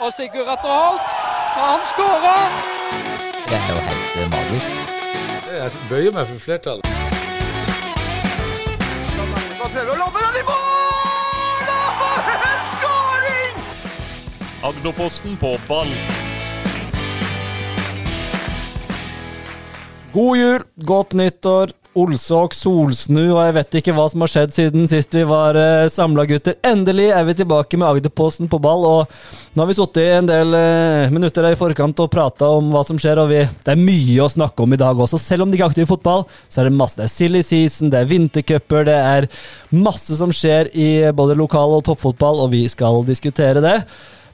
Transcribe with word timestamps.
Og 0.00 0.12
Sigurd 0.12 0.48
Atter 0.54 0.72
Holt, 0.80 1.10
han 1.54 1.80
skårer! 1.92 2.48
Det 3.48 3.58
er 3.58 3.68
jo 3.74 3.80
helt 3.88 4.16
eh, 4.22 4.30
magisk. 4.30 4.70
Jeg 5.54 5.70
bøyer 5.90 6.14
meg 6.16 6.26
for 6.26 6.38
flertallet. 6.42 6.90
Agderposten 14.64 15.36
på 15.36 15.54
ball. 15.68 15.90
God 20.12 20.36
jul, 20.36 20.62
godt 20.86 21.14
nyttår, 21.14 21.74
Olsåk, 21.94 22.56
solsnu, 22.58 23.22
og 23.36 23.38
jeg 23.38 23.54
vet 23.54 23.76
ikke 23.78 23.92
hva 23.94 24.08
som 24.10 24.24
har 24.24 24.30
skjedd 24.32 24.54
siden 24.56 24.88
sist 24.90 25.12
vi 25.14 25.22
var 25.30 25.54
uh, 25.54 25.86
samla, 25.92 26.24
gutter. 26.26 26.56
Endelig 26.66 27.06
er 27.14 27.26
vi 27.28 27.36
tilbake 27.38 27.78
med 27.78 27.86
Agderposten 27.86 28.50
på 28.50 28.58
ball, 28.62 28.82
og 28.88 29.54
nå 29.54 29.62
har 29.62 29.70
vi 29.70 29.76
sittet 29.78 30.16
en 30.16 30.30
del 30.30 30.56
uh, 30.58 31.12
minutter 31.14 31.46
i 31.46 31.54
forkant 31.58 32.02
og 32.02 32.10
prata 32.10 32.48
om 32.56 32.72
hva 32.74 32.82
som 32.86 32.98
skjer, 32.98 33.22
og 33.22 33.30
vi, 33.30 33.44
det 33.46 33.76
er 33.76 33.78
mye 33.78 34.24
å 34.24 34.32
snakke 34.32 34.66
om 34.66 34.74
i 34.74 34.80
dag 34.80 35.04
også. 35.06 35.22
Selv 35.22 35.46
om 35.46 35.52
det 35.52 35.60
ikke 35.60 35.68
er 35.68 35.74
aktiv 35.76 35.88
fotball, 35.92 36.26
så 36.48 36.64
er 36.64 36.70
det 36.70 36.74
masse. 36.80 36.98
Det 36.98 37.06
er 37.06 37.14
silly 37.14 37.44
season, 37.46 37.94
det 37.94 38.02
er 38.02 38.10
vintercuper, 38.10 38.90
det 38.90 38.98
er 38.98 39.30
masse 39.70 40.18
som 40.18 40.34
skjer 40.34 40.72
i 40.74 40.90
både 41.14 41.38
lokal- 41.38 41.78
og 41.78 41.86
toppfotball, 41.86 42.42
og 42.42 42.50
vi 42.56 42.66
skal 42.74 43.04
diskutere 43.06 43.62
det. 43.62 43.78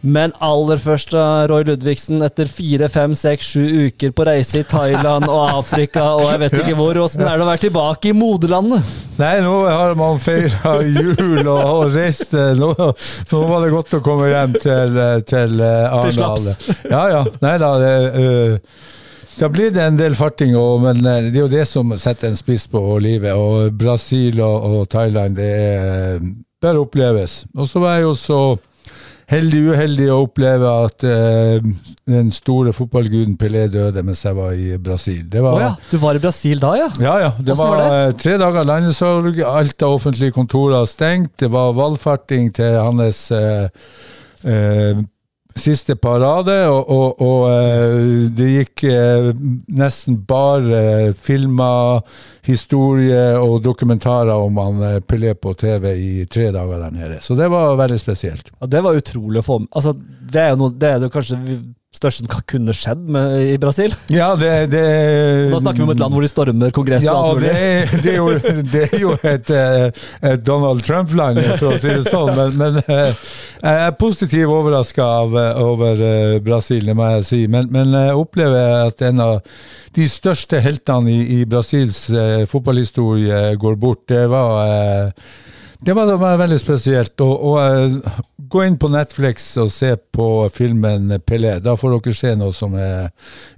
Men 0.00 0.32
aller 0.40 0.80
først, 0.80 1.12
Roy 1.50 1.64
Ludvigsen, 1.68 2.22
etter 2.24 2.48
fire, 2.48 2.86
fem, 2.88 3.12
seks, 3.18 3.50
sju 3.52 3.88
uker 3.90 4.14
på 4.16 4.24
reise 4.24 4.62
i 4.62 4.64
Thailand 4.64 5.26
og 5.28 5.42
Afrika 5.58 6.06
og 6.16 6.22
jeg 6.30 6.40
vet 6.40 6.54
ikke 6.62 6.76
hvor, 6.78 6.96
åssen 7.02 7.26
er 7.26 7.36
det 7.36 7.44
å 7.44 7.48
være 7.50 7.62
tilbake 7.66 8.08
i 8.08 8.14
moderlandet? 8.16 8.86
Nei, 9.20 9.34
nå 9.44 9.58
har 9.68 9.92
man 10.00 10.16
feira 10.22 10.78
jul 10.86 11.42
og, 11.42 11.50
og 11.50 11.92
reist. 11.92 12.32
eh, 12.32 12.54
Nå, 12.56 12.70
nå 12.72 13.42
var 13.50 13.66
det 13.66 13.74
godt 13.74 13.98
å 13.98 14.00
komme 14.06 14.30
hjem 14.30 14.56
til, 14.56 14.96
eh, 15.04 15.18
til 15.28 15.60
eh, 15.60 15.98
Arendal. 15.98 16.48
Ja, 16.88 17.02
ja. 17.18 17.20
Nei 17.44 17.58
da, 17.60 17.74
det 17.84 17.92
Uh, 18.20 18.56
da 19.40 19.48
blir 19.48 19.70
det 19.72 19.80
en 19.80 19.96
del 19.96 20.12
farting, 20.18 20.52
men 20.82 20.98
det 21.00 21.30
er 21.32 21.44
jo 21.44 21.48
det 21.48 21.62
som 21.68 21.92
setter 21.96 22.28
en 22.28 22.36
spiss 22.36 22.66
på 22.68 22.80
livet. 23.00 23.32
Og 23.32 23.70
Brasil 23.72 24.36
og 24.44 24.82
Thailand, 24.92 25.38
det 25.38 25.46
er, 25.48 26.18
bør 26.60 26.82
oppleves. 26.82 27.44
Og 27.56 27.68
så 27.70 27.80
var 27.80 27.96
jeg 27.96 28.04
jo 28.04 28.16
så 28.20 28.40
heldig 29.30 29.60
uheldig 29.70 30.08
å 30.10 30.18
oppleve 30.24 30.70
at 30.86 31.04
eh, 31.06 31.68
den 32.10 32.32
store 32.34 32.72
fotballguden 32.74 33.36
Pelé 33.40 33.66
døde 33.70 34.02
mens 34.06 34.24
jeg 34.26 34.36
var 34.36 34.56
i 34.56 34.74
Brasil. 34.82 35.22
Var, 35.30 35.60
ja, 35.62 35.70
du 35.90 35.96
var 36.02 36.18
i 36.18 36.22
Brasil 36.22 36.62
da, 36.62 36.72
ja? 36.78 36.88
ja, 36.98 37.14
ja. 37.26 37.30
Det 37.38 37.54
Hvordan 37.54 37.60
var, 37.62 37.84
var 37.84 38.10
det? 38.10 38.18
tre 38.24 38.36
dager 38.42 38.68
landesorg, 38.72 39.40
alt 39.46 39.86
av 39.86 39.96
offentlige 40.00 40.34
kontorer 40.36 40.88
stengt. 40.90 41.36
Det 41.44 41.50
var 41.52 41.76
valfarting 41.78 42.50
til 42.58 42.78
hans 42.80 43.28
eh, 43.36 43.70
eh, 44.44 45.04
siste 45.60 45.96
parade, 46.00 46.56
og, 46.68 46.90
og, 46.90 47.22
og 47.24 47.44
eh, 47.52 48.28
det 48.36 48.48
gikk 48.50 48.84
eh, 48.90 49.30
nesten 49.80 50.18
bare 50.28 51.12
filmer, 51.18 52.00
historier 52.46 53.38
og 53.40 53.60
dokumentarer 53.64 54.34
om 54.34 54.60
han 54.62 54.86
eh, 54.88 55.00
Pelé 55.04 55.34
på 55.36 55.54
TV 55.58 55.90
i 55.94 56.12
tre 56.30 56.50
dager 56.54 56.86
der 56.86 56.96
nede. 56.96 57.20
Så 57.24 57.36
det 57.38 57.50
var 57.52 57.78
veldig 57.80 58.00
spesielt. 58.00 58.50
Ja, 58.58 58.70
det 58.70 58.82
var 58.86 58.98
utrolig 58.98 59.42
å 59.42 59.46
få 59.46 59.60
med. 59.64 59.70
Altså, 59.76 59.94
det 60.32 60.42
er 60.42 60.54
jo 60.54 60.64
noe, 60.64 60.74
det 60.80 60.94
er 60.94 61.04
det 61.04 61.12
kanskje 61.12 61.40
største 61.90 62.22
som 62.22 62.44
kunne 62.46 62.74
skjedd 62.76 63.02
med, 63.10 63.32
i 63.50 63.56
Brasil. 63.58 63.94
Ja, 64.12 64.30
det, 64.38 64.70
det 64.70 64.82
Da 65.50 65.58
snakker 65.58 65.82
vi 65.82 65.86
om 65.88 65.92
et 65.94 65.98
land 66.00 66.14
hvor 66.14 66.22
de 66.22 66.30
stormer 66.30 66.70
Kongresset 66.74 67.08
Ja, 67.08 67.16
og 67.18 67.40
alt 67.40 67.46
det, 67.48 68.02
det, 68.04 68.12
er 68.12 68.20
jo, 68.20 68.28
det 68.72 68.84
er 68.86 69.02
jo 69.02 69.16
et, 69.26 69.50
eh, 69.50 70.06
et 70.30 70.44
Donald 70.46 70.84
Trump-land, 70.86 71.42
for 71.58 71.72
å 71.72 71.80
si 71.82 71.90
det 71.90 72.06
sånn. 72.06 72.30
Men, 72.38 72.56
men 72.60 72.78
eh, 72.84 73.26
jeg 73.58 73.82
er 73.88 73.98
positivt 73.98 74.54
overraska 74.54 75.10
over 75.64 76.06
eh, 76.06 76.38
Brasil, 76.46 76.86
det 76.86 76.96
må 76.96 77.10
jeg 77.16 77.26
si. 77.26 77.42
Men, 77.50 77.68
men 77.74 77.92
jeg 77.98 78.16
opplever 78.22 78.86
at 78.86 79.06
en 79.10 79.26
av 79.26 79.36
de 79.98 80.06
største 80.06 80.62
heltene 80.62 81.10
i, 81.10 81.20
i 81.40 81.44
Brasils 81.50 82.04
fotballhistorie 82.50 83.48
går 83.58 83.80
bort. 83.82 84.06
Det 84.14 84.28
var 84.30 85.10
det 85.80 85.94
var, 85.96 86.06
det 86.06 86.16
var 86.20 86.36
veldig 86.36 86.58
spesielt. 86.60 87.20
Og, 87.24 87.34
og 87.50 88.29
Gå 88.50 88.64
inn 88.66 88.78
på 88.82 88.88
Netflix 88.90 89.52
og 89.62 89.68
se 89.70 89.92
på 89.96 90.26
filmen 90.50 91.20
Pelé. 91.22 91.60
Da 91.62 91.76
får 91.78 92.00
dere 92.00 92.14
se 92.18 92.32
noe 92.34 92.54
som 92.56 92.74
er 92.74 93.12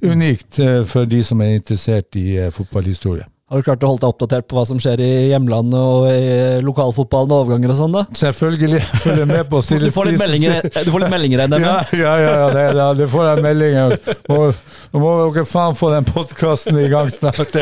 unikt 0.05 0.61
eh, 0.61 0.83
for 0.89 1.09
de 1.09 1.23
som 1.25 1.41
er 1.41 1.55
interessert 1.57 2.19
i 2.21 2.35
eh, 2.37 2.51
fotballhistorie. 2.53 3.25
Har 3.53 3.61
du 3.61 3.67
klart 3.67 3.83
å 3.85 3.89
holde 3.91 4.01
deg 4.01 4.13
oppdatert 4.15 4.47
på 4.49 4.57
hva 4.57 4.63
som 4.65 4.79
skjer 4.81 5.01
i 5.05 5.09
hjemlandet 5.29 5.77
og 5.77 6.07
i 6.09 6.61
lokalfotballen 6.65 7.33
og 7.33 7.43
overganger 7.43 7.73
og 7.75 7.81
sånn, 7.81 7.97
da? 7.99 8.05
Selvfølgelig 8.17 8.81
følger 9.03 9.29
med 9.29 9.51
på 9.51 9.61
Du 9.61 9.89
får 9.93 10.09
litt 10.09 10.21
meldinger, 10.23 10.69
du 10.73 10.93
får 10.93 11.05
litt 11.05 11.13
meldinger 11.13 11.45
dem. 11.45 11.67
Ja, 11.67 11.75
ja, 11.93 12.15
ja, 12.21 12.31
ja 12.43 12.47
det, 12.53 12.69
ja, 12.79 12.87
det 13.01 13.09
får 13.13 13.29
jeg 13.29 13.45
meldinger. 13.49 13.99
Nå 14.29 15.03
må 15.05 15.13
dere 15.21 15.45
faen 15.49 15.77
få 15.77 15.93
den 15.93 16.09
podkasten 16.09 16.81
i 16.81 16.89
gang 16.93 17.13
snart. 17.13 17.61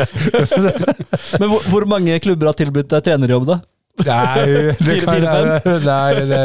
Men 1.39 1.51
hvor, 1.51 1.67
hvor 1.67 1.87
mange 1.95 2.19
klubber 2.23 2.51
har 2.53 2.59
tilbudt 2.59 2.91
deg 2.91 3.07
trenerjobb, 3.07 3.51
da? 3.51 3.61
Nei, 4.07 4.73
det 4.81 4.97
kan 5.05 5.25
jeg 5.25 5.81
Nei, 5.91 6.23
det, 6.29 6.41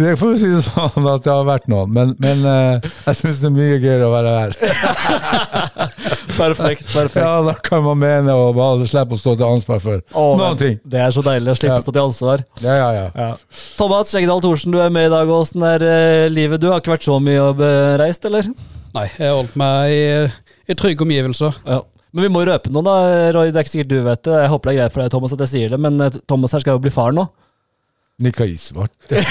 det 0.00 0.12
får 0.20 0.32
vi 0.34 0.38
si 0.42 0.50
det 0.52 0.62
sånn 0.66 1.08
at 1.10 1.24
det 1.24 1.32
har 1.32 1.46
vært 1.48 1.68
noen. 1.72 1.92
Men, 1.94 2.12
men 2.22 2.44
eh, 2.50 2.88
jeg 3.08 3.20
syns 3.22 3.40
det 3.42 3.48
er 3.50 3.54
mye 3.56 3.78
gøyere 3.82 4.08
å 4.08 4.12
være 4.14 4.34
her. 4.38 4.56
Perfekt. 6.34 6.88
perfekt. 6.90 7.20
Ja, 7.22 7.42
da 7.46 7.52
kan 7.62 7.84
man 7.84 7.98
mene 8.00 8.34
og 8.34 8.56
bare 8.58 8.86
slippe 8.90 9.14
å 9.14 9.20
stå 9.20 9.36
til 9.38 9.46
ansvar 9.46 9.78
for 9.82 10.00
Å, 10.02 10.24
noen 10.40 10.58
ting. 10.58 10.78
Det 10.82 10.98
er 11.04 11.12
så 11.14 11.22
deilig 11.22 11.52
å 11.52 11.56
slippe 11.58 11.76
Ja. 11.76 11.78
å 11.78 11.84
stå 11.84 11.94
til 11.94 12.02
ansvar. 12.02 12.42
Ja, 12.64 12.74
ja, 12.74 13.04
ja. 13.14 13.28
Thomas 13.78 14.10
Skjeggedal 14.10 14.42
Thorsen, 14.42 14.74
du 14.74 14.80
er 14.82 14.90
med 14.94 15.06
i 15.08 15.12
dag. 15.14 15.30
Åssen 15.30 15.62
er 15.68 15.84
eh, 15.86 16.26
livet? 16.32 16.60
Du 16.62 16.70
har 16.72 16.82
ikke 16.82 16.96
vært 16.96 17.06
så 17.06 17.20
mye 17.22 17.46
bereist, 17.58 18.26
eller? 18.26 18.50
Nei, 18.94 19.06
jeg 19.18 19.30
har 19.30 19.38
holdt 19.38 19.54
meg 19.58 19.94
i, 19.94 20.02
i 20.70 20.76
trygge 20.78 21.06
omgivelser. 21.06 21.56
Ja. 21.66 21.80
Men 22.14 22.28
vi 22.28 22.30
må 22.30 22.44
røpe 22.46 22.70
noe, 22.70 22.84
da. 22.86 22.96
Roy, 23.34 23.50
det 23.50 23.58
er 23.58 23.64
ikke 23.66 23.72
sikkert 23.72 23.90
du 23.90 23.96
vet 24.06 24.22
det. 24.26 24.36
Jeg 24.44 24.50
håper 24.52 24.70
det 24.70 24.74
er 24.74 24.80
greit 24.84 24.94
for 24.94 25.02
deg, 25.02 25.10
Thomas, 25.14 25.32
at 25.34 25.42
jeg 25.42 25.50
sier 25.50 25.74
det, 25.74 25.80
men 25.82 25.98
eh, 26.04 26.20
Thomas 26.30 26.54
her 26.54 26.62
skal 26.62 26.76
jo 26.76 26.84
bli 26.84 26.92
far 26.94 27.14
nå. 27.16 27.26
Nikka 28.22 28.46
isvart. 28.46 28.92
svart. 29.10 29.24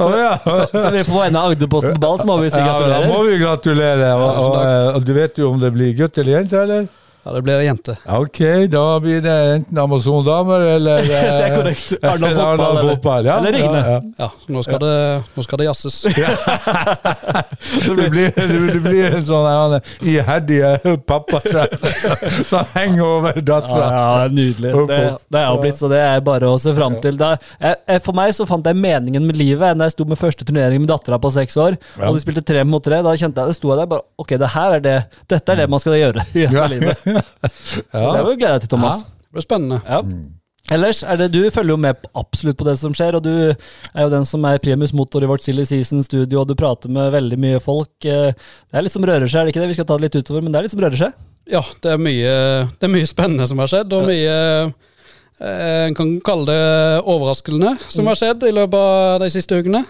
Å 0.00 0.06
ja. 0.16 0.30
Så, 0.40 0.62
så 0.72 0.88
vi 0.94 1.02
får 1.04 1.12
på 1.12 1.18
vegne 1.18 1.42
av 1.42 1.50
Agderposten 1.52 1.98
på 1.98 2.00
ball, 2.00 2.16
så 2.16 2.28
må 2.30 2.38
vi 2.40 2.48
si 2.48 2.62
Ja, 2.62 2.78
da 2.80 3.02
må 3.04 3.18
vi 3.26 3.36
gratulere. 3.42 4.14
Og, 4.16 4.30
og, 4.30 4.56
eh, 4.62 4.88
og 4.96 5.04
du 5.04 5.12
vet 5.18 5.36
jo 5.42 5.50
om 5.52 5.60
det 5.60 5.72
blir 5.76 5.92
gutt 5.98 6.16
eller 6.22 6.38
jente, 6.38 6.64
eller? 6.64 6.88
Ja, 7.30 7.34
det 7.36 7.42
blir 7.46 7.60
jente. 7.62 7.94
Ok, 8.10 8.38
da 8.72 8.84
blir 8.98 9.20
det 9.22 9.34
enten 9.54 9.78
Amazon-damer 9.78 10.64
eller 10.74 11.02
Det 11.06 11.18
er 11.44 11.52
korrekt. 11.54 11.92
eh, 11.94 12.08
Arendal 12.10 12.32
fotball, 12.34 12.48
Arendal 12.48 12.78
eller- 12.80 12.94
fotball. 12.96 13.28
Ja, 13.28 13.36
eller 13.38 13.52
Rigne. 13.54 13.82
Ja, 13.86 13.92
ja. 13.92 14.00
Ja, 14.24 14.30
nå 14.50 14.62
skal 14.66 14.80
det, 14.82 14.94
nå 15.36 15.44
skal 15.46 15.60
det 15.62 15.68
jazzes. 15.68 16.00
Det, 17.90 18.10
blir, 18.10 18.30
det 18.34 18.80
blir 18.82 19.06
en 19.14 19.24
sånn 19.26 19.44
her, 19.46 19.74
iherdig 20.06 20.58
pappatrend 21.06 21.74
som 22.48 22.66
henger 22.74 23.04
over 23.04 23.38
dattera. 23.44 23.88
ja, 23.92 24.28
nydelig. 24.32 24.72
Det, 24.88 24.98
det 25.30 25.40
er 25.42 25.46
jo 25.52 25.60
blitt, 25.62 25.78
så 25.78 25.90
det 25.92 26.00
er 26.02 26.22
bare 26.24 26.48
å 26.50 26.56
se 26.60 26.72
fram 26.76 26.96
til. 27.02 27.18
Da, 27.20 27.34
jeg, 27.60 27.76
jeg, 27.92 28.02
for 28.06 28.16
meg 28.16 28.32
så 28.36 28.46
fant 28.48 28.66
jeg 28.66 28.78
meningen 28.80 29.26
med 29.28 29.38
livet 29.38 29.78
da 29.78 29.86
jeg 29.88 29.94
sto 29.94 30.06
med 30.08 30.18
første 30.20 30.46
turnering 30.48 30.82
med 30.82 30.90
dattera 30.90 31.20
på 31.22 31.30
seks 31.34 31.58
år, 31.60 31.76
og 32.00 32.16
de 32.16 32.22
spilte 32.24 32.44
tre 32.48 32.64
mot 32.66 32.82
tre. 32.84 33.02
Da 33.06 33.14
kjente 33.20 33.44
jeg 33.44 33.52
det 33.52 33.58
sto 33.60 33.70
jeg 33.74 33.82
der 33.84 33.90
bare 33.92 34.06
Ok, 34.20 34.34
det 34.40 34.50
her 34.54 34.78
er 34.78 34.82
det, 34.84 34.96
dette 35.30 35.54
er 35.54 35.62
det 35.62 35.68
man 35.72 35.80
skal 35.82 35.96
gjøre 36.00 36.24
i 36.34 36.46
resten 36.46 36.64
av 36.64 36.72
livet. 36.72 37.19
Så 37.92 38.12
det 38.12 38.20
vil 38.24 38.30
vi 38.34 38.40
glede 38.42 38.58
deg 38.58 38.66
til, 38.66 38.72
Thomas. 38.76 39.02
Det 39.06 39.34
blir 39.38 39.44
spennende. 39.46 39.80
Ja. 39.86 40.00
Ellers 40.70 41.00
er 41.02 41.16
det, 41.18 41.30
Du 41.34 41.40
følger 41.50 41.72
jo 41.74 41.76
med 41.82 41.96
på- 42.02 42.10
absolutt 42.20 42.56
på 42.60 42.64
det 42.68 42.76
som 42.78 42.92
skjer, 42.94 43.16
og 43.18 43.22
du 43.24 43.32
er 43.50 44.02
jo 44.04 44.10
den 44.12 44.24
som 44.28 44.44
er 44.46 44.58
primus 44.62 44.92
motor 44.94 45.24
i 45.24 45.26
vårt 45.30 45.42
Silly 45.42 45.64
Season-studio, 45.66 46.42
og 46.44 46.46
du 46.48 46.54
prater 46.54 46.88
med 46.92 47.10
veldig 47.14 47.38
mye 47.42 47.60
folk. 47.64 47.90
Eh, 48.04 48.30
Det 48.70 48.78
er 48.78 48.82
litt 48.86 48.92
som 48.94 49.02
rører 49.02 49.26
seg, 49.26 49.40
er 49.40 49.44
det 49.48 49.54
ikke 49.54 49.64
det? 49.64 49.68
Vi 49.72 49.78
skal 49.80 49.88
ta 49.88 49.96
det 49.98 50.06
litt 50.06 50.20
utover, 50.22 50.42
men 50.44 50.52
det 50.52 50.58
er 50.60 50.62
litt 50.68 50.74
som 50.76 50.80
rører 50.84 51.00
seg. 51.00 51.12
Ja, 51.50 51.62
det 51.82 51.90
er 51.90 51.98
mye, 51.98 52.68
det 52.78 52.86
er 52.86 52.92
mye 52.94 53.08
spennende 53.10 53.48
som 53.50 53.58
har 53.58 53.66
skjedd, 53.72 53.92
og 53.96 54.06
mye 54.06 54.36
eh, 55.40 55.86
En 55.88 55.94
kan 55.96 56.20
kalle 56.20 56.44
det 56.46 57.02
overraskende 57.08 57.72
som 57.88 58.06
har 58.06 58.14
skjedd 58.20 58.42
i 58.44 58.52
løpet 58.52 58.74
av 58.76 59.20
de 59.24 59.30
siste 59.32 59.56
ukene. 59.56 59.80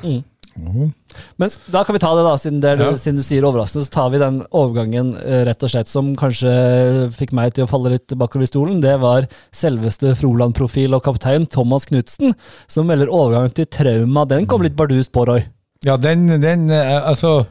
Men 0.56 1.50
da 1.72 1.82
kan 1.84 1.94
vi 1.94 2.00
ta 2.02 2.10
det, 2.16 2.24
da, 2.26 2.32
siden, 2.38 2.60
det 2.60 2.72
Ja. 2.80 2.90
siden 2.96 3.16
du 3.20 3.22
sier 3.22 3.44
overraskende. 3.46 3.84
Så 3.86 3.90
tar 3.94 4.10
vi 4.10 4.18
den 4.18 4.42
overgangen 4.50 5.14
eh, 5.16 5.44
rett 5.48 5.62
og 5.62 5.70
slett 5.72 5.88
som 5.88 6.14
kanskje 6.16 7.10
fikk 7.16 7.32
meg 7.36 7.54
til 7.54 7.64
å 7.64 7.70
falle 7.70 7.94
litt 7.94 8.12
bakover 8.18 8.44
i 8.44 8.50
stolen. 8.50 8.80
Det 8.82 8.96
var 9.00 9.28
selveste 9.52 10.14
Froland-profil 10.18 10.94
og 10.94 11.04
kaptein 11.06 11.46
Thomas 11.46 11.86
Knutsen, 11.86 12.34
som 12.66 12.86
melder 12.90 13.08
overgang 13.12 13.52
til 13.54 13.66
trauma. 13.66 14.26
Den 14.26 14.46
kom 14.46 14.62
litt 14.62 14.76
bardust 14.76 15.12
på, 15.12 15.26
Roy. 15.26 15.44
Ja, 15.86 15.96
den, 15.96 16.26
den 16.42 16.68
eh, 16.70 16.98
Altså, 17.08 17.46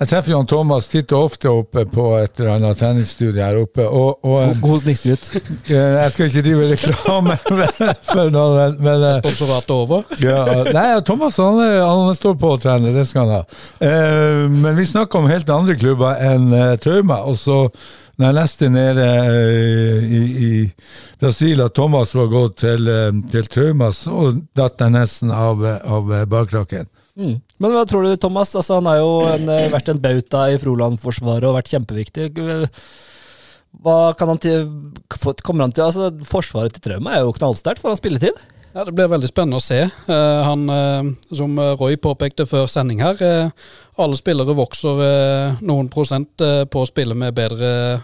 jeg 0.00 0.08
treffer 0.10 0.32
Jan 0.34 0.46
Thomas 0.50 0.88
titt 0.90 1.12
og 1.14 1.28
ofte 1.30 1.50
oppe 1.52 1.84
på 1.90 2.04
et 2.18 2.40
eller 2.40 2.56
annet 2.56 2.78
treningsstudie 2.80 3.42
her 3.44 3.58
oppe, 3.62 3.84
og, 3.86 4.24
og 4.26 4.56
God 4.62 4.82
snikskryt. 4.82 5.28
eh, 5.70 5.74
Jeg 6.04 6.14
skal 6.14 6.30
ikke 6.30 6.44
drive 6.48 6.68
reklame 6.72 7.36
for 8.12 8.32
noe, 8.34 8.68
men, 8.78 9.04
eh, 9.10 9.68
over. 9.74 10.04
ja, 10.22 10.40
Nei, 10.74 10.86
Thomas 11.06 11.38
han, 11.38 11.60
er- 11.62 11.82
han 11.86 12.14
står 12.18 12.38
på 12.42 12.54
å 12.56 12.60
trene, 12.62 12.94
det 12.96 13.06
skal 13.08 13.26
han 13.28 13.36
ha. 13.38 13.60
Eh, 13.80 14.46
men 14.50 14.74
vi 14.78 14.86
snakker 14.90 15.22
om 15.22 15.30
helt 15.30 15.50
andre 15.54 15.76
klubber 15.78 16.18
enn 16.22 16.50
eh, 16.52 16.74
Trauma. 16.82 17.22
Og 17.30 17.38
så 17.40 17.60
når 18.16 18.28
jeg 18.28 18.34
leste 18.36 18.68
nede 18.70 19.06
eh, 19.26 20.04
i, 20.06 20.20
i 20.48 20.50
Brasil 21.22 21.62
at 21.64 21.74
Thomas 21.74 22.12
var 22.14 22.28
gått 22.30 22.60
til, 22.62 22.86
eh, 22.90 23.08
til 23.32 23.48
trauma, 23.50 23.88
så 23.94 24.28
datt 24.54 24.78
jeg 24.84 24.94
nesten 24.94 25.32
av, 25.34 25.62
av 25.82 26.12
bakkrakken. 26.30 26.86
Mm. 27.14 27.36
Men 27.62 27.74
hva 27.74 27.84
tror 27.86 28.06
du, 28.06 28.16
Thomas? 28.18 28.54
Altså, 28.58 28.80
han 28.80 28.88
har 28.90 28.98
jo 28.98 29.10
en, 29.30 29.48
eh, 29.48 29.68
vært 29.70 29.90
en 29.92 30.00
bauta 30.02 30.48
i 30.50 30.58
Froland-forsvaret 30.58 31.46
og 31.46 31.56
vært 31.60 31.70
kjempeviktig. 31.70 32.32
Hva 33.84 34.14
kan 34.18 34.32
han 34.32 34.38
til, 34.42 34.66
kommer 35.42 35.66
han 35.66 35.74
til, 35.74 35.86
altså 35.86 36.10
Forsvaret 36.26 36.74
til 36.74 36.82
Trauma 36.82 37.14
er 37.14 37.24
jo 37.24 37.34
knallsterkt. 37.34 37.82
Får 37.82 37.94
han 37.94 38.00
spilletid? 38.00 38.42
Ja, 38.74 38.84
Det 38.84 38.94
blir 38.94 39.10
veldig 39.10 39.30
spennende 39.30 39.58
å 39.58 39.62
se. 39.62 39.80
Eh, 39.86 40.42
han, 40.42 40.68
eh, 40.70 41.02
Som 41.34 41.58
Roy 41.58 41.96
påpekte 41.96 42.46
før 42.46 42.66
sending 42.68 43.00
her, 43.00 43.52
alle 43.96 44.16
spillere 44.16 44.54
vokser 44.54 45.60
noen 45.62 45.88
prosent 45.88 46.36
på 46.36 46.82
å 46.82 46.86
spille 46.86 47.14
med 47.14 47.32
bedre, 47.32 48.02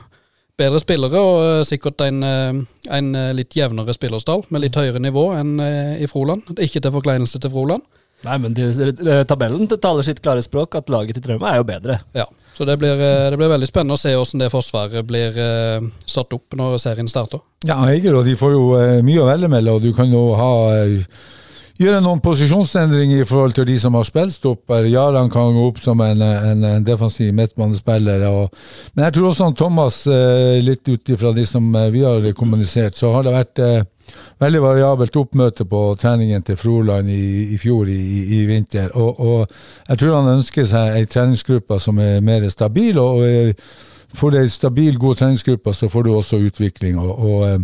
bedre 0.57 0.79
spillere, 0.79 1.19
og 1.19 1.67
sikkert 1.67 2.01
en, 2.07 2.23
en 2.23 3.13
litt 3.35 3.51
jevnere 3.51 3.91
spillerstall 3.91 4.45
med 4.51 4.61
litt 4.61 4.79
høyere 4.79 5.01
nivå 5.03 5.35
enn 5.35 5.59
i 5.99 6.07
Froland. 6.07 6.47
Ikke 6.63 6.79
til 6.81 6.95
forkleinelse 6.95 7.41
til 7.41 7.51
Froland. 7.51 7.83
Nei, 8.27 8.37
men 8.39 8.55
de, 8.57 8.69
eh, 8.69 9.23
tabellen 9.25 9.69
taler 9.71 10.05
sitt 10.05 10.21
klare 10.21 10.45
språk, 10.45 10.77
at 10.77 10.93
laget 10.93 11.17
til 11.17 11.25
Trauma 11.25 11.55
er 11.55 11.63
jo 11.63 11.67
bedre. 11.71 12.01
Ja, 12.17 12.27
så 12.57 12.67
det 12.69 12.77
blir, 12.77 12.93
eh, 12.93 13.31
det 13.33 13.39
blir 13.41 13.49
veldig 13.49 13.69
spennende 13.69 13.97
å 13.97 14.01
se 14.01 14.13
hvordan 14.13 14.45
det 14.45 14.53
forsvaret 14.53 15.07
blir 15.09 15.37
uh, 15.41 15.87
satt 16.05 16.35
opp 16.37 16.57
når 16.59 16.77
serien 16.83 17.09
starter. 17.09 17.41
Ja, 17.65 17.79
Eiger 17.89 18.19
og 18.19 18.27
de 18.29 18.37
får 18.37 18.53
jo 18.53 18.65
uh, 18.77 19.01
mye 19.07 19.23
å 19.23 19.29
velge 19.31 19.49
mellom, 19.49 19.79
og 19.79 19.87
du 19.87 19.95
kan 19.97 20.13
jo 20.13 20.35
ha 20.37 20.51
uh, 20.69 21.23
gjøre 21.81 22.03
noen 22.05 22.21
posisjonsendringer 22.21 23.23
i 23.23 23.29
forhold 23.29 23.57
til 23.57 23.65
de 23.71 23.79
som 23.81 23.97
har 23.97 24.05
spillstopper. 24.05 24.91
Jaran 24.93 25.33
kan 25.33 25.57
gå 25.57 25.71
opp 25.71 25.81
som 25.81 26.03
en, 26.05 26.21
en, 26.21 26.67
en 26.75 26.85
defensiv 26.85 27.33
midtbanespiller. 27.33 28.27
Men 28.93 29.07
jeg 29.07 29.17
tror 29.17 29.31
også 29.31 29.49
han 29.49 29.57
Thomas, 29.57 30.03
litt 30.61 30.85
ut 30.91 31.15
ifra 31.17 31.33
de 31.33 31.47
som 31.49 31.73
vi 31.89 32.05
har 32.05 32.29
kommunisert, 32.37 33.01
så 33.01 33.15
har 33.15 33.25
det 33.25 33.33
vært 33.33 33.63
veldig 34.41 34.63
variabelt 34.63 35.17
oppmøte 35.21 35.67
på 35.69 35.83
treningen 36.01 36.43
til 36.47 36.59
Froland 36.61 37.11
i, 37.11 37.55
i 37.55 37.59
fjor 37.61 37.91
i, 37.91 38.01
i, 38.39 38.45
vinter. 38.49 38.91
Og, 38.95 39.21
og 39.21 39.89
jeg 39.89 40.01
tror 40.01 40.21
han 40.21 40.33
ønsker 40.37 40.69
seg 40.69 40.97
ei 40.99 41.09
treningsgruppe 41.11 41.79
som 41.83 42.01
er 42.03 42.21
mer 42.25 42.49
stabil. 42.53 42.99
og, 42.99 43.21
og 43.21 43.29
eh, 43.29 43.55
Får 44.11 44.33
du 44.33 44.37
ei 44.41 44.49
stabil, 44.51 44.97
god 44.99 45.21
treningsgruppe, 45.21 45.71
så 45.71 45.87
får 45.87 46.03
du 46.03 46.09
også 46.17 46.41
utvikling. 46.43 46.97
og, 46.99 47.13
og 47.15 47.45
eh, 47.47 47.61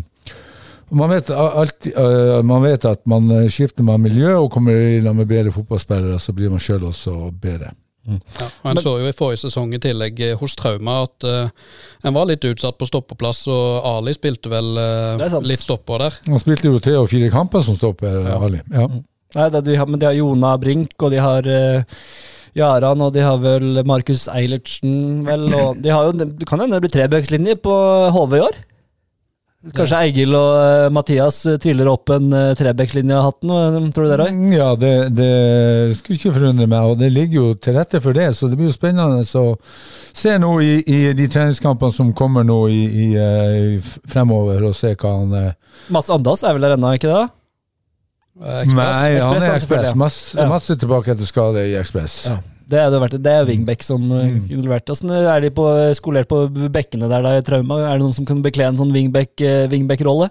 man 0.94 1.10
vet, 1.10 1.30
alltid, 1.34 1.96
øh, 1.98 2.44
man 2.46 2.62
vet 2.62 2.84
at 2.86 3.00
man 3.10 3.48
skifter 3.50 3.82
med 3.82 3.98
miljø 4.04 4.36
og 4.36 4.52
kommer 4.54 4.78
inn 4.78 5.10
med 5.16 5.26
bedre 5.26 5.50
fotballspillere, 5.50 6.20
så 6.22 6.32
blir 6.32 6.52
man 6.52 6.62
sjøl 6.62 6.86
også 6.86 7.32
bedre. 7.42 7.72
Ja, 8.06 8.46
og 8.62 8.70
En 8.70 8.80
så 8.82 8.94
jo 9.00 9.08
i 9.08 9.16
forrige 9.16 9.42
sesong 9.44 9.74
i 9.74 9.80
tillegg 9.82 10.22
eh, 10.22 10.36
hos 10.38 10.54
Trauma 10.58 11.00
at 11.06 11.26
uh, 11.26 11.50
en 12.06 12.14
var 12.14 12.28
litt 12.30 12.44
utsatt 12.46 12.78
på 12.78 12.88
stoppeplass, 12.88 13.44
og 13.50 13.88
Ali 13.90 14.14
spilte 14.16 14.52
vel 14.52 14.78
sant. 15.26 15.46
litt 15.48 15.64
stopper 15.64 16.06
der. 16.06 16.20
Han 16.30 16.42
spilte 16.42 16.70
jo 16.70 16.80
tre 16.82 16.96
og 17.00 17.10
fire 17.10 17.32
kamper 17.34 17.64
som 17.66 17.78
stopper, 17.78 18.22
Ali. 18.36 18.62
Ja. 18.72 18.86
Nei, 19.36 19.50
det, 19.52 19.64
de 19.66 19.76
har, 19.76 19.90
men 19.90 20.00
de 20.00 20.08
har 20.08 20.16
Jona 20.16 20.54
Brink, 20.60 20.94
og 21.02 21.12
de 21.12 21.20
har 21.20 21.48
uh, 21.50 22.00
Jaran, 22.56 23.02
og 23.04 23.12
de 23.12 23.24
har 23.24 23.40
vel 23.42 23.82
Markus 23.88 24.26
Eilertsen, 24.32 25.26
vel. 25.26 25.48
Og 25.52 25.82
de 25.82 25.92
har 25.92 26.08
jo, 26.08 26.14
det 26.16 26.48
kan 26.48 26.62
hende 26.62 26.78
det 26.78 26.86
blir 26.86 26.94
trebøkslinje 26.94 27.58
på 27.60 27.74
HV 28.16 28.38
i 28.38 28.44
år. 28.46 28.56
Kanskje 29.74 29.98
Eigil 29.98 30.34
og 30.36 30.50
eh, 30.60 30.88
Mathias 30.94 31.40
eh, 31.48 31.56
triller 31.62 31.88
opp 31.90 32.12
en 32.14 32.28
uh, 32.30 32.52
trebekslinje 32.58 33.16
av 33.16 33.24
hatten, 33.26 33.88
tror 33.94 34.06
du 34.06 34.10
det, 34.12 34.18
Roy? 34.20 34.34
Ja, 34.54 34.68
det, 34.78 34.92
det 35.16 35.30
skulle 35.98 36.18
ikke 36.20 36.34
forundre 36.36 36.68
meg, 36.70 36.92
og 36.92 37.00
det 37.00 37.10
ligger 37.14 37.40
jo 37.40 37.46
til 37.58 37.78
rette 37.78 38.00
for 38.04 38.16
det. 38.16 38.28
Så 38.36 38.50
det 38.50 38.58
blir 38.60 38.70
jo 38.70 38.76
spennende 38.76 39.24
å 39.26 39.46
se 40.16 40.36
nå 40.42 40.52
i, 40.62 40.72
i 40.86 41.00
de 41.18 41.28
treningskampene 41.32 41.94
som 41.94 42.12
kommer 42.16 42.46
nå 42.46 42.60
i, 42.70 42.82
i, 42.86 43.08
eh, 43.18 43.94
fremover, 44.10 44.68
og 44.68 44.76
se 44.78 44.94
hva 44.94 45.16
han 45.18 45.34
eh, 45.40 45.54
Mats 45.92 46.12
Andas 46.14 46.44
er 46.46 46.56
vel 46.56 46.66
der 46.66 46.76
ennå, 46.76 46.94
ikke 46.96 47.10
det? 47.10 47.24
Eh, 48.42 48.60
Ekspress. 48.62 48.92
Nei, 48.92 49.14
han 49.20 49.40
er 49.40 49.56
Ekspress. 49.56 49.94
Mats, 49.98 50.20
ja. 50.36 50.46
Mats 50.50 50.70
er 50.72 50.78
tilbake 50.80 51.14
etter 51.14 51.28
skade 51.28 51.66
i 51.70 51.74
Ekspress. 51.80 52.20
Ja. 52.30 52.38
Det 52.66 52.78
er, 52.82 52.90
det 52.90 52.98
vært, 52.98 53.16
det 53.22 53.32
er 53.32 53.46
wingback 53.46 53.84
som 53.86 54.02
mm. 54.10 54.46
kunne 54.50 54.70
vært 54.72 54.90
Åssen 54.90 55.12
er 55.14 55.42
de 55.44 55.52
på, 55.54 55.66
skolert 55.94 56.26
på 56.30 56.44
bekkene 56.74 57.06
der 57.10 57.22
da 57.22 57.36
i 57.38 57.44
Trauma? 57.46 57.78
Er 57.86 57.98
det 57.98 58.02
noen 58.02 58.16
som 58.16 58.26
kan 58.26 58.42
bekle 58.42 58.66
en 58.66 58.78
sånn 58.80 58.94
wingback-rolle? 58.94 59.68
wingback-rolle? 59.70 60.30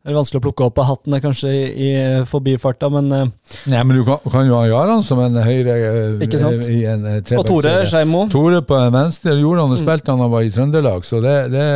Det 0.00 0.08
er 0.08 0.16
vanskelig 0.16 0.40
å 0.40 0.44
plukke 0.46 0.64
opp 0.64 0.78
av 0.80 0.86
hatten 0.88 1.12
eh, 1.12 1.20
kanskje 1.20 1.50
i, 1.52 1.88
forbifarta, 2.28 2.88
men 2.88 3.10
eh, 3.12 3.26
Nei, 3.68 3.82
men 3.84 3.98
du 3.98 4.04
kan, 4.06 4.22
kan 4.32 4.46
jo 4.48 4.54
ha 4.56 4.62
Jaran 4.64 5.02
som 5.04 5.20
en 5.20 5.36
høyre 5.44 5.74
eh, 5.76 6.14
Ikke 6.24 6.40
sant? 6.40 6.64
i 6.72 6.78
en 6.88 7.04
eh, 7.04 7.18
Og 7.36 7.44
Tore. 7.44 7.74
Skeimo. 7.90 8.22
Tore 8.32 8.62
på 8.64 8.78
venstre 8.94 9.36
gjorde 9.36 9.60
Mm. 9.60 9.66
han 9.66 9.74
det 9.74 9.80
spilte 9.82 10.14
han 10.14 10.22
han 10.24 10.32
var 10.32 10.46
i 10.46 10.54
Trøndelag, 10.54 11.04
så 11.04 11.20
det, 11.20 11.34
det 11.52 11.66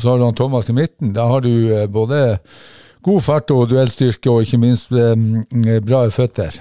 så 0.00 0.14
har 0.14 0.22
du 0.22 0.24
han 0.24 0.38
Thomas 0.38 0.72
i 0.72 0.76
midten. 0.78 1.12
Da 1.12 1.26
har 1.28 1.44
du 1.44 1.52
eh, 1.68 1.84
både 1.84 2.38
god 3.04 3.20
fart 3.20 3.52
og 3.52 3.68
duellstyrke, 3.68 4.32
og 4.32 4.46
ikke 4.46 4.62
minst 4.64 4.88
eh, 4.96 5.80
bra 5.84 6.06
føtter. 6.08 6.56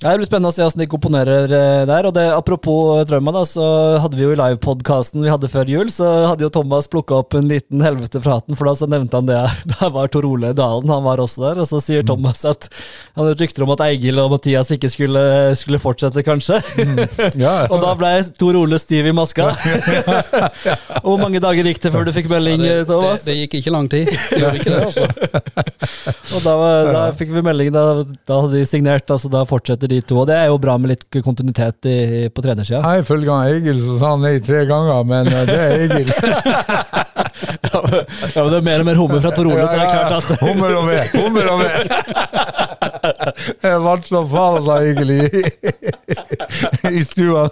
Ja, 0.00 0.14
det 0.14 0.22
blir 0.22 0.28
spennende 0.30 0.48
å 0.48 0.54
se 0.56 0.64
hvordan 0.64 0.80
de 0.80 0.86
komponerer 0.88 1.52
eh, 1.52 1.82
der. 1.84 2.06
Og 2.08 2.14
det, 2.16 2.22
Apropos 2.32 3.02
Trauma, 3.04 3.34
da, 3.36 3.42
så 3.44 3.64
hadde 4.00 4.16
vi 4.16 4.24
jo 4.24 4.30
i 4.32 4.38
livepodkasten 4.38 5.20
vi 5.20 5.28
hadde 5.28 5.50
før 5.52 5.68
jul, 5.68 5.90
så 5.92 6.08
hadde 6.30 6.46
jo 6.46 6.48
Thomas 6.54 6.88
plukka 6.88 7.18
opp 7.20 7.36
en 7.36 7.50
liten 7.50 7.82
helvete 7.84 8.22
fra 8.24 8.38
hatten, 8.38 8.56
for 8.56 8.70
da 8.70 8.72
så 8.78 8.88
nevnte 8.88 9.20
han 9.20 9.28
det. 9.28 9.42
Da 9.80 9.90
var 9.92 10.08
Tor 10.08 10.24
Ole 10.24 10.54
Dalen, 10.56 10.88
han 10.88 11.04
var 11.04 11.20
også 11.20 11.42
der, 11.44 11.60
og 11.60 11.68
så 11.68 11.82
sier 11.84 12.04
Thomas 12.08 12.46
at 12.48 12.70
han 13.12 13.26
hadde 13.26 13.36
rykter 13.42 13.66
om 13.66 13.74
at 13.74 13.82
Eigil 13.90 14.22
og 14.22 14.32
Mathias 14.32 14.72
ikke 14.72 14.88
skulle, 14.92 15.22
skulle 15.60 15.82
fortsette, 15.82 16.24
kanskje. 16.24 16.62
Ja, 17.36 17.52
og 17.72 17.84
da 17.84 17.92
ble 18.00 18.14
Tor 18.40 18.56
Ole 18.62 18.80
stiv 18.80 19.10
i 19.10 19.14
maska. 19.16 19.50
Hvor 21.04 21.20
mange 21.20 21.44
dager 21.44 21.68
gikk 21.68 21.82
det 21.84 21.92
før 21.92 22.08
du 22.08 22.14
fikk 22.16 22.32
melding, 22.32 22.64
Ja, 22.64 22.80
det, 22.80 22.86
det, 22.86 22.88
Thomas? 22.94 23.26
det 23.28 23.36
gikk 23.42 23.58
ikke 23.60 23.76
lang 23.76 23.92
tid. 23.92 24.08
Det 24.08 24.40
gjorde 24.40 24.64
ikke 24.64 24.72
det, 24.72 24.82
altså. 24.88 25.06
Og 26.38 26.44
da, 26.48 26.56
da 26.88 27.04
fikk 27.20 27.36
vi 27.36 27.44
melding, 27.44 27.72
da, 27.76 27.86
da 28.24 28.42
hadde 28.46 28.56
de 28.56 28.66
signert, 28.68 29.04
altså 29.12 29.28
da 29.32 29.44
fortsetter 29.48 29.89
de 29.90 30.00
to. 30.02 30.20
Og 30.22 30.28
det 30.30 30.36
er 30.38 30.48
jo 30.50 30.58
bra 30.62 30.76
med 30.80 30.94
litt 30.94 31.20
kontinuitet 31.24 31.88
i, 31.90 31.96
på 32.32 32.44
trenersida. 32.44 32.80
Nei, 32.84 33.00
ifølge 33.02 33.38
Egil 33.54 33.78
så 33.82 33.98
sa 34.00 34.14
han 34.14 34.24
nei 34.24 34.36
tre 34.44 34.64
ganger, 34.70 35.04
men 35.08 35.30
eh, 35.30 35.44
det 35.48 35.58
er 35.60 35.70
Egil. 35.86 36.08
Ja, 37.70 37.82
men 37.84 37.98
ja, 38.34 38.42
men 38.42 38.50
det 38.52 38.58
er 38.58 38.66
mer 38.66 38.82
og 38.82 38.86
mer 38.90 38.98
hummer 39.00 39.20
fra 39.24 39.32
Tor 39.34 39.50
Ole, 39.50 39.66
så 39.66 39.74
det 39.74 39.82
er 39.84 39.90
klart 39.94 40.14
at 40.16 40.40
Hummer 40.44 40.76
og 40.78 40.84
ved! 40.88 41.04
Hummer 41.14 41.46
og 41.52 41.58
ved! 41.62 41.82
Jeg 43.64 43.80
ble 43.84 43.94
så 44.06 44.20
faen, 44.30 44.62
sa 44.66 44.74
Egil 44.84 45.10
i, 45.14 45.22
i 46.90 47.04
stua. 47.06 47.48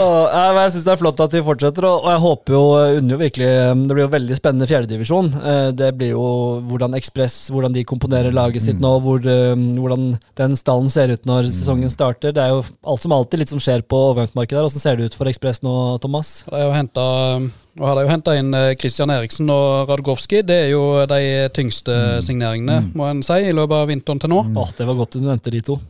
Og, 0.00 0.32
Jeg 0.60 0.72
syns 0.74 0.86
det 0.86 0.92
er 0.94 1.00
flott 1.00 1.20
at 1.24 1.34
de 1.34 1.42
fortsetter, 1.44 1.86
og, 1.86 2.06
jeg 2.08 2.22
håper 2.24 2.54
jo 2.54 2.62
jo 3.10 3.18
virkelig 3.20 3.48
Det 3.82 3.94
blir 3.94 4.04
jo 4.04 4.12
veldig 4.14 4.38
spennende 4.38 4.68
fjerdedivisjon. 4.70 5.30
Det 5.76 5.90
blir 5.98 6.14
jo 6.14 6.24
hvordan 6.70 6.96
Ekspress, 6.98 7.36
hvordan 7.52 7.74
de 7.74 7.84
komponerer 7.88 8.34
laget 8.34 8.64
sitt 8.64 8.80
nå, 8.82 8.92
hvor, 9.04 9.20
eh, 9.24 9.54
hvordan 9.54 10.14
den 10.40 10.56
stallen 10.58 10.90
ser 10.92 11.12
ut 11.14 11.26
når 11.28 11.48
sesongen 11.50 11.92
starter. 11.92 12.34
Det 12.36 12.42
er 12.42 12.54
jo 12.54 12.64
alt 12.64 13.04
som 13.04 13.14
alltid 13.16 13.42
litt 13.42 13.52
som 13.52 13.62
skjer 13.62 13.84
på 13.86 14.00
overgangsmarkedet. 14.10 14.64
Åssen 14.66 14.82
ser 14.82 14.96
det 14.98 15.10
ut 15.10 15.18
for 15.18 15.30
Ekspress 15.30 15.62
nå, 15.66 15.74
Thomas? 16.02 16.44
Jeg 16.48 16.56
har 16.56 16.68
jo 16.68 16.76
hentet, 16.76 17.52
og 17.80 17.86
har 17.86 17.96
de 17.96 18.04
jo 18.06 18.12
henta 18.12 18.36
inn 18.38 18.58
Kristian 18.80 19.14
Eriksen 19.14 19.50
og 19.52 19.90
Radgowski. 19.90 20.42
Det 20.46 20.58
er 20.66 20.68
jo 20.74 20.84
de 21.10 21.22
tyngste 21.56 21.96
signeringene, 22.26 22.82
må 22.94 23.08
en 23.10 23.24
si, 23.26 23.40
i 23.46 23.56
løpet 23.56 23.82
av 23.82 23.88
vinteren 23.90 24.20
til 24.22 24.32
nå. 24.34 24.44
Åh, 24.56 24.76
det 24.76 24.88
var 24.88 25.00
godt 25.00 25.18
du 25.18 25.24
nevnte 25.24 25.54
de 25.54 25.64
to. 25.72 25.80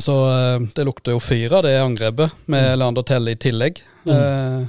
Så 0.00 0.14
eh, 0.30 0.60
det 0.74 0.84
lukter 0.88 1.16
jo 1.16 1.20
fyr 1.20 1.52
av 1.58 1.66
det 1.66 1.74
angrepet, 1.80 2.32
med 2.50 2.78
Leander 2.78 3.04
Telle 3.06 3.34
i 3.34 3.40
tillegg. 3.40 3.82
Eh, 4.08 4.62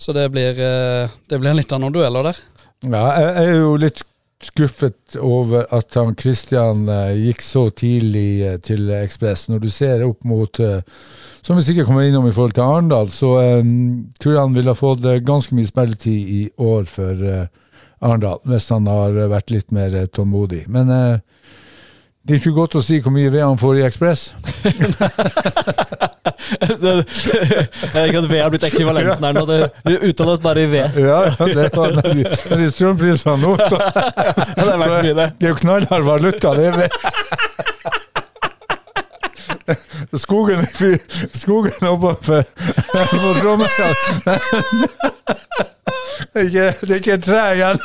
så 0.00 0.14
det 0.16 0.28
blir, 0.32 0.56
eh, 0.58 1.10
det 1.28 1.38
blir 1.38 1.54
litt 1.54 1.72
av 1.72 1.82
noen 1.82 1.94
dueller 1.94 2.30
der. 2.30 2.40
Ja, 2.82 3.04
jeg 3.14 3.28
jeg 3.36 3.50
er 3.50 3.60
jo 3.60 3.76
litt 3.78 4.02
skuffet 4.42 5.14
over 5.22 5.68
at 5.70 5.94
han 5.94 6.16
Christian 6.18 6.88
gikk 7.14 7.44
så 7.46 7.68
tidlig 7.70 8.48
til 8.66 8.90
Ekspress. 8.90 9.44
Når 9.52 9.60
du 9.62 9.68
ser 9.70 10.02
opp 10.02 10.24
mot 10.26 10.58
Som 11.42 11.56
vi 11.58 11.62
sikkert 11.62 11.86
kommer 11.86 12.02
innom 12.02 12.26
i 12.26 12.32
forhold 12.32 12.56
til 12.56 12.62
Arendal, 12.62 13.08
så 13.10 13.36
eh, 13.38 13.62
tror 14.18 14.34
jeg 14.34 14.40
han 14.40 14.54
ville 14.54 14.70
ha 14.70 14.78
fått 14.78 15.06
ganske 15.26 15.54
mye 15.54 15.66
spilletid 15.66 16.28
i 16.30 16.42
år 16.58 16.84
for 16.90 17.22
uh, 17.22 17.46
Arendal, 18.02 18.38
hvis 18.46 18.68
han 18.70 18.86
har 18.90 19.14
vært 19.30 19.50
litt 19.50 19.70
mer 19.74 19.94
tålmodig. 20.10 20.64
Men 20.70 20.90
eh, 20.90 21.18
det 22.22 22.36
er 22.36 22.38
ikke 22.38 22.52
godt 22.54 22.76
å 22.78 22.80
si 22.86 23.00
hvor 23.02 23.10
mye 23.10 23.30
ved 23.34 23.42
han 23.42 23.58
får 23.58 23.80
i 23.80 23.82
Ekspress. 23.88 24.20
Så, 26.62 26.90
jeg 27.02 28.08
ikke 28.08 28.20
at 28.20 28.28
V 28.30 28.38
har 28.38 28.50
blitt 28.52 28.66
ekvivalenten 28.68 29.24
her 29.26 29.34
nå. 29.34 29.42
Det, 29.48 29.58
uttaler 30.06 30.36
oss 30.36 30.42
bare 30.44 30.62
i 30.62 30.68
ved. 30.70 30.86
Ja, 31.02 31.24
det 31.40 31.70
var 31.74 31.96
med 31.96 32.06
de, 32.14 32.22
med 32.50 32.58
de 32.62 32.68
strømprisene 32.70 33.34
nå, 33.42 33.56
så 33.66 33.76
Ja, 33.80 34.62
det 34.62 34.68
er 34.68 34.78
verdt 34.82 34.96
mye, 35.02 35.16
det. 35.18 35.28
Det 35.40 35.48
er 35.48 35.50
jo 35.54 35.58
knallhard 35.62 36.04
valuta, 36.06 36.48
det 36.58 36.64
er 36.70 36.74
ved. 36.78 36.90
Skogen, 40.20 40.62
skogen 41.32 41.88
oppover 41.88 42.42
på 42.92 43.32
Trondheim 43.40 43.94
Det 46.32 46.38
er 46.38 46.46
ikke, 46.46 46.68
det 46.86 46.90
er 46.90 47.00
ikke 47.00 47.18
tre 47.24 47.44
igjen. 47.56 47.78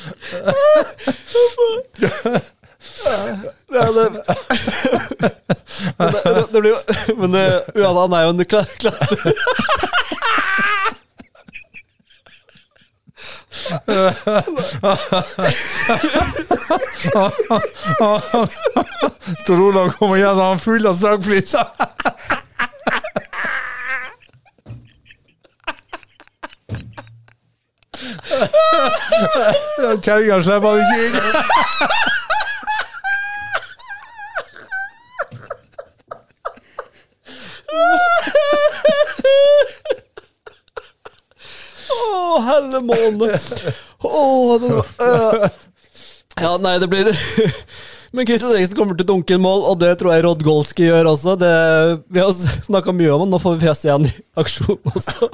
Det, 3.70 3.78
det, 5.98 6.20
når 6.24 6.46
det 6.52 6.60
blir 6.60 6.70
jo 6.70 6.76
Men 7.16 7.34
ja, 7.74 8.00
han 8.00 8.12
er 8.12 8.22
jo 8.24 8.30
en 8.34 8.44
klasse. 8.82 9.16
Tror 19.46 19.72
du 19.72 19.78
han 19.78 19.92
kommer 19.98 20.16
er 20.16 20.58
full 20.58 20.86
av 20.86 20.94
sagfliser. 20.98 21.66
Kjerringa 30.04 30.36
slipper 30.42 30.68
han 30.70 30.80
ikke 30.80 30.98
inn. 31.06 31.16
Å, 41.90 42.40
helle 42.46 42.80
måne! 42.86 43.30
Øh. 45.00 45.48
Ja, 46.40 46.54
nei, 46.62 46.78
det 46.80 46.88
blir 46.88 47.10
Men 48.10 48.26
Christian 48.26 48.50
Eriksen 48.56 48.74
kommer 48.74 48.96
til 48.98 49.06
å 49.06 49.10
dunke 49.12 49.36
en 49.36 49.44
mål, 49.44 49.62
og 49.70 49.76
det 49.78 49.92
tror 50.00 50.14
jeg 50.16 50.24
Rodgolski 50.26 50.88
gjør 50.88 51.12
også. 51.12 51.36
Det, 51.38 51.50
vi 52.10 52.22
har 52.22 52.32
snakka 52.66 52.94
mye 52.96 53.12
om 53.14 53.24
han, 53.24 53.30
nå 53.30 53.38
får 53.42 53.60
vi 53.60 53.74
se 53.78 53.92
han 53.92 54.08
i 54.08 54.12
aksjon 54.42 54.80
også. 54.90 55.30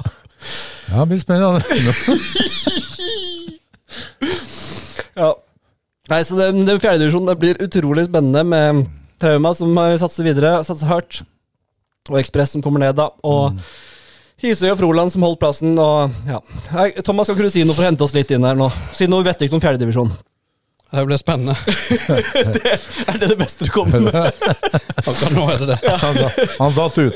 Ja, 0.91 1.01
det 1.01 1.07
blir 1.11 1.23
spennende. 1.23 1.61
Ja. 5.17 5.31
Nei, 6.11 6.21
så 6.21 6.37
den, 6.37 6.61
Den 6.67 6.77
fjerdedivisjonen 6.77 7.39
blir 7.41 7.57
utrolig 7.63 8.05
spennende 8.05 8.43
med 8.45 8.83
Trauma, 9.17 9.49
som 9.57 9.73
satser 9.97 10.27
videre, 10.27 10.59
satser 10.67 10.91
hardt. 10.91 11.23
Og 12.11 12.19
Ekspress, 12.21 12.53
som 12.53 12.61
kommer 12.63 12.83
ned, 12.83 12.93
da. 12.99 13.09
Og 13.25 13.57
Hisøy 14.43 14.69
og 14.69 14.77
Froland, 14.79 15.11
som 15.11 15.25
holdt 15.25 15.41
plassen. 15.41 15.73
Og 15.81 16.13
ja. 16.29 16.39
Thomas, 17.01 17.27
skal 17.27 17.39
ikke 17.39 17.49
du 17.49 17.55
si 17.55 17.65
noe 17.65 17.73
for 17.73 17.83
å 17.83 17.89
hente 17.89 18.05
oss 18.05 18.13
litt 18.15 18.31
inn 18.31 18.45
her 18.45 18.59
nå? 18.59 18.69
Si 18.95 19.09
noe 19.09 19.25
vettig 19.25 19.49
om 19.57 19.63
fjerdedivisjon. 19.63 20.13
Det 20.91 21.05
blir 21.05 21.17
spennende. 21.19 21.55
Er 23.07 23.17
det 23.19 23.29
det 23.33 23.37
beste 23.39 23.65
du 23.67 23.71
kommer 23.71 23.99
med? 23.99 24.31
Akkurat 25.07 25.33
nå 25.35 25.47
er 25.51 25.57
det 25.63 25.67
det. 25.73 25.79
Han, 26.03 26.19
han 26.59 26.75
datt 26.77 26.97
ut. 27.01 27.13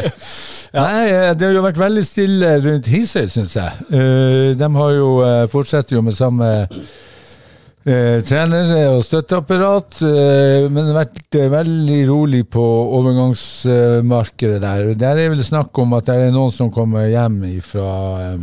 Nei, 0.74 1.02
eh, 1.06 1.30
det 1.38 1.46
har 1.48 1.54
jo 1.54 1.62
vært 1.62 1.78
veldig 1.78 2.02
stille 2.06 2.52
rundt 2.64 2.88
Hisøy, 2.90 3.26
syns 3.30 3.54
jeg. 3.58 3.84
Eh, 3.94 4.54
De 4.58 4.68
har 4.78 4.94
jo, 4.96 5.08
eh, 5.26 5.44
fortsetter 5.52 5.94
jo 5.98 6.02
med 6.06 6.16
samme 6.18 6.48
eh, 7.86 8.20
trener 8.24 8.70
og 8.94 9.02
støtteapparat, 9.04 9.98
eh, 10.02 10.66
men 10.70 10.80
det 10.80 10.92
har 10.94 10.98
vært 11.04 11.38
eh, 11.38 11.48
veldig 11.52 11.98
rolig 12.08 12.42
på 12.50 12.64
overgangsmarkedet 12.98 14.60
der. 14.62 14.92
Der 14.98 15.20
er 15.24 15.32
vel 15.34 15.44
snakk 15.44 15.76
om 15.82 15.92
at 15.98 16.08
det 16.08 16.16
er 16.28 16.34
noen 16.34 16.52
som 16.54 16.70
kommer 16.74 17.06
hjem 17.10 17.40
fra 17.64 18.34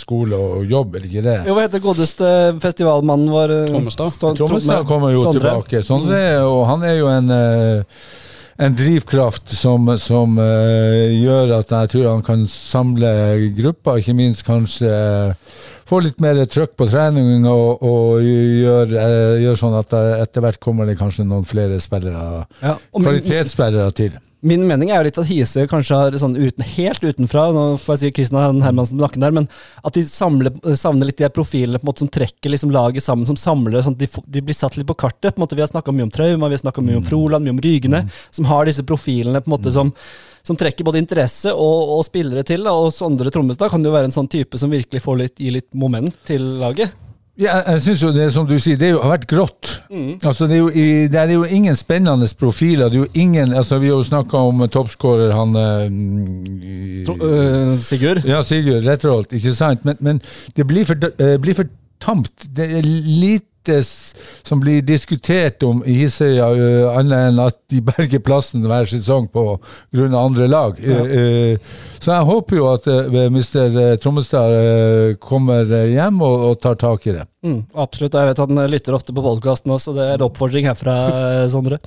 skole 0.00 0.36
og 0.36 0.64
jobb, 0.70 0.96
eller 0.96 1.08
ikke 1.10 1.24
det? 1.26 1.38
Jo, 1.48 1.56
hva 1.56 1.66
heter 1.66 1.84
godeste 1.84 2.32
festivalmannen 2.62 3.30
vår? 3.32 3.56
eh, 3.58 3.68
Trommestad. 3.72 4.18
Trommestad 4.38 4.86
kommer 4.88 5.14
jo 5.16 5.24
Sondre. 5.26 5.40
tilbake. 5.40 5.82
Sondre, 5.86 6.22
og 6.46 6.66
han 6.70 6.82
er 6.88 6.98
jo 7.00 7.08
en, 7.12 7.30
eh, 7.30 7.82
en 8.60 8.76
drivkraft 8.76 9.52
som, 9.56 9.88
som 10.00 10.36
uh, 10.36 11.08
gjør 11.14 11.54
at 11.60 11.72
jeg 11.72 11.92
tror 11.94 12.08
han 12.10 12.24
kan 12.24 12.46
samle 12.50 13.10
grupper, 13.56 14.00
ikke 14.00 14.16
minst 14.16 14.44
kanskje 14.46 14.90
eh, 14.90 15.60
få 15.88 16.02
litt 16.04 16.20
mer 16.22 16.38
trøkk 16.44 16.76
på 16.78 16.88
trening 16.90 17.46
og, 17.48 17.80
og 17.80 18.20
gjør, 18.24 18.96
uh, 18.96 19.36
gjør 19.40 19.60
sånn 19.62 19.78
at 19.80 19.94
etter 19.96 20.44
hvert 20.44 20.60
kommer 20.62 20.88
det 20.88 20.98
kanskje 21.00 21.26
noen 21.28 21.48
flere 21.48 21.80
spillere, 21.82 22.44
Ja, 22.60 22.76
kvalitetsspillere 22.96 23.94
til. 23.96 24.18
Min 24.40 24.62
mening 24.64 24.90
er 24.90 25.00
jo 25.00 25.06
litt 25.08 25.18
at 25.20 25.28
Hisøy 25.28 25.66
kanskje 25.68 25.96
har 25.98 26.16
sånn 26.20 26.36
uten, 26.38 26.64
helt 26.76 27.02
utenfra 27.04 27.50
Nå 27.52 27.64
får 27.82 27.96
jeg 27.96 28.00
si 28.00 28.12
Kristian 28.16 28.62
Hermansen 28.64 28.96
på 28.96 29.04
nakken 29.04 29.24
der, 29.24 29.34
men 29.36 29.48
at 29.84 29.96
de 29.96 30.04
samler, 30.08 30.54
savner 30.80 31.10
litt 31.10 31.20
de 31.20 31.28
profilene 31.34 31.80
på 31.80 31.84
en 31.84 31.90
måte 31.90 32.04
som 32.04 32.12
trekker 32.12 32.54
liksom 32.54 32.72
laget 32.74 33.04
sammen, 33.04 33.28
som 33.28 33.38
samler 33.38 33.84
sånn 33.84 33.98
at 33.98 34.02
de, 34.04 34.08
de 34.38 34.44
blir 34.44 34.56
satt 34.56 34.78
litt 34.78 34.88
på 34.88 34.96
kartet. 35.04 35.34
på 35.34 35.40
en 35.40 35.44
måte 35.44 35.58
Vi 35.58 35.64
har 35.64 35.70
snakka 35.72 35.92
mye 35.92 36.08
om 36.08 36.14
Trauma, 36.14 36.48
vi 36.48 36.56
har 36.56 36.64
snakka 36.64 36.84
mye 36.84 37.00
om 37.02 37.06
Froland, 37.06 37.44
mye 37.44 37.56
om 37.58 37.62
Rygene, 37.64 38.06
som 38.30 38.48
har 38.48 38.68
disse 38.68 38.86
profilene 38.86 39.44
på 39.44 39.50
en 39.50 39.56
måte 39.58 39.74
som 39.76 39.94
som 40.42 40.56
trekker 40.56 40.86
både 40.88 41.02
interesse 41.02 41.52
og, 41.52 41.90
og 41.98 42.04
spillere 42.06 42.40
til. 42.48 42.64
da, 42.64 42.72
Og 42.72 42.94
Sondre 42.96 43.28
Trommestad 43.28 43.68
kan 43.72 43.84
jo 43.84 43.92
være 43.92 44.08
en 44.08 44.14
sånn 44.14 44.30
type 44.30 44.56
som 44.58 44.72
virkelig 44.72 45.02
får 45.04 45.18
litt, 45.20 45.36
gir 45.36 45.52
litt 45.58 45.68
moment 45.76 46.16
til 46.24 46.46
laget. 46.62 46.96
Ja, 47.40 47.62
jeg- 47.66 47.80
syns 47.82 48.02
jo 48.02 48.12
det 48.12 48.32
som 48.34 48.46
du 48.46 48.58
sier, 48.60 48.76
det 48.76 48.90
har 48.92 49.08
vært 49.18 49.26
grått. 49.26 49.80
Altså 50.28 50.46
det 50.46 50.56
er 50.58 50.60
jo, 50.60 50.68
det 50.68 51.14
er 51.16 51.30
jo 51.32 51.44
ingen 51.44 51.74
spennende 51.76 52.26
profiler. 52.38 52.88
Det 52.90 52.94
er 52.98 53.06
jo 53.06 53.10
ingen, 53.14 53.52
altså 53.56 53.78
Vi 53.80 53.86
har 53.88 53.94
jo 53.96 54.02
snakka 54.04 54.36
om 54.36 54.60
toppskårer 54.68 55.32
han 55.32 55.56
øh, 55.56 55.90
Sigurd? 57.78 58.24
Ja, 58.28 58.42
Sigurd 58.42 58.84
Retterholt, 58.86 59.32
ikke 59.32 59.52
sant? 59.56 59.84
Men, 59.84 59.96
men 60.00 60.20
det 60.56 60.66
blir 60.68 60.84
for, 60.84 60.94
eh, 61.18 61.38
blir 61.40 61.54
for 61.54 61.64
tamt. 62.02 62.48
Det 62.48 62.66
er 62.80 62.86
lite 62.86 63.82
som 64.42 64.60
blir 64.60 64.80
diskutert 64.82 65.62
om 65.62 65.82
i 65.84 65.98
Hisøya, 66.00 66.46
uh, 66.48 66.96
annet 66.96 67.28
enn 67.28 67.40
at 67.44 67.58
de 67.70 67.82
berger 67.84 68.22
plassen 68.24 68.64
hver 68.64 68.88
sesong 68.88 69.28
på 69.30 69.44
grunn 69.92 70.16
av 70.16 70.30
andre 70.30 70.48
lag. 70.48 70.80
Eh, 70.80 70.96
Uh, 71.10 71.76
så 72.00 72.14
jeg 72.14 72.28
håper 72.30 72.56
jo 72.56 72.66
at 72.70 72.88
uh, 72.88 73.18
Mr. 73.28 73.96
Trommestad 74.00 75.18
kommer 75.20 75.68
hjem 75.68 76.22
og, 76.24 76.46
og 76.48 76.56
tar 76.64 76.78
tak 76.80 77.06
i 77.06 77.14
det. 77.18 77.26
Mm, 77.44 77.60
absolutt. 77.84 78.16
Jeg 78.16 78.30
vet 78.30 78.42
han 78.46 78.64
lytter 78.72 78.96
ofte 78.96 79.14
på 79.14 79.24
podkasten 79.24 79.76
også, 79.76 79.92
så 79.92 79.96
det 79.98 80.06
er 80.08 80.16
en 80.16 80.26
oppfordring 80.30 80.70
herfra, 80.70 80.96
Sondre. 81.52 81.80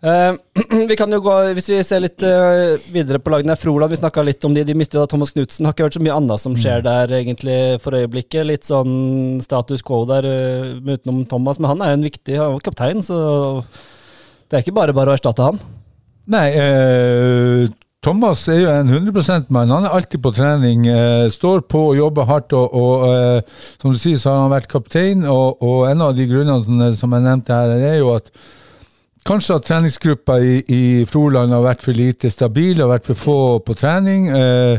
Eh, 0.00 0.32
vi 0.88 0.96
kan 0.96 1.12
jo 1.12 1.18
gå, 1.20 1.32
Hvis 1.56 1.68
vi 1.68 1.78
ser 1.84 2.00
litt 2.00 2.22
eh, 2.24 2.78
videre 2.92 3.20
på 3.20 3.32
lagene 3.34 3.56
Froland, 3.60 3.92
vi 3.92 4.00
snakka 4.00 4.24
litt 4.24 4.44
om 4.48 4.54
de. 4.56 4.64
De 4.64 4.76
mistet 4.78 4.96
da 5.00 5.06
Thomas 5.10 5.34
Knutsen. 5.36 5.68
Har 5.68 5.76
ikke 5.76 5.88
hørt 5.88 5.98
så 5.98 6.04
mye 6.04 6.16
annet 6.16 6.42
som 6.42 6.56
skjer 6.56 6.84
der 6.86 7.12
egentlig 7.20 7.58
for 7.84 7.98
øyeblikket. 7.98 8.48
Litt 8.48 8.68
sånn 8.68 9.42
status 9.44 9.84
quo 9.84 10.06
der 10.08 10.28
uh, 10.28 10.78
utenom 10.80 11.26
Thomas, 11.28 11.60
men 11.60 11.74
han 11.74 11.84
er 11.84 11.92
jo 11.92 12.00
en 12.00 12.08
viktig 12.08 12.40
han 12.40 12.56
var 12.56 12.64
kaptein, 12.64 13.04
så 13.04 13.20
det 14.50 14.58
er 14.58 14.64
ikke 14.64 14.78
bare 14.80 14.96
bare 14.96 15.12
å 15.12 15.18
erstatte 15.18 15.44
han. 15.46 15.60
Nei, 16.30 16.46
eh, 16.54 17.68
Thomas 18.02 18.46
er 18.48 18.62
jo 18.62 18.70
en 18.72 18.88
100% 18.88 19.50
mann. 19.52 19.70
Han 19.70 19.84
er 19.84 19.94
alltid 19.94 20.22
på 20.24 20.32
trening. 20.32 20.86
Eh, 20.88 21.26
står 21.30 21.66
på 21.68 21.82
og 21.90 21.98
jobber 21.98 22.28
hardt. 22.28 22.54
Og, 22.56 22.74
og 22.74 23.04
eh, 23.10 23.58
som 23.80 23.92
du 23.92 23.98
sier, 24.00 24.16
så 24.18 24.32
har 24.32 24.44
han 24.44 24.54
vært 24.54 24.70
kaptein. 24.72 25.26
Og, 25.28 25.60
og 25.60 25.84
en 25.90 26.06
av 26.06 26.14
de 26.16 26.26
grunnene 26.30 26.90
som 26.96 27.12
jeg 27.16 27.26
nevnte 27.26 27.58
her, 27.58 27.74
er 27.76 27.98
jo 27.98 28.14
at 28.14 28.32
kanskje 29.26 29.56
at 29.58 29.66
treningsgruppa 29.68 30.38
i, 30.40 30.54
i 30.68 30.82
Froland 31.08 31.52
har 31.54 31.64
vært 31.64 31.84
for 31.84 31.96
lite 31.96 32.30
stabil, 32.32 32.80
har 32.80 32.90
vært 32.90 33.08
for 33.10 33.18
få 33.18 33.38
på 33.66 33.76
trening. 33.78 34.28
Eh, 34.32 34.78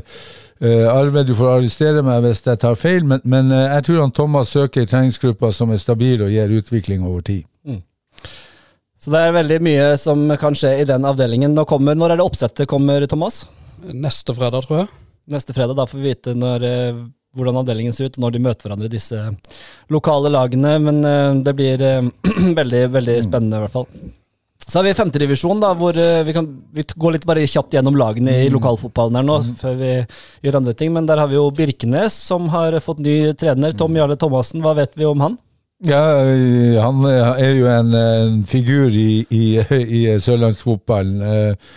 eh, 0.61 0.87
Arve, 0.89 1.23
du 1.27 1.33
får 1.37 1.55
arrestere 1.57 2.03
meg 2.05 2.23
hvis 2.25 2.43
jeg 2.45 2.61
tar 2.61 2.77
feil, 2.79 3.05
men, 3.07 3.23
men 3.23 3.51
eh, 3.55 3.67
jeg 3.77 3.87
tror 3.87 4.03
han 4.05 4.13
Thomas 4.15 4.53
søker 4.53 4.87
treningsgruppa 4.87 5.51
som 5.55 5.73
er 5.73 5.81
stabil 5.81 6.23
og 6.25 6.33
gir 6.33 6.53
utvikling 6.61 7.05
over 7.07 7.25
tid. 7.27 7.47
Så 9.01 9.09
det 9.09 9.17
er 9.17 9.33
veldig 9.33 9.57
mye 9.65 9.85
som 9.97 10.27
kan 10.37 10.53
skje 10.53 10.75
i 10.83 10.85
den 10.85 11.05
avdelingen. 11.09 11.55
Nå 11.57 11.65
kommer, 11.65 11.97
når 11.97 12.13
er 12.13 12.19
det 12.19 12.25
oppsettet 12.27 12.69
kommer, 12.69 13.01
Thomas? 13.09 13.47
Neste 13.81 14.35
fredag, 14.37 14.67
tror 14.67 14.83
jeg. 14.83 14.91
Neste 15.33 15.55
fredag. 15.57 15.73
Da 15.79 15.87
får 15.89 15.97
vi 15.97 16.11
vite 16.11 16.35
når, 16.37 16.67
eh, 16.69 17.01
hvordan 17.33 17.57
avdelingen 17.63 17.97
ser 17.97 18.11
ut, 18.11 18.21
når 18.21 18.35
de 18.35 18.43
møter 18.45 18.69
hverandre, 18.69 18.91
disse 18.93 19.17
lokale 19.89 20.29
lagene. 20.29 20.77
Men 20.85 21.01
det 21.41 21.57
blir 21.57 21.81
veldig, 22.61 22.87
veldig 22.93 23.21
spennende, 23.25 23.57
i 23.57 23.65
hvert 23.65 23.79
fall. 23.79 23.89
Så 24.71 24.79
har 24.79 24.85
vi 24.87 24.93
femtedivisjon, 24.95 25.59
hvor 25.75 25.97
eh, 25.99 26.21
vi 26.23 26.31
kan 26.35 26.45
vi 26.71 26.85
går 26.95 27.17
litt 27.17 27.25
bare 27.27 27.43
kjapt 27.43 27.75
gjennom 27.75 27.97
lagene 27.99 28.37
i 28.45 28.49
lokalfotballen 28.53 29.17
her 29.19 29.25
nå, 29.27 29.37
før 29.59 29.73
vi 29.81 29.89
gjør 30.45 30.61
andre 30.61 30.73
ting. 30.79 30.93
Men 30.95 31.09
der 31.09 31.19
har 31.19 31.27
vi 31.27 31.35
jo 31.35 31.49
Birkenes, 31.51 32.15
som 32.15 32.47
har 32.53 32.77
fått 32.79 33.01
ny 33.03 33.33
trener. 33.35 33.75
Tom 33.75 33.97
Jarle 33.99 34.15
Thomassen, 34.21 34.63
hva 34.63 34.71
vet 34.77 34.95
vi 34.95 35.09
om 35.09 35.25
han? 35.25 35.35
Ja, 35.83 35.99
han 36.85 37.01
er 37.09 37.55
jo 37.57 37.67
en, 37.67 37.89
en 37.97 38.43
figur 38.47 38.93
i, 38.93 39.25
i, 39.33 39.45
i 39.59 40.05
sørlandsfotballen. 40.21 41.23
Eh, 41.25 41.73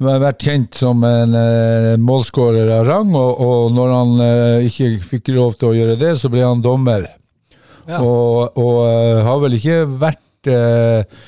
Han 0.00 0.08
har 0.14 0.22
vært 0.22 0.44
kjent 0.46 0.78
som 0.80 1.02
en 1.04 1.34
eh, 1.36 1.96
målskårer 2.00 2.70
av 2.78 2.86
rang, 2.88 3.10
og, 3.20 3.42
og 3.44 3.74
når 3.76 3.90
han 3.92 4.22
eh, 4.24 4.68
ikke 4.70 4.86
fikk 5.10 5.28
lov 5.36 5.58
til 5.60 5.68
å 5.68 5.74
gjøre 5.76 5.98
det, 6.00 6.14
så 6.16 6.30
ble 6.32 6.40
han 6.46 6.62
dommer. 6.64 7.04
Ja. 7.84 8.00
Og, 8.00 8.56
og 8.56 8.78
eh, 8.86 9.20
har 9.26 9.42
vel 9.44 9.58
ikke 9.58 9.82
vært 10.00 10.48
eh, 10.48 11.20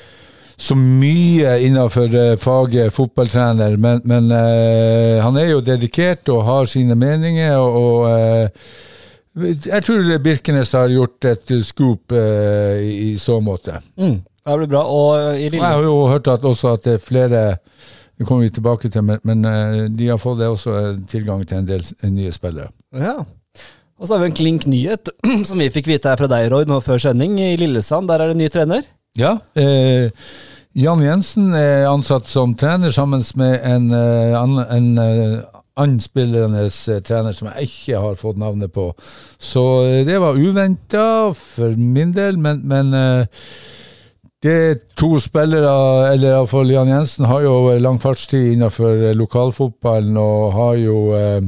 så 0.63 0.75
mye 0.79 1.57
innenfor 1.65 2.15
eh, 2.15 2.37
faget 2.39 2.93
fotballtrener, 2.95 3.75
men, 3.77 4.01
men 4.07 4.31
eh, 4.31 5.19
han 5.23 5.37
er 5.39 5.49
jo 5.51 5.63
dedikert 5.65 6.29
og 6.31 6.45
har 6.47 6.69
sine 6.71 6.95
meninger. 6.95 7.57
og, 7.59 8.07
eh, 8.09 9.53
jeg 9.65 9.81
tror 9.83 10.11
Birkenes 10.23 10.71
har 10.77 10.93
gjort 10.93 11.27
et 11.27 11.53
scoop 11.65 12.15
eh, 12.15 12.79
i, 12.79 12.93
i 13.09 13.17
så 13.19 13.39
måte. 13.43 13.79
Mm. 13.99 14.21
Det 14.23 14.57
blir 14.61 14.71
bra. 14.71 14.85
Og 14.87 15.35
i 15.39 15.49
Og 15.49 15.59
jeg 15.59 15.65
har 15.65 15.83
jo 15.83 15.99
hørt 16.11 16.31
at 16.31 16.47
også 16.47 16.73
at 16.77 16.83
det 16.83 16.97
er 16.97 17.03
flere 17.03 17.43
Det 18.19 18.27
kommer 18.27 18.43
vi 18.43 18.49
tilbake 18.53 18.89
til, 18.91 19.03
men, 19.03 19.19
men 19.23 19.95
de 19.97 20.07
har 20.07 20.19
fått 20.21 20.37
det 20.39 20.47
også 20.47 20.99
tilgang 21.09 21.47
til 21.47 21.57
en 21.57 21.67
del 21.67 21.81
nye 22.13 22.31
spillere. 22.31 22.69
Ja. 22.93 23.23
Og 23.97 24.05
så 24.05 24.13
har 24.13 24.21
vi 24.21 24.29
en 24.29 24.35
klink 24.37 24.67
nyhet, 24.69 25.09
som 25.49 25.59
vi 25.59 25.71
fikk 25.73 25.89
vite 25.89 26.11
her 26.11 26.19
fra 26.21 26.29
deg, 26.29 26.51
Roy, 26.53 26.67
nå 26.69 26.77
før 26.85 27.01
sending. 27.01 27.39
I 27.41 27.55
Lillesand, 27.57 28.07
der 28.11 28.21
er 28.21 28.31
det 28.31 28.37
ny 28.37 28.51
trener. 28.53 28.85
Ja, 29.17 29.37
eh, 29.57 30.09
Jan 30.73 31.03
Jensen 31.05 31.51
er 31.53 31.85
ansatt 31.85 32.25
som 32.25 32.55
trener 32.57 32.93
sammen 32.95 33.21
med 33.37 33.59
en, 33.61 33.91
en, 33.93 34.55
en 34.63 34.87
eh, 34.97 35.35
annen 35.77 35.99
spillende 36.01 36.65
eh, 36.65 37.01
trener 37.05 37.35
som 37.37 37.51
jeg 37.51 37.69
ikke 37.69 38.01
har 38.01 38.17
fått 38.17 38.39
navnet 38.41 38.73
på. 38.73 38.87
Så 39.37 39.63
eh, 39.85 40.01
det 40.07 40.17
var 40.21 40.39
uventa 40.39 41.05
for 41.37 41.77
min 41.77 42.13
del, 42.15 42.41
men, 42.41 42.63
men 42.65 42.89
eh, 42.97 43.45
det 44.43 44.53
er 44.53 44.81
to 44.99 45.15
spillere, 45.23 46.09
eller 46.11 46.33
iallfall 46.33 46.73
Jan 46.73 46.89
Jensen, 46.91 47.29
har 47.29 47.45
jo 47.45 47.77
lang 47.79 48.01
fartstid 48.01 48.55
innenfor 48.55 49.11
eh, 49.11 49.17
lokalfotballen 49.17 50.17
og 50.19 50.57
har 50.57 50.81
jo 50.81 50.97
eh, 51.15 51.41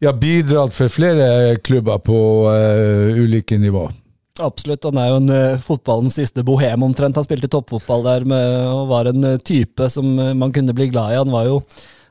ja, 0.00 0.14
bidratt 0.14 0.72
for 0.76 0.92
flere 0.92 1.56
klubber 1.64 1.98
på 2.04 2.18
uh, 2.52 3.16
ulike 3.16 3.56
nivå. 3.58 3.86
Absolutt. 4.42 4.84
Han 4.84 4.98
er 5.00 5.10
jo 5.10 5.18
en 5.20 5.32
eh, 5.32 5.60
fotballens 5.64 6.16
siste 6.18 6.44
bohem, 6.46 6.84
omtrent. 6.84 7.16
Han 7.16 7.26
spilte 7.26 7.50
toppfotball 7.52 8.04
der 8.04 8.26
med, 8.28 8.56
og 8.68 8.88
var 8.90 9.10
en 9.10 9.24
eh, 9.24 9.38
type 9.40 9.88
som 9.92 10.18
eh, 10.20 10.34
man 10.36 10.52
kunne 10.52 10.76
bli 10.76 10.90
glad 10.92 11.14
i. 11.14 11.20
Han 11.20 11.32
var 11.32 11.48
jo, 11.48 11.60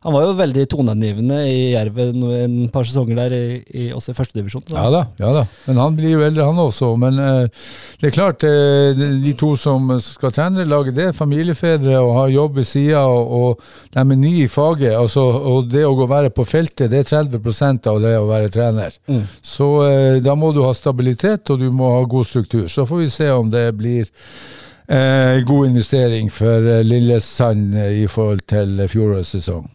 han 0.05 0.13
var 0.13 0.27
jo 0.27 0.33
veldig 0.37 0.63
toneangivende 0.69 1.37
i 1.49 1.61
Jerv 1.71 1.95
en 1.97 2.57
par 2.69 2.85
sesonger 2.85 3.17
der, 3.17 3.33
i, 3.33 3.55
i, 3.65 3.85
også 3.95 4.13
i 4.13 4.17
førstedivisjon. 4.19 4.67
Ja 4.69 4.85
da, 4.93 4.99
ja 5.17 5.31
da. 5.33 5.41
Men 5.65 5.79
han 5.81 5.95
blir 5.97 6.13
jo 6.13 6.21
eldre, 6.21 6.45
han 6.45 6.61
også. 6.61 6.91
Men 7.01 7.17
eh, 7.23 7.63
det 8.01 8.11
er 8.11 8.13
klart, 8.13 8.45
eh, 8.45 8.93
de 9.23 9.33
to 9.39 9.55
som 9.57 9.89
skal 10.03 10.35
trene 10.35 10.67
laget, 10.69 10.93
det 10.99 11.07
er 11.09 11.17
familiefedre 11.17 11.97
og 12.03 12.13
har 12.19 12.35
jobb 12.35 12.61
ved 12.61 12.69
sida, 12.69 13.01
og, 13.09 13.33
og 13.33 13.95
de 13.95 14.03
er 14.03 14.21
nye 14.21 14.45
i 14.45 14.51
faget. 14.51 14.93
Altså, 14.93 15.25
og 15.25 15.71
det 15.73 15.87
å 15.89 15.95
gå 15.97 16.05
være 16.11 16.29
på 16.37 16.45
feltet, 16.45 16.91
det 16.93 17.01
er 17.01 17.09
30% 17.25 17.89
av 17.89 18.01
det 18.05 18.13
å 18.19 18.29
være 18.29 18.53
trener. 18.53 18.93
Så 19.41 19.71
eh, 19.89 20.21
da 20.21 20.37
må 20.37 20.53
du 20.53 20.61
ha 20.67 20.73
stabilitet, 20.77 21.49
og 21.49 21.65
du 21.65 21.71
må 21.73 21.95
ha 21.97 22.03
god 22.05 22.29
struktur. 22.29 22.67
Så 22.69 22.85
får 22.85 23.07
vi 23.07 23.09
se 23.09 23.31
om 23.33 23.49
det 23.49 23.71
blir 23.79 24.05
eh, 24.05 25.41
god 25.49 25.71
investering 25.71 26.29
for 26.29 26.61
eh, 26.61 26.85
Lillesand 26.85 27.73
i 27.89 28.05
forhold 28.05 28.45
til 28.53 28.85
fjorårets 28.85 29.33
sesong. 29.39 29.65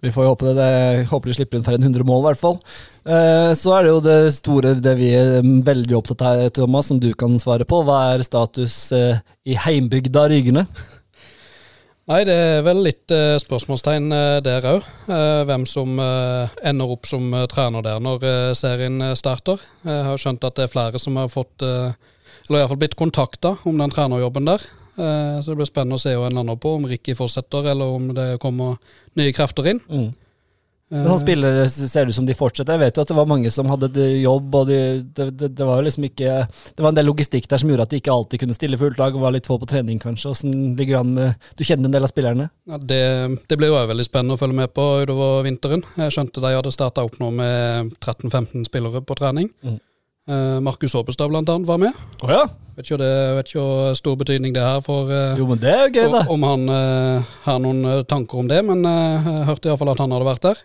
Vi 0.00 0.12
får 0.14 0.24
jo 0.24 0.32
håpe 0.32 0.50
det. 0.50 0.56
det 0.58 1.08
håper 1.10 1.30
de 1.30 1.36
slipper 1.36 1.58
inn 1.58 1.66
for 1.66 1.76
en 1.76 1.88
100 1.88 2.06
mål, 2.08 2.22
i 2.22 2.28
hvert 2.30 2.42
fall. 2.42 2.58
Eh, 3.04 3.50
så 3.56 3.72
er 3.74 3.86
det 3.86 3.92
jo 3.94 4.00
det 4.04 4.18
store, 4.36 4.74
det 4.76 4.92
vi 4.98 5.10
er 5.16 5.40
veldig 5.40 5.96
opptatt 5.96 6.24
av, 6.26 6.46
Thomas, 6.56 6.90
som 6.90 7.00
du 7.00 7.10
kan 7.16 7.38
svare 7.40 7.64
på. 7.68 7.82
Hva 7.86 8.00
er 8.12 8.24
status 8.26 8.76
eh, 8.96 9.20
i 9.48 9.56
heimbygda 9.56 10.26
Rygene? 10.30 10.66
Nei, 12.10 12.24
det 12.26 12.34
er 12.34 12.64
vel 12.66 12.82
litt 12.84 13.12
eh, 13.14 13.38
spørsmålstegn 13.40 14.10
der 14.44 14.66
òg. 14.68 14.86
Hvem 15.48 15.64
som 15.68 16.00
ender 16.00 16.92
opp 16.92 17.08
som 17.08 17.32
trener 17.52 17.86
der 17.86 18.02
når 18.02 18.26
serien 18.58 19.12
starter. 19.16 19.62
Jeg 19.86 20.04
har 20.08 20.20
skjønt 20.20 20.44
at 20.44 20.58
det 20.58 20.66
er 20.66 20.74
flere 20.74 21.00
som 21.00 21.16
har 21.20 21.30
fått, 21.32 21.62
eller 21.64 22.60
iallfall 22.60 22.82
blitt 22.82 22.98
kontakta 22.98 23.54
om 23.64 23.80
den 23.80 23.94
trenerjobben 23.94 24.50
der. 24.50 24.64
Så 25.00 25.52
det 25.52 25.60
blir 25.60 25.68
spennende 25.70 25.96
å 25.96 26.02
se 26.02 26.12
hva 26.18 26.26
en 26.28 26.40
lander 26.42 26.58
på, 26.60 26.74
om 26.76 26.88
Ricky 26.90 27.14
fortsetter, 27.16 27.70
eller 27.72 27.94
om 27.94 28.10
det 28.16 28.34
kommer 28.42 28.76
nye 29.18 29.32
krefter 29.34 29.66
inn. 29.72 29.80
Mm. 29.90 30.10
Eh, 30.90 31.04
Sånn 31.06 31.20
spillere 31.22 31.66
ser 31.70 32.06
det 32.06 32.10
ut 32.10 32.16
som 32.16 32.26
de 32.26 32.34
fortsetter. 32.34 32.74
Jeg 32.74 32.82
vet 32.82 32.98
jo 32.98 33.04
at 33.04 33.10
det 33.12 33.16
var 33.18 33.28
mange 33.30 33.50
som 33.54 33.68
hadde 33.70 34.06
jobb, 34.20 34.54
og 34.58 34.70
de, 34.70 34.78
det, 35.14 35.28
det, 35.38 35.50
det 35.58 35.66
var 35.68 35.78
jo 35.78 35.86
liksom 35.86 36.06
ikke 36.08 36.38
Det 36.50 36.82
var 36.82 36.90
en 36.90 36.98
del 36.98 37.06
logistikk 37.06 37.46
der 37.50 37.62
som 37.62 37.70
gjorde 37.70 37.86
at 37.86 37.92
de 37.94 38.00
ikke 38.02 38.14
alltid 38.14 38.42
kunne 38.42 38.56
stille 38.58 38.80
fullt 38.80 38.98
lag, 38.98 39.14
og 39.14 39.22
var 39.22 39.36
litt 39.36 39.46
få 39.46 39.58
på 39.62 39.68
trening, 39.70 40.00
kanskje. 40.02 40.32
Åssen 40.34 40.56
ligger 40.78 40.96
det 40.96 41.02
an 41.04 41.12
med 41.18 41.52
Du 41.58 41.62
kjenner 41.66 41.86
en 41.86 41.94
del 41.94 42.08
av 42.08 42.10
spillerne? 42.10 42.48
Ja, 42.70 42.80
det, 42.82 43.02
det 43.50 43.60
blir 43.60 43.70
jo 43.70 43.84
veldig 43.92 44.08
spennende 44.08 44.34
å 44.34 44.40
følge 44.40 44.58
med 44.62 44.74
på 44.74 44.88
utover 45.04 45.46
vinteren. 45.46 45.86
Jeg 46.00 46.16
skjønte 46.16 46.42
de 46.42 46.56
hadde 46.56 46.74
starta 46.74 47.06
opp 47.06 47.20
nå 47.22 47.30
med 47.38 47.94
13-15 48.00 48.66
spillere 48.66 49.04
på 49.06 49.18
trening. 49.20 49.52
Mm. 49.62 49.78
Eh, 50.30 50.58
Markus 50.62 50.92
Aabestad 50.94 51.30
blant 51.32 51.48
annet 51.50 51.66
var 51.66 51.78
med. 51.82 51.96
Oh, 52.22 52.30
ja? 52.30 52.44
Vet 52.76 52.86
ikke, 52.86 52.98
det, 53.00 53.54
hvor 53.56 53.96
stor 53.98 54.14
betydning 54.20 54.52
det 54.54 54.62
er 54.62 54.78
for 54.84 55.10
eh, 55.10 55.32
Jo, 55.40 55.46
men 55.50 55.58
det 55.58 55.72
er 55.72 55.80
jo 55.88 55.94
gøy, 55.96 56.06
da. 56.12 56.20
om 56.30 56.44
han 56.46 56.68
uh, 56.70 57.32
har 57.48 57.58
noen 57.64 57.80
tanker 58.08 58.38
om 58.44 58.46
det, 58.48 58.60
men 58.68 58.84
uh, 58.86 59.26
jeg 59.26 59.46
hørte 59.48 59.68
iallfall 59.72 59.90
at 59.92 60.02
han 60.04 60.14
hadde 60.14 60.28
vært 60.28 60.46
der. 60.46 60.60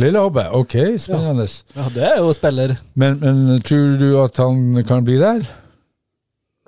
Lille 0.00 0.22
Abbe, 0.24 0.46
ok, 0.56 0.76
spennende. 1.04 1.44
Ja, 1.76 1.84
det 1.94 2.06
er 2.08 2.16
jo 2.24 2.32
spiller. 2.34 2.72
Men, 2.98 3.18
men 3.20 3.60
tror 3.66 3.92
du 4.00 4.08
at 4.24 4.40
han 4.42 4.80
kan 4.88 5.04
bli 5.06 5.18
der? 5.20 5.44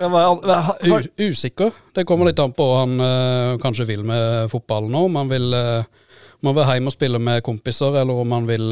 Ja, 0.03 0.07
hva- 0.13 0.61
ha- 0.69 0.77
U 0.83 0.91
har- 0.93 1.09
usikker. 1.25 1.73
Det 1.95 2.05
kommer 2.07 2.29
litt 2.29 2.39
an 2.43 2.53
på 2.55 2.69
hva 2.69 2.83
han 2.85 2.95
uh, 3.01 3.57
kanskje 3.63 3.89
vil 3.89 4.05
med 4.07 4.47
fotballen 4.53 4.93
nå. 4.93 5.03
Om 5.09 5.19
han 5.23 5.33
vil, 5.33 5.49
uh, 5.57 5.83
om 6.43 6.51
han 6.51 6.57
vil 6.61 6.71
hjem 6.75 6.93
og 6.93 6.95
spille 6.99 7.19
med 7.23 7.43
kompiser, 7.49 7.97
eller 8.03 8.21
om 8.23 8.37
han 8.37 8.47
vil 8.47 8.71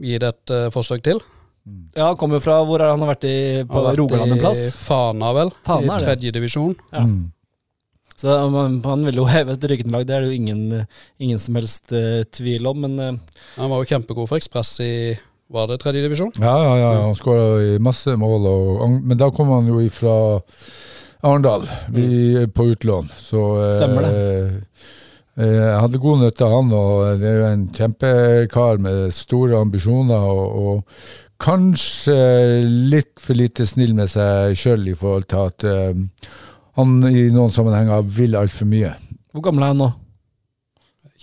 gi 0.00 0.18
det 0.22 0.32
et 0.34 0.56
forsøk 0.74 1.04
til. 1.04 1.22
Ja, 1.94 2.10
han 2.10 2.18
kommer 2.20 2.42
fra 2.44 2.58
Hvor 2.68 2.82
har 2.82 2.90
han 2.92 3.06
vært 3.08 3.24
i, 3.24 3.36
på 3.64 3.72
Han 3.72 3.78
har 3.78 3.86
vært 3.90 4.00
Rogaland 4.02 4.34
en 4.36 4.42
plass? 4.42 4.60
I 4.66 4.72
Fana, 4.84 5.30
vel. 5.36 5.52
Fana, 5.64 5.96
er 5.96 6.02
I 6.04 6.08
tredjedivisjon. 6.10 6.10
tredje 6.10 6.34
divisjon. 6.36 6.74
Ja. 6.92 7.04
Mm. 7.08 7.22
Så 8.14 8.34
han, 8.38 8.80
han 8.84 9.06
vil 9.08 9.20
jo 9.22 9.28
heve 9.34 9.56
et 9.56 9.68
Ryggen-lag, 9.70 10.04
det 10.06 10.16
er 10.16 10.24
det 10.24 10.32
jo 10.32 10.40
ingen, 10.40 10.84
ingen 11.18 11.40
som 11.42 11.56
helst 11.58 11.94
uh, 11.96 12.22
tvil 12.36 12.68
om. 12.70 12.84
Men 12.86 12.98
uh, 13.00 13.38
Han 13.56 13.72
var 13.72 13.82
jo 13.82 13.90
kjempegod 13.94 14.28
for 14.30 14.40
Ekspress 14.40 14.76
i 14.84 14.92
var 15.54 15.68
det 15.68 15.82
tredje 15.82 16.02
divisjon? 16.02 16.32
Ja, 16.40 16.54
ja, 16.64 16.76
ja, 16.80 16.90
han 17.04 17.14
skåra 17.14 17.78
masse 17.82 18.14
mål, 18.16 18.46
og, 18.48 18.84
men 19.04 19.18
da 19.20 19.28
kom 19.30 19.52
han 19.52 19.68
jo 19.68 19.82
ifra 19.84 20.14
Arendal, 21.24 21.68
mm. 21.92 22.50
på 22.56 22.64
utlån. 22.72 23.10
Så 23.16 23.42
eh, 23.66 23.74
Stemmer 23.76 24.08
eh, 24.08 24.56
Jeg 25.44 25.76
hadde 25.82 26.00
god 26.00 26.24
nytte 26.24 26.46
av 26.46 26.56
han, 26.56 26.72
og 26.74 27.20
det 27.20 27.28
er 27.28 27.38
jo 27.38 27.46
en 27.52 27.68
kjempekar 27.76 28.80
med 28.82 29.14
store 29.14 29.60
ambisjoner. 29.60 30.26
og, 30.32 30.58
og 30.64 31.23
Kanskje 31.42 32.16
litt 32.64 33.18
for 33.20 33.36
lite 33.38 33.66
snill 33.66 33.94
med 33.96 34.10
seg 34.12 34.54
sjøl 34.58 34.86
i 34.88 34.94
forhold 34.98 35.26
til 35.30 35.48
at 35.48 35.66
uh, 35.66 36.30
han 36.78 36.96
i 37.10 37.28
noen 37.34 37.52
sammenhenger 37.54 38.06
vil 38.06 38.38
altfor 38.38 38.68
mye. 38.70 38.94
hvor 39.34 39.48
gammel 39.48 39.66
er 39.66 39.74
han 39.74 39.82
nå? 39.82 39.92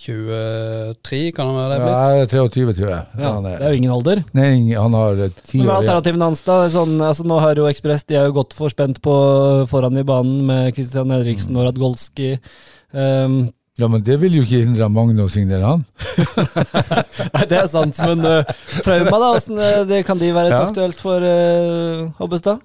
23, 0.02 1.30
kan 1.36 1.46
han 1.46 1.56
være 1.56 1.68
det 1.70 1.78
Ja, 1.78 1.86
blitt? 1.86 2.34
er 2.34 2.40
23, 2.48 2.74
tror 2.74 2.88
jeg. 2.90 3.02
Ja, 3.22 3.30
er, 3.38 3.44
det 3.44 3.52
er, 3.52 3.70
jo 3.70 3.78
ingen 3.78 3.92
alder. 3.94 4.22
nei, 4.34 4.74
han 4.74 4.96
har 4.98 5.20
ti 5.44 5.60
år 5.60 5.66
Men 5.68 5.74
alternativene 5.76 6.28
hans, 6.30 6.42
da? 6.42 6.56
Sånn, 6.72 6.96
altså, 6.98 7.26
nå 7.28 7.38
har 7.38 7.60
jo 7.60 7.68
Ekspress 7.70 8.04
de 8.08 8.18
er 8.18 8.26
jo 8.26 8.36
godt 8.40 8.56
forspent 8.58 8.98
på 9.04 9.14
foran 9.70 10.00
i 10.00 10.04
banen 10.06 10.42
med 10.48 10.72
Christian 10.74 11.12
Henriksen 11.14 11.56
og 11.56 11.68
Radgolski. 11.68 12.32
Um, 12.90 13.44
Ja, 13.80 13.88
men 13.88 14.02
det 14.04 14.18
vil 14.20 14.34
jo 14.36 14.42
ikke 14.44 14.66
hindre 14.66 14.90
Magne 14.92 15.24
å 15.24 15.30
signere 15.32 15.64
han. 15.64 15.86
nei, 17.34 17.46
det 17.48 17.56
er 17.62 17.70
sant, 17.72 17.96
men 18.04 18.20
uh, 18.20 18.52
trauma, 18.84 19.16
da? 19.16 19.30
Hvordan, 19.32 19.62
eh, 19.64 19.80
det, 19.88 20.02
kan 20.04 20.20
de 20.20 20.28
være 20.36 20.52
et 20.52 20.58
Ja. 20.58 20.66
aktuelt 20.68 21.00
for 21.00 21.24
uh, 21.24 22.10
Hobbestad? 22.20 22.60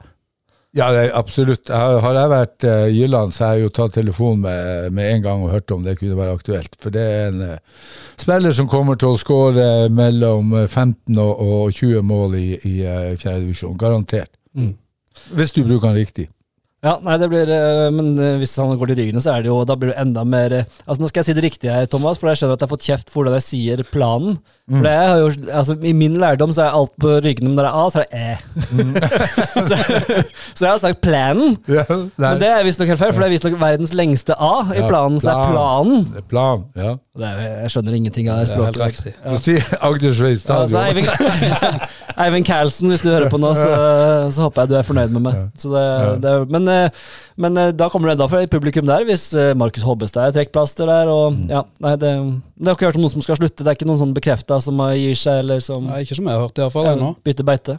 Ja, 0.75 0.91
det 0.91 1.07
absolutt. 1.15 1.69
Jeg, 1.71 1.99
har 2.03 2.17
jeg 2.19 2.29
vært 2.31 2.65
uh, 2.67 2.85
Jylland, 2.91 3.33
så 3.33 3.45
har 3.45 3.55
jeg 3.55 3.65
jo 3.65 3.73
tatt 3.73 3.95
telefonen 3.95 4.43
med, 4.43 4.91
med 4.93 5.13
en 5.13 5.23
gang 5.23 5.45
og 5.45 5.53
hørt 5.55 5.71
om 5.73 5.85
det 5.85 5.95
kunne 5.97 6.17
være 6.19 6.35
aktuelt. 6.37 6.75
For 6.83 6.93
det 6.93 7.05
er 7.07 7.29
en 7.31 7.43
uh, 7.55 7.85
spiller 8.19 8.53
som 8.53 8.67
kommer 8.69 8.99
til 8.99 9.15
å 9.15 9.21
skåre 9.21 9.87
mellom 9.93 10.53
eh, 10.59 10.67
15 10.67 11.17
og, 11.23 11.39
og 11.47 11.71
20 11.71 12.03
mål 12.05 12.35
i, 12.37 12.47
i 12.67 12.75
uh, 12.83 13.15
fjerde 13.15 13.45
divisjon. 13.47 13.77
Garantert. 13.79 14.33
Mm. 14.57 14.75
Hvis 15.39 15.55
du 15.55 15.63
bruker 15.63 15.89
han 15.89 15.97
riktig. 15.97 16.27
Ja, 16.85 16.91
nei, 17.01 17.15
det 17.17 17.25
blir, 17.31 17.49
eh, 17.49 17.87
men 17.89 18.11
eh, 18.21 18.35
hvis 18.37 18.51
han 18.61 18.75
går 18.77 18.91
til 18.91 18.99
ryggene 18.99 19.21
så 19.23 19.31
er 19.33 19.41
det 19.41 19.49
jo, 19.49 19.55
da 19.65 19.73
blir 19.79 19.89
det 19.89 19.97
enda 19.97 20.21
mer 20.29 20.53
eh, 20.53 20.67
Altså 20.85 21.01
Nå 21.01 21.07
skal 21.09 21.23
jeg 21.23 21.31
si 21.31 21.33
det 21.33 21.43
riktige, 21.47 21.73
her, 21.73 21.87
Thomas, 21.89 22.19
for 22.21 22.29
jeg 22.29 22.37
skjønner 22.37 22.53
at 22.53 22.61
jeg 22.61 22.69
har 22.69 22.73
fått 22.75 22.85
kjeft 22.85 23.09
for 23.09 23.23
hvordan 23.23 23.39
jeg 23.39 23.45
sier 23.47 23.81
planen. 23.89 24.37
For 24.67 24.83
det 24.83 24.93
har 24.93 25.21
jo, 25.21 25.31
altså 25.55 25.77
I 25.87 25.93
min 25.95 26.17
lærdom 26.19 26.51
så 26.53 26.65
er 26.65 26.75
alt 26.75 26.91
på 26.99 27.15
ryggene, 27.23 27.49
men 27.49 27.57
når 27.57 27.65
det 27.65 27.71
er 27.71 27.77
A, 27.79 27.85
så 27.89 28.03
er 28.03 28.05
det 28.05 28.17
E. 28.17 28.35
så, 29.69 29.77
så 30.53 30.65
jeg 30.65 30.71
har 30.73 30.81
sagt 30.83 31.01
planen, 31.01 31.55
Ja, 31.77 31.85
men 31.89 32.41
det 32.43 32.49
er 32.51 32.65
visstnok 32.67 32.91
helt 32.91 33.01
feil, 33.01 33.13
for 33.15 33.23
det 33.23 33.29
er 33.29 33.35
visstnok 33.37 33.57
verdens 33.61 33.95
lengste 33.95 34.35
A 34.35 34.53
i 34.75 34.83
planen, 34.83 35.21
så 35.23 35.33
er 35.33 35.53
planen. 35.55 36.07
Det 36.11 36.21
er 36.21 36.27
plan, 36.35 36.65
ja. 36.77 36.93
Det 37.17 37.25
er, 37.25 37.45
jeg 37.63 37.73
skjønner 37.73 37.95
ingenting 37.97 38.27
av 38.29 38.43
det 38.43 38.49
Det 38.51 38.57
er 38.57 38.65
helt 38.67 38.75
språket. 38.75 38.99
riktig. 38.99 39.13
Ja. 39.23 39.37
Så 39.39 39.55
stadion. 40.43 40.83
Eivind, 40.83 41.07
Eivind 42.27 42.45
Carlsen, 42.45 42.91
hvis 42.91 43.01
du 43.01 43.09
hører 43.09 43.31
på 43.31 43.39
nå, 43.41 43.55
så, 43.57 43.71
så 44.35 44.45
håper 44.45 44.67
jeg 44.67 44.73
du 44.73 44.75
er 44.77 44.85
fornøyd 44.85 45.15
med 45.15 45.25
meg. 45.25 45.39
Så 45.57 45.71
det, 45.73 45.87
det, 46.27 46.35
men, 46.53 46.66
eh, 46.71 47.03
men 47.41 47.57
eh, 47.61 47.71
da 47.75 47.87
kommer 47.93 48.09
det 48.09 48.17
enda 48.17 48.27
flere 48.31 48.49
publikum 48.51 48.85
der, 48.89 49.05
hvis 49.07 49.27
eh, 49.37 49.53
Markus 49.57 49.85
Hobbestad 49.87 50.29
er 50.29 50.35
trekkplaster 50.37 50.89
der. 50.89 51.11
Og, 51.13 51.37
ja, 51.51 51.63
nei, 51.83 51.93
det, 52.01 52.11
det 52.57 52.69
har 52.71 52.77
ikke 52.77 52.89
hørt 52.89 52.99
om 52.99 53.05
noen 53.05 53.13
som 53.15 53.25
skal 53.25 53.39
slutte. 53.39 53.63
Det 53.63 53.71
er 53.73 53.77
ikke 53.79 53.89
noen 53.89 54.01
sånn 54.01 54.15
bekrefta 54.17 54.59
som 54.63 54.79
eh, 54.87 54.95
gir 55.01 55.17
seg, 55.19 55.43
eller 55.45 55.63
som 55.63 55.87
Nei, 55.89 56.03
ikke 56.05 56.17
som 56.19 56.29
jeg 56.29 56.37
har 56.39 56.45
hørt, 56.47 56.61
iallfall 56.63 56.89
ja, 56.89 56.95
ennå. 56.97 57.11
bytter 57.27 57.47
beite. 57.47 57.77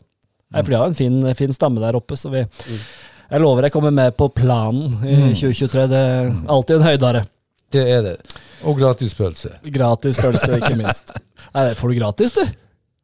Nei, 0.48 0.62
for 0.62 0.72
de 0.72 0.78
har 0.80 0.90
en 0.92 0.96
fin, 0.98 1.18
fin 1.36 1.52
stamme 1.52 1.82
der 1.82 1.96
oppe, 1.98 2.16
så 2.16 2.30
vi 2.32 2.40
Jeg 2.40 3.42
lover 3.44 3.66
jeg 3.66 3.74
kommer 3.74 3.92
med 3.92 4.14
på 4.16 4.30
planen 4.32 4.94
i 5.04 5.16
2023. 5.36 5.82
Det 5.92 5.98
er 6.00 6.30
alltid 6.48 6.78
en 6.78 6.86
høydare. 6.88 7.24
Det 7.74 7.82
er 7.98 8.00
det. 8.06 8.14
Og 8.64 8.78
gratispølse. 8.80 9.58
Gratis 9.74 10.16
pølse, 10.16 10.54
ikke 10.56 10.72
minst. 10.78 11.12
Nei, 11.54 11.66
det 11.68 11.74
får 11.76 11.92
du 11.92 11.98
gratis, 12.00 12.32
du. 12.32 12.42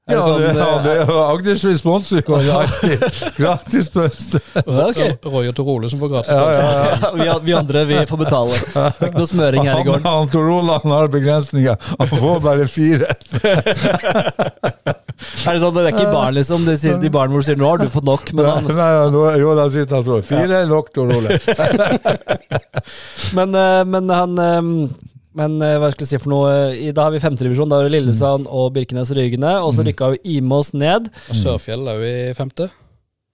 Ja, 0.05 0.19
det 0.19 0.25
sånn, 0.27 0.40
det, 0.43 0.49
ja, 0.61 0.73
det 0.85 0.95
er 1.01 1.11
Agdersveis 1.33 1.79
sponser 1.81 2.19
jo 2.29 2.35
alltid 2.37 3.05
gratispølse. 3.38 4.40
Ja, 4.59 4.83
ok. 4.90 4.99
Roy 5.33 5.47
og 5.49 5.55
Torole 5.57 5.88
som 5.88 6.03
får 6.03 6.11
gratis. 6.12 6.29
pølse. 6.29 6.61
ja, 6.61 6.61
ja. 6.61 7.12
Ja, 7.25 7.37
vi, 7.40 7.47
vi 7.47 7.55
andre, 7.57 7.85
vi 7.88 8.03
får 8.11 8.21
betale. 8.21 8.59
Det 8.75 8.83
er 8.85 9.09
ikke 9.09 9.23
noe 9.23 9.31
smøring 9.31 9.64
her 9.64 9.73
i 9.73 9.77
Han, 9.81 9.87
gården. 9.88 10.09
han 10.11 10.29
Tor 10.35 10.51
Olav 10.59 10.85
har 10.93 11.09
begrensninger. 11.14 11.88
Han 12.03 12.12
får 12.12 12.43
bare 12.45 12.67
fire. 12.69 13.09
Er 15.45 15.57
det 15.57 15.62
sånn, 15.62 15.73
det 15.73 15.87
er 15.87 15.90
ikke 15.95 16.12
barn, 16.12 16.37
liksom? 16.37 16.69
De, 16.69 16.77
sier, 16.85 17.01
de 17.01 17.12
barn 17.14 17.33
hvor 17.33 17.40
du 17.40 17.49
sier 17.49 17.57
'nå 17.57 17.71
har 17.71 17.81
du 17.81 17.88
fått 17.93 18.05
nok', 18.05 18.29
men, 18.37 18.45
han, 18.51 18.69
nei, 18.69 18.93
nei, 19.14 19.35
jo, 19.40 19.55
da 19.57 19.71
sitter 19.73 20.03
han 20.03 20.05
tror, 20.05 20.21
Fire 20.27 20.61
er 20.61 20.69
nok, 20.69 20.93
Torole'. 20.93 21.38
Men, 23.40 23.57
eh, 23.57 23.81
men 23.88 24.12
han 24.12 24.37
eh, 24.43 24.61
Men 25.35 25.57
eh, 25.66 25.77
hva 25.83 25.90
skal 25.90 26.07
jeg 26.07 26.12
si 26.14 26.23
for 26.23 26.31
noe? 26.31 26.51
I, 26.79 26.92
da 26.94 27.09
har 27.09 27.14
vi 27.14 27.20
femtedivisjon. 27.23 27.68
Da 27.70 27.81
har 27.81 27.88
vi 27.88 27.97
Lillesand 27.97 28.47
og 28.47 28.73
Birkenes 28.77 29.11
og 29.11 29.18
Rygene. 29.18 29.57
Og 29.66 29.75
så 29.75 29.83
rykka 29.87 30.12
jo 30.14 30.20
Imås 30.37 30.73
ned. 30.79 31.11
Og 31.33 31.38
Sørfjell 31.40 31.87
er 31.90 32.01
jo 32.01 32.09
i 32.12 32.33
femte. 32.38 32.70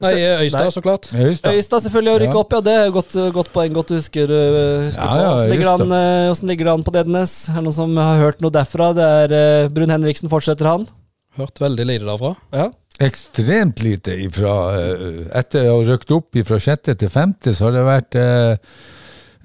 Nei, 0.00 0.14
Øystad, 0.46 0.62
Nei. 0.64 0.72
så 0.72 0.80
klart. 0.80 1.10
Øystad, 1.12 1.52
Øystad 1.58 1.82
selvfølgelig 1.84 2.12
å 2.14 2.20
rykke 2.22 2.32
Ja. 2.38 2.40
opp, 2.40 2.52
ja. 2.56 2.60
Det 2.64 2.72
er 2.80 2.92
godt, 2.94 3.16
godt 3.36 3.50
poeng. 3.52 3.74
Godt 3.76 3.90
du 3.92 3.98
husker, 3.98 4.30
uh, 4.32 4.86
husker 4.86 5.02
Ja, 5.04 5.10
på. 5.10 5.18
ja, 5.20 5.32
Hvordan 5.34 5.50
ligger, 5.50 5.66
det 5.66 5.74
an, 5.74 5.92
eh, 5.92 6.28
hvordan 6.30 6.48
ligger 6.48 6.64
det 6.64 6.72
an 6.72 6.84
på 6.86 6.94
Dedenes? 6.94 7.34
Er 7.50 7.58
det 7.58 7.64
noen 7.66 7.76
som 7.76 7.96
har 8.00 8.22
hørt 8.22 8.40
noe 8.40 8.54
derfra? 8.54 8.86
Det 8.96 9.08
er 9.18 9.34
uh, 9.66 9.68
Brun 9.76 9.92
Henriksen, 9.92 10.30
fortsetter 10.32 10.70
han? 10.70 10.86
Hørt 11.36 11.60
veldig 11.60 11.84
lite 11.90 12.08
derfra. 12.08 12.32
Ja. 12.56 12.70
Ekstremt 13.00 13.82
lite 13.84 14.16
ifra 14.24 14.54
uh, 14.72 15.20
Etter 15.36 15.68
å 15.68 15.76
ha 15.82 15.84
røkt 15.92 16.10
opp 16.16 16.32
fra 16.48 16.58
sjette 16.64 16.96
til 16.96 17.12
femte, 17.12 17.52
så 17.56 17.68
har 17.68 17.76
det 17.76 17.84
vært 17.86 18.16
eh, 18.20 18.56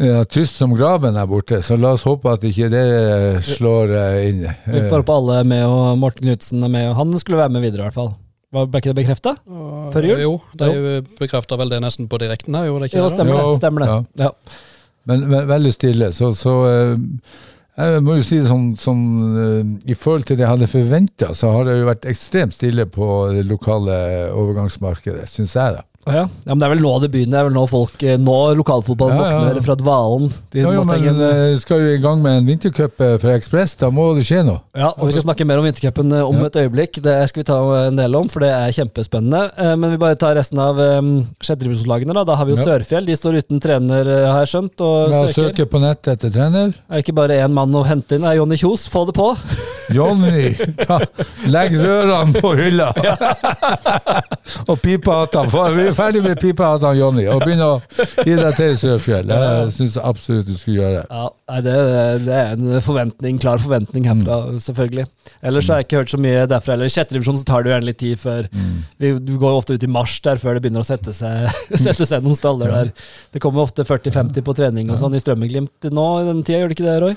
ja, 0.02 0.24
tyst 0.28 0.58
som 0.60 0.74
graven 0.76 1.16
der 1.16 1.28
borte. 1.30 1.62
Så 1.64 1.78
la 1.80 1.94
oss 1.96 2.04
håpe 2.08 2.34
at 2.34 2.44
ikke 2.48 2.68
det 2.74 2.84
slår 3.46 3.94
eh, 3.96 4.20
inn. 4.30 4.44
Vi 4.68 4.84
får 4.90 5.02
håpe 5.04 5.16
alle 5.16 5.40
er 5.42 5.50
med, 5.50 5.64
og 5.70 5.98
Morten 6.02 6.28
Knutsen 6.28 6.64
er 6.68 6.72
med. 6.74 6.90
og 6.92 6.96
Han 7.00 7.16
skulle 7.22 7.38
være 7.40 7.54
med 7.56 7.62
videre, 7.68 7.86
i 7.86 7.88
hvert 7.90 7.98
fall. 8.02 8.14
Var- 8.56 8.68
Ble 8.72 8.80
ikke 8.80 8.94
det 8.94 9.00
bekrefta? 9.02 9.36
Og- 9.48 9.90
Før 9.94 10.06
jul? 10.10 10.22
Jo, 10.22 10.36
de 10.60 11.02
bekrefta 11.20 11.58
vel 11.60 11.70
det 11.74 11.82
nesten 11.84 12.08
på 12.12 12.20
direkten 12.22 12.56
her, 12.56 12.68
gjorde 12.70 12.88
ikke 12.92 13.02
det? 13.04 13.12
stemmer 13.16 13.42
det. 13.42 13.58
Stemmer 13.60 13.80
det. 13.86 13.90
ja. 13.90 14.26
Ja. 14.26 14.32
Men 15.08 15.28
ve 15.30 15.44
veldig 15.46 15.72
stille. 15.76 16.08
Så, 16.16 16.32
så 16.34 16.54
eh, 16.66 16.96
jeg 17.78 18.04
må 18.04 18.16
jo 18.16 18.24
si 18.26 18.40
det 18.40 18.48
sånn, 18.50 18.72
sånn 18.80 19.02
eh, 19.44 19.92
I 19.92 19.98
forhold 20.00 20.24
til 20.26 20.38
det 20.40 20.46
jeg 20.48 20.50
hadde 20.54 20.70
forventa, 20.72 21.34
så 21.36 21.52
har 21.54 21.66
det 21.68 21.76
jo 21.80 21.90
vært 21.90 22.08
ekstremt 22.10 22.56
stille 22.56 22.86
på 22.90 23.10
det 23.36 23.44
lokale 23.46 23.98
overgangsmarkedet, 24.34 25.28
syns 25.30 25.54
jeg, 25.60 25.76
da. 25.78 25.84
Ja. 26.06 26.28
ja, 26.46 26.54
men 26.54 26.60
Det 26.62 26.66
er 26.68 26.74
vel 26.76 26.82
nå 26.86 26.92
det 27.02 27.10
begynner. 27.12 27.32
Det 27.32 27.40
er 27.40 27.48
vel 27.50 27.56
nå 27.56 27.64
folk 27.70 28.04
eh, 28.06 28.18
Nå 28.22 28.36
lokalfotballen 28.60 29.18
Ja, 29.18 29.30
ja. 29.32 29.40
våkner 29.42 29.64
fra 29.66 29.76
dvalen. 29.80 30.28
De 30.54 30.60
Ja, 30.62 30.84
men 30.86 31.08
en- 31.10 31.22
eh, 31.22 31.56
skal 31.58 31.80
jo 31.82 31.96
i 31.96 32.02
gang 32.04 32.22
med 32.22 32.38
en 32.38 32.46
vintercup 32.46 32.94
Fra 32.98 33.18
for 33.18 33.32
Ekspress, 33.34 33.74
da 33.82 33.90
må 33.90 34.14
det 34.16 34.24
skje 34.28 34.44
noe. 34.46 34.62
Ja, 34.78 34.92
og 34.94 35.08
Vi 35.08 35.12
skal 35.16 35.24
snakke 35.26 35.46
mer 35.50 35.58
om 35.58 35.66
vintercupen 35.66 36.14
eh, 36.14 36.22
om 36.22 36.36
Ja. 36.40 36.46
et 36.46 36.54
øyeblikk. 36.62 37.02
Det 37.02 37.16
skal 37.30 37.42
vi 37.42 37.48
ta 37.50 37.58
en 37.88 37.96
del 37.96 38.16
om, 38.16 38.30
for 38.30 38.40
det 38.46 38.50
er 38.54 38.70
kjempespennende. 38.72 39.52
Eh, 39.58 39.76
Men 39.76 39.92
vi 39.92 39.98
bare 39.98 40.16
tar 40.16 40.36
resten 40.36 40.60
av 40.60 40.76
sjettedivisjonslagene. 41.42 42.14
Da. 42.14 42.24
da 42.24 42.36
har 42.36 42.46
vi 42.46 42.54
jo 42.54 42.58
Ja. 42.62 42.66
Sørfjell. 42.78 43.06
De 43.06 43.16
står 43.16 43.38
uten 43.42 43.60
trener, 43.60 44.06
eh, 44.08 44.32
har 44.32 44.46
jeg 44.46 44.54
skjønt. 44.54 44.80
Og 44.82 45.10
Ja, 45.12 45.24
søker. 45.28 45.50
søker 45.50 45.66
på 45.66 45.80
nettet 45.82 46.14
etter 46.20 46.30
trener. 46.30 46.74
Er 46.90 47.02
det 47.02 47.06
ikke 47.06 47.16
bare 47.16 47.42
én 47.42 47.52
mann 47.52 47.72
å 47.74 47.84
hente 47.86 48.16
inn? 48.16 48.24
Er 48.24 48.36
Jonny 48.38 48.56
Kjos? 48.58 48.88
Få 48.88 49.06
det 49.08 49.16
på! 49.16 49.36
Jonny, 49.96 50.50
ta, 50.82 50.98
legg 51.46 51.72
rørene 51.78 52.34
på 52.42 52.56
hylla! 52.58 52.88
og 54.70 54.80
pipehattene. 54.82 55.50
få- 55.52 55.68
Vi 55.76 55.88
er 55.90 55.94
ferdig 55.98 56.22
med 56.26 56.38
pipehattene, 56.42 56.98
Jonny, 57.00 57.26
og 57.32 57.42
begynn 57.46 57.62
å 57.66 57.72
gi 58.26 58.36
deg 58.38 58.56
til 58.58 58.72
i 58.74 58.78
Sørfjell. 58.80 59.28
Det 59.32 59.74
syns 59.76 59.96
jeg 59.98 60.04
absolutt 60.06 60.48
du 60.50 60.54
skulle 60.60 60.82
gjøre. 60.84 61.04
Ja, 61.10 61.60
det, 61.66 61.76
det 62.26 62.36
er 62.40 62.54
en 62.56 62.82
forventning, 62.86 63.40
klar 63.42 63.62
forventning 63.64 64.06
herfra, 64.10 64.40
Mm. 64.46 64.60
selvfølgelig. 64.66 65.06
Ellers 65.44 65.68
har 65.72 65.80
jeg 65.82 65.88
ikke 65.88 66.00
hørt 66.04 66.14
så 66.14 66.20
mye 66.22 66.46
derfra. 66.52 66.74
Eller 66.76 66.86
I 66.92 66.94
sjette 66.96 67.16
divisjon 67.16 67.38
så 67.40 67.46
tar 67.48 67.64
det 67.64 67.72
jo 67.72 67.76
gjerne 67.76 67.90
litt 67.90 68.00
tid 68.04 68.20
før 68.22 68.50
Mm. 68.52 68.74
vi, 69.00 69.14
Du 69.26 69.38
går 69.42 69.58
ofte 69.60 69.74
ut 69.78 69.84
i 69.84 69.88
mars 69.92 70.20
der 70.22 70.38
før 70.42 70.54
det 70.60 70.64
begynner 70.66 70.84
å 70.84 70.88
sette 70.88 71.14
seg, 71.14 71.50
sette 71.88 72.06
seg 72.06 72.24
noen 72.24 72.36
staller 72.38 72.72
der. 72.72 72.92
Det 73.34 73.42
kommer 73.42 73.64
ofte 73.66 73.84
40-50 73.88 74.42
på 74.46 74.56
trening 74.56 74.90
og 74.92 74.98
sånn 75.02 75.16
i 75.16 75.20
Strømmeglimt 75.24 75.90
nå 75.92 76.08
i 76.22 76.28
den 76.28 76.44
tida, 76.44 76.60
gjør 76.64 76.70
det 76.74 76.78
ikke 76.80 76.90
det, 76.92 77.00
Roy? 77.04 77.16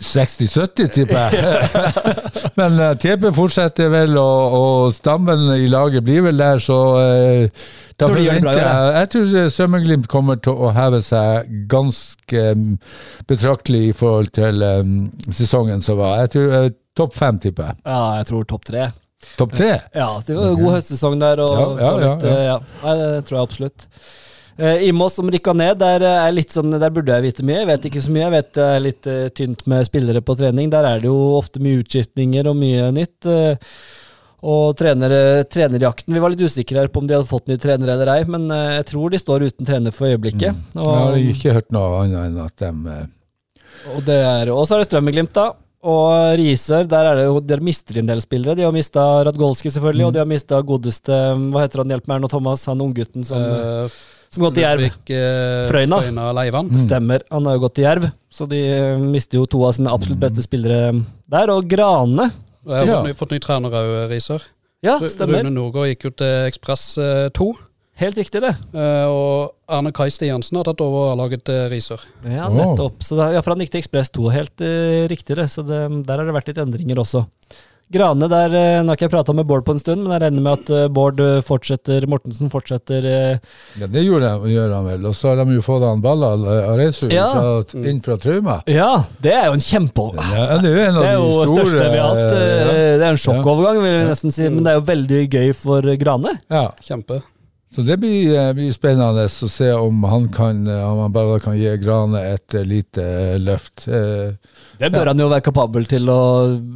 60-70, 0.00 0.86
tipper 0.94 1.34
jeg. 1.34 1.44
Men 2.60 2.80
uh, 2.80 2.90
TP 3.00 3.30
fortsetter 3.36 3.88
vel, 3.92 4.18
og, 4.20 4.56
og 4.60 4.96
stammen 4.96 5.48
i 5.56 5.70
laget 5.72 6.04
blir 6.06 6.26
vel 6.28 6.40
der, 6.40 6.60
så 6.62 6.80
uh, 7.00 7.70
da 8.00 8.08
Tror 8.08 8.18
jeg 8.22 8.40
Jeg 8.40 9.08
tror 9.12 9.34
eh, 9.36 9.48
Strømmeglimt 9.52 10.08
kommer 10.08 10.38
til 10.40 10.56
å 10.56 10.70
heve 10.72 11.02
seg 11.04 11.50
ganske 11.70 12.44
um, 12.56 12.78
betraktelig 13.28 13.82
i 13.90 13.92
forhold 13.96 14.30
til 14.36 14.64
um, 14.64 14.94
sesongen 15.28 15.84
som 15.84 16.00
var. 16.00 16.22
Jeg 16.24 16.32
tror 16.36 16.54
uh, 16.54 16.70
topp 16.96 17.16
fem, 17.18 17.40
tipper 17.42 17.70
jeg. 17.70 17.80
Ja, 17.84 18.00
jeg 18.20 18.30
tror 18.30 18.48
topp 18.48 18.64
tre. 18.70 18.88
Topp 19.36 19.52
tre? 19.52 19.74
Ja, 19.92 20.08
det 20.24 20.36
var 20.36 20.48
en 20.48 20.62
god 20.62 20.78
høstsesong 20.78 21.20
der. 21.20 21.44
Og 21.44 21.52
Ja, 21.52 21.60
ja, 21.60 21.92
får 21.92 22.00
litt, 22.04 22.24
ja, 22.24 22.32
eh, 22.32 22.44
ja. 22.48 22.58
Nei, 22.86 22.96
det 23.02 23.24
tror 23.28 23.40
jeg 23.40 23.50
absolutt. 23.50 23.86
Eh, 24.60 24.88
Imås 24.90 25.14
som 25.16 25.30
rykka 25.32 25.54
ned, 25.56 25.78
der, 25.80 26.04
eh, 26.04 26.42
sånn, 26.52 26.74
der 26.76 26.92
burde 26.92 27.14
jeg 27.16 27.24
vite 27.30 27.46
mye. 27.48 27.62
Jeg 27.62 27.70
vet 27.70 27.88
ikke 27.88 28.04
så 28.04 28.12
mye. 28.12 28.26
Jeg 28.26 28.34
vet 28.34 28.52
det 28.58 28.66
er 28.66 28.84
litt 28.84 29.08
eh, 29.08 29.28
tynt 29.32 29.64
med 29.72 29.88
spillere 29.88 30.20
på 30.20 30.36
trening. 30.36 30.68
Der 30.72 30.84
er 30.84 31.00
det 31.00 31.08
jo 31.08 31.16
ofte 31.38 31.62
mye 31.64 31.80
utskiftninger 31.80 32.50
og 32.50 32.58
mye 32.60 32.90
nytt. 32.92 33.24
eh, 33.24 33.56
og 34.40 34.72
trenere, 34.78 35.44
trenerjakten 35.52 36.14
Vi 36.14 36.20
var 36.22 36.32
litt 36.32 36.40
usikre 36.40 36.80
her 36.80 36.88
på 36.88 37.02
om 37.02 37.08
de 37.08 37.16
hadde 37.16 37.28
fått 37.28 37.50
ny 37.50 37.58
trener 37.60 37.92
eller 37.92 38.08
ei, 38.14 38.20
men 38.24 38.46
eh, 38.48 38.76
jeg 38.78 38.86
tror 38.94 39.12
de 39.12 39.20
står 39.20 39.46
uten 39.50 39.68
trener 39.68 39.92
for 39.92 40.08
øyeblikket. 40.08 40.56
Jeg 40.76 40.86
har 40.86 41.18
ikke 41.20 41.56
hørt 41.58 41.74
noe 41.76 42.04
annet 42.04 42.22
enn 42.24 42.38
at 42.40 42.62
de 42.62 42.70
uh, 42.88 43.02
og, 43.96 44.00
det 44.04 44.16
er, 44.16 44.50
så 44.64 44.76
er 44.76 44.82
det 44.82 44.88
Strømmeglimt, 44.90 45.32
da. 45.36 45.50
Og 45.88 46.36
Riser, 46.36 46.84
der 46.88 47.06
er 47.08 47.16
det 47.16 47.22
jo, 47.24 47.38
der 47.40 47.62
mister 47.64 47.96
en 48.00 48.08
del 48.08 48.20
spillere. 48.20 48.56
De 48.58 48.66
har 48.66 48.74
mista 48.76 49.04
Radgolski, 49.24 49.72
selvfølgelig, 49.72 50.06
og 50.08 50.12
de 50.12 50.20
har 50.20 50.28
mista 50.28 50.58
godeste 50.60 51.20
Hva 51.52 51.62
heter 51.62 51.80
han, 51.80 51.94
hjelp 51.94 52.10
meg 52.10 52.20
nå, 52.20 52.28
Thomas? 52.28 52.66
Han 52.68 52.84
unggutten 52.84 53.24
som, 53.24 53.40
Eh, 53.40 54.00
som 54.30 54.44
gått 54.46 54.58
til 54.58 54.64
Jerv. 54.64 54.84
Eh, 54.86 55.64
Frøyna. 55.70 56.00
Frøyna 56.04 56.26
Leivan. 56.36 56.70
Stemmer. 56.78 57.24
Han 57.34 57.48
har 57.48 57.56
jo 57.56 57.64
gått 57.64 57.76
til 57.80 57.86
Jerv, 57.88 58.06
så 58.30 58.46
de 58.50 58.60
eh, 58.62 59.00
mister 59.02 59.40
jo 59.40 59.48
to 59.50 59.64
av 59.66 59.74
sine 59.74 59.90
absolutt 59.90 60.20
beste 60.22 60.44
spillere 60.46 60.92
der. 61.30 61.50
Og 61.50 61.66
Grane. 61.70 62.28
Og 62.66 62.76
jeg 62.76 62.86
har 62.86 62.92
fått 62.92 63.08
ny, 63.08 63.16
fått 63.18 63.34
ny 63.34 63.40
trener 63.42 63.74
òg, 63.74 63.96
Risør. 64.12 64.44
Ja, 64.86 65.00
stemmer. 65.02 65.42
Rune 65.42 65.52
Norgård 65.56 65.90
gikk 65.90 66.06
jo 66.08 66.12
til 66.22 66.46
Ekspress 66.46 66.84
2. 67.36 67.48
Helt 68.00 68.16
riktig, 68.16 68.40
det. 68.40 68.54
og 68.72 69.50
Arne 69.68 69.90
Kai 69.92 70.06
Stiansen 70.08 70.56
har 70.56 70.64
tatt 70.64 70.80
over 70.80 71.12
laget 71.20 71.42
til 71.44 71.66
Risør. 71.72 72.06
Ja, 72.24 72.46
nettopp. 72.48 73.02
Så 73.04 73.18
da, 73.18 73.26
ja, 73.34 73.42
for 73.44 73.52
han 73.52 73.60
gikk 73.64 73.74
til 73.74 73.82
Ekspress 73.82 74.14
2, 74.16 74.30
helt 74.32 74.64
uh, 74.64 75.04
riktig 75.10 75.36
det. 75.36 75.50
Så 75.52 75.66
det, 75.66 75.82
der 76.06 76.22
har 76.22 76.30
det 76.30 76.36
vært 76.38 76.48
litt 76.48 76.62
endringer 76.62 77.02
også. 77.02 77.26
Grane, 77.90 78.28
der 78.30 78.52
eh, 78.54 78.76
Nå 78.84 78.92
har 78.92 78.98
ikke 78.98 79.08
jeg 79.08 79.12
prata 79.16 79.34
med 79.34 79.46
Bård 79.50 79.64
på 79.66 79.74
en 79.74 79.80
stund, 79.82 80.04
men 80.04 80.12
jeg 80.14 80.22
regner 80.22 80.44
med 80.44 80.60
at 80.60 80.68
eh, 80.76 80.84
Bård 80.94 81.18
eh, 81.24 81.40
fortsetter, 81.42 82.06
Mortensen 82.10 82.50
fortsetter 82.52 83.08
Ja, 83.10 83.88
det 83.90 84.04
gjorde 84.06 84.30
de, 84.44 84.52
gjør 84.54 84.74
han 84.76 84.86
vel. 84.86 85.08
Og 85.10 85.16
så 85.18 85.32
har 85.32 85.40
de 85.42 85.56
jo 85.56 85.64
fått 85.66 85.82
han 85.86 86.02
Ballal 86.04 86.46
Aresu 86.74 87.08
Ja. 87.10 87.26
inn 87.82 87.98
fra 88.04 88.14
Trauma. 88.22 88.60
Ja, 88.70 88.92
det 89.22 89.34
er 89.34 89.48
jo 89.50 89.58
en 89.58 89.64
kjempe... 89.66 90.06
Ja, 90.36 90.60
det 90.62 90.70
er 90.70 90.78
jo 90.78 90.86
en 90.86 91.00
av 91.00 91.02
Det 91.02 91.10
er 91.10 91.18
jo 91.18 91.26
store 91.34 91.50
største 91.56 91.90
vi 91.90 91.98
har 91.98 92.14
hatt. 92.14 92.38
ja. 92.38 92.78
Det 93.00 93.04
er 93.04 93.10
en 93.10 93.20
sjokkovergang, 93.26 93.82
vil 93.82 93.92
jeg 93.96 94.08
nesten 94.12 94.34
si, 94.38 94.46
men 94.48 94.62
det 94.66 94.72
er 94.72 94.78
jo 94.78 94.86
veldig 94.94 95.20
gøy 95.34 95.52
for 95.66 95.90
Grane. 96.04 96.36
Ja, 96.52 96.68
Kjempe. 96.86 97.20
Så 97.74 97.84
det 97.86 97.96
blir, 98.02 98.34
eh, 98.34 98.52
blir 98.52 98.72
spennende 98.74 99.28
å 99.30 99.48
se 99.48 99.68
om 99.78 100.02
han 100.10 100.24
kan 100.34 100.64
eh, 100.66 100.80
om 100.82 101.04
han 101.04 101.12
bare 101.14 101.38
kan 101.38 101.54
gi 101.54 101.70
Grane 101.78 102.18
et 102.32 102.54
eh, 102.58 102.64
lite 102.66 103.04
løft. 103.38 103.84
Det 103.86 104.88
bør 104.90 105.12
han 105.12 105.22
jo 105.22 105.28
være 105.30 105.44
kapabel 105.46 105.86
til 105.86 106.10
å 106.10 106.20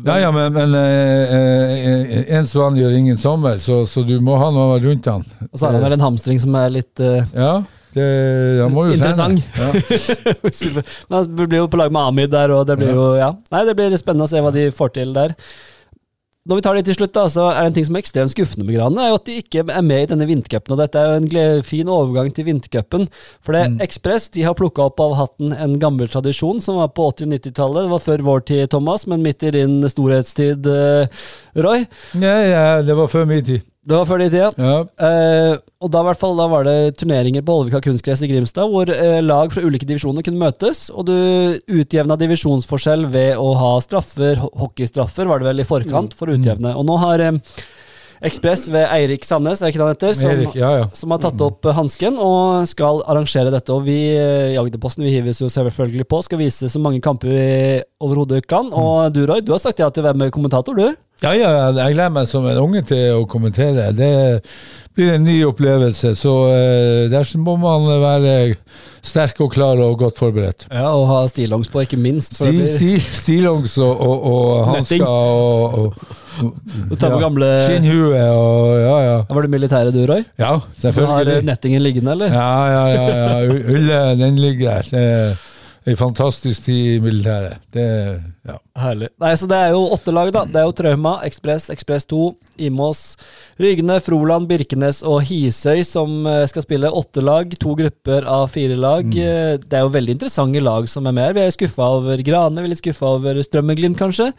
Ja, 0.06 0.20
ja, 0.22 0.30
men, 0.30 0.54
men 0.54 0.76
en 2.38 2.46
svan 2.46 2.78
gjør 2.78 2.94
ingen 2.94 3.18
sommer, 3.18 3.58
så, 3.58 3.82
så 3.90 4.04
du 4.06 4.20
må 4.22 4.38
ha 4.38 4.52
noe 4.54 4.78
rundt 4.84 5.10
han. 5.10 5.26
Og 5.50 5.58
så 5.58 5.66
har 5.66 5.80
han 5.80 5.88
vel 5.88 5.98
en 5.98 6.06
hamstring 6.06 6.38
som 6.42 6.54
er 6.62 6.70
litt 6.76 7.02
Ja, 7.02 7.56
det, 7.94 8.06
Interessant. 8.94 9.42
Ja. 9.54 9.68
Men 11.08 11.14
han 11.14 11.36
blir 11.36 11.60
jo 11.60 11.68
på 11.70 11.78
lag 11.78 11.92
med 11.94 12.02
Amid 12.02 12.32
der, 12.32 12.50
og 12.54 12.66
det 12.66 12.78
blir 12.80 12.90
jo 12.94 13.12
Ja. 13.18 13.32
Nei, 13.54 13.62
det 13.66 13.76
blir 13.78 13.94
spennende 13.98 14.26
å 14.26 14.30
se 14.30 14.42
hva 14.42 14.50
de 14.54 14.68
får 14.74 14.94
til 14.98 15.14
der. 15.14 15.34
Når 16.44 16.58
vi 16.58 16.62
tar 16.66 16.76
det 16.76 16.82
til 16.84 16.96
slutt, 16.98 17.14
da, 17.16 17.22
så 17.32 17.44
er 17.48 17.62
det 17.62 17.70
en 17.70 17.76
ting 17.78 17.86
som 17.88 17.96
er 17.96 18.02
ekstremt 18.02 18.32
skuffende 18.34 18.66
med 18.68 18.76
granene, 18.76 19.06
er 19.06 19.14
jo 19.14 19.16
at 19.16 19.28
de 19.30 19.36
ikke 19.40 19.62
er 19.64 19.86
med 19.86 20.02
i 20.02 20.08
denne 20.10 20.26
vintercupen. 20.28 20.74
Og 20.74 20.80
dette 20.82 21.00
er 21.00 21.14
jo 21.14 21.22
en 21.22 21.64
fin 21.64 21.88
overgang 21.88 22.28
til 22.36 22.44
vintercupen. 22.50 23.06
For 23.40 23.56
det 23.56 23.80
Ekspress 23.86 24.28
de 24.36 24.44
har 24.44 24.56
plukka 24.58 24.84
opp 24.90 25.00
av 25.00 25.16
hatten 25.22 25.56
en 25.56 25.78
gammel 25.80 26.12
tradisjon 26.12 26.60
som 26.60 26.76
var 26.82 26.92
på 26.92 27.08
80- 27.14 27.30
og 27.30 27.32
90-tallet. 27.38 27.86
Det 27.86 27.94
var 27.94 28.04
før 28.10 28.28
vår 28.28 28.44
tid, 28.52 28.64
Thomas, 28.76 29.06
men 29.08 29.24
midt 29.24 29.46
i 29.48 29.54
din 29.56 29.78
storhetstid, 29.88 30.68
eh, 30.68 31.24
Roy. 31.64 31.86
Ja, 32.20 32.36
ja, 32.44 32.66
det 32.84 32.98
var 33.00 33.08
før 33.08 33.24
min 33.32 33.40
tid. 33.40 33.64
Det 33.84 33.92
var 33.92 34.06
før 34.08 34.22
din 34.22 34.30
tid, 34.32 34.56
ja. 34.64 34.76
Eh, 35.06 35.54
og 35.84 35.90
da, 35.92 36.00
fall, 36.16 36.38
da 36.38 36.46
var 36.48 36.64
det 36.64 36.94
turneringer 36.96 37.44
på 37.44 37.58
Holvika 37.58 37.82
kunstgress 37.84 38.22
i 38.24 38.30
Grimstad, 38.30 38.70
hvor 38.72 38.88
eh, 38.88 39.18
lag 39.20 39.52
fra 39.52 39.60
ulike 39.60 39.84
divisjoner 39.88 40.24
kunne 40.24 40.40
møtes, 40.40 40.86
og 40.88 41.10
du 41.10 41.16
utjevna 41.68 42.16
divisjonsforskjell 42.20 43.04
ved 43.12 43.36
å 43.36 43.50
ha 43.60 43.74
straffer, 43.84 44.40
hockeystraffer 44.40 45.28
var 45.28 45.42
det 45.42 45.50
vel 45.50 45.60
i 45.60 45.68
forkant, 45.68 46.16
for 46.16 46.32
å 46.32 46.38
utjevne. 46.38 46.72
Og 46.80 46.88
nå 46.88 46.96
har 47.04 47.26
eh, 47.26 47.60
Ekspress 48.24 48.68
ved 48.70 48.86
Eirik 48.86 49.24
Sandnes, 49.26 49.62
er 49.62 49.72
ikke 49.72 49.80
det 49.80 49.86
han 49.86 49.94
heter? 49.96 50.14
Som, 50.18 50.30
Erik, 50.30 50.54
ja, 50.58 50.70
ja. 50.82 50.84
som 50.94 51.14
har 51.14 51.22
tatt 51.24 51.40
opp 51.44 51.66
eh, 51.66 51.76
hansken 51.76 52.20
og 52.22 52.68
skal 52.70 53.02
arrangere 53.10 53.52
dette. 53.54 53.74
Og 53.74 53.86
vi 53.88 53.98
eh, 54.14 54.54
i 54.54 54.60
Agderposten 54.60 55.06
vi 55.06 55.14
hives 55.16 55.42
jo 55.42 55.50
selvfølgelig 55.52 56.06
på, 56.10 56.22
skal 56.26 56.40
vise 56.40 56.70
så 56.70 56.82
mange 56.82 57.02
kamper 57.04 57.32
vi 57.32 57.48
overhodet 58.04 58.44
kan. 58.50 58.70
Og 58.70 59.10
du 59.14 59.24
Roy, 59.26 59.42
du 59.44 59.54
har 59.56 59.62
sagt 59.62 59.82
ja 59.82 59.90
til 59.90 60.04
å 60.04 60.08
være 60.10 60.22
med 60.24 60.34
kommentator, 60.34 60.78
du? 60.78 60.94
Ja, 61.22 61.30
ja, 61.32 61.50
jeg 61.72 61.94
gleder 61.94 62.12
meg 62.12 62.26
som 62.28 62.44
en 62.50 62.58
unge 62.60 62.82
til 62.84 63.20
å 63.20 63.26
kommentere. 63.30 63.88
Det 63.96 64.10
blir 64.94 65.14
en 65.16 65.24
ny 65.26 65.36
opplevelse, 65.48 66.12
så 66.18 66.32
eh, 66.54 67.04
der 67.12 67.26
må 67.42 67.56
man 67.58 67.86
være 68.02 68.34
sterk 69.04 69.40
og 69.44 69.50
klar 69.52 69.80
og 69.82 69.96
godt 70.00 70.18
forberedt. 70.20 70.66
Ja, 70.70 70.88
Og 70.94 71.08
ha 71.10 71.22
stillongs 71.28 71.68
på, 71.72 71.82
ikke 71.84 71.98
minst. 72.00 72.36
for 72.38 72.46
Sti, 72.46 72.56
blir- 72.60 72.76
sti, 72.78 72.92
stillongs 73.20 73.74
og, 73.82 74.00
og, 74.00 74.28
og 74.32 74.68
hansker 74.72 75.04
og, 75.06 75.96
og 76.90 76.94
tar 77.00 77.12
på 77.14 77.18
gamle 77.22 77.48
Skinnhue 77.66 78.22
og 78.34 78.78
ja, 78.80 78.94
ja. 79.08 79.16
Var 79.30 79.46
det 79.48 79.50
militære 79.56 79.92
du, 79.94 80.00
Roy? 80.10 80.22
Ja, 80.40 80.54
Så 80.78 80.92
har 80.94 81.28
nettingen 81.46 81.82
liggende, 81.84 82.14
eller? 82.16 82.32
Ja, 82.32 82.52
ja, 82.76 82.84
ja. 82.94 83.18
ja. 83.42 83.58
Ulle, 83.74 84.00
den 84.22 84.38
ligger 84.40 84.80
der. 84.80 84.88
Det 85.84 85.92
er 85.92 85.98
en 85.98 86.00
fantastisk 86.00 86.64
tid 86.64 86.94
i 86.94 87.00
militæret. 87.04 87.58
Det, 87.74 87.84
ja. 88.48 88.56
Herlig. 88.80 89.10
Nei, 89.20 89.34
så 89.36 89.46
Det 89.50 89.58
er 89.66 89.74
jo 89.76 89.82
åtte 89.92 90.14
lag, 90.16 90.30
da. 90.32 90.46
Det 90.48 90.56
er 90.62 90.64
jo 90.70 90.72
Trauma, 90.78 91.18
Ekspress, 91.28 91.68
Ekspress 91.74 92.08
2, 92.08 92.22
Imås, 92.70 93.02
Rygene, 93.60 94.00
Froland, 94.02 94.48
Birkenes 94.50 95.02
og 95.06 95.20
Hisøy 95.28 95.84
som 95.86 96.24
eh, 96.26 96.44
skal 96.50 96.64
spille 96.64 96.90
åtte 96.90 97.22
lag. 97.24 97.52
To 97.62 97.74
grupper 97.78 98.26
av 98.30 98.48
fire 98.54 98.78
lag. 98.78 99.06
Mm. 99.06 99.62
Det 99.64 99.78
er 99.78 99.84
jo 99.84 99.92
veldig 99.94 100.16
interessante 100.16 100.62
lag 100.64 100.88
som 100.90 101.06
er 101.06 101.14
med 101.16 101.28
her. 101.28 101.36
Vi 101.38 101.44
er 101.44 101.54
skuffa 101.54 101.90
over 101.98 102.24
Grane, 102.26 102.62
vi 102.62 102.70
er 102.70 102.74
litt 102.74 102.82
skuffa 102.82 103.12
over 103.18 103.38
Strømmeglimt 103.44 104.00
kanskje. 104.00 104.30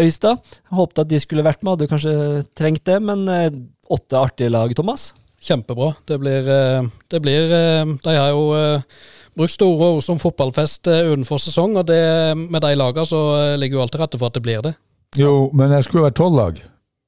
Øystad. 0.00 0.40
Håpet 0.74 1.04
at 1.04 1.10
de 1.12 1.20
skulle 1.22 1.44
vært 1.46 1.62
med, 1.62 1.76
hadde 1.76 1.90
kanskje 1.90 2.14
trengt 2.56 2.84
det, 2.88 3.00
men 3.04 3.26
eh, 3.28 3.50
åtte 3.92 4.20
artige 4.20 4.52
lag, 4.54 4.72
Thomas. 4.76 5.12
Kjempebra. 5.44 5.92
Det 6.08 6.18
blir, 6.22 6.48
eh, 6.48 6.88
det 7.12 7.20
blir 7.20 7.52
eh, 7.52 7.84
De 8.00 8.16
har 8.16 8.32
jo 8.32 8.46
eh, 8.56 8.80
brukt 9.36 9.52
store 9.52 9.90
ord 9.96 10.04
som 10.06 10.20
fotballfest 10.22 10.88
eh, 10.88 11.10
utenfor 11.12 11.40
sesong, 11.42 11.76
og 11.80 11.88
det, 11.90 12.00
med 12.38 12.62
de 12.64 12.74
lagene 12.78 13.06
så 13.08 13.22
eh, 13.40 13.56
ligger 13.60 13.78
jo 13.78 13.84
alt 13.84 13.94
til 13.96 14.04
rette 14.04 14.20
for 14.20 14.30
at 14.30 14.38
det 14.38 14.44
blir 14.46 14.62
det. 14.64 14.74
Jo, 15.20 15.50
men 15.54 15.70
det 15.70 15.84
skulle 15.86 16.08
vært 16.08 16.18
tolv 16.18 16.38
lag. 16.38 16.62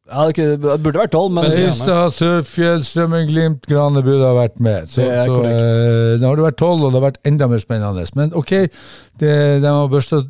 Ja, 0.06 0.28
det 0.30 0.60
burde 0.62 1.00
vært 1.00 1.12
tolv, 1.16 1.32
men. 1.34 1.50
Øystad, 1.50 2.14
Sørfjell, 2.14 2.84
Strømmen, 2.86 3.26
Glimt, 3.26 3.66
Grane 3.66 4.04
burde 4.06 4.22
ha 4.22 4.36
vært 4.36 4.60
med. 4.62 4.86
Så, 4.86 5.02
Det 5.02 5.24
så 5.26 5.34
korrekt. 5.34 6.22
Nå 6.22 6.30
har 6.30 6.38
det 6.38 6.46
vært 6.46 6.60
tolv, 6.62 6.86
og 6.86 6.94
det 6.94 7.00
har 7.00 7.06
vært 7.08 7.20
enda 7.26 7.50
mer 7.50 7.62
spennende. 7.62 8.06
Men 8.14 8.34
ok, 8.38 8.54
det, 9.18 9.34
de 9.64 9.66
har 9.66 9.90
børsta 9.90 10.22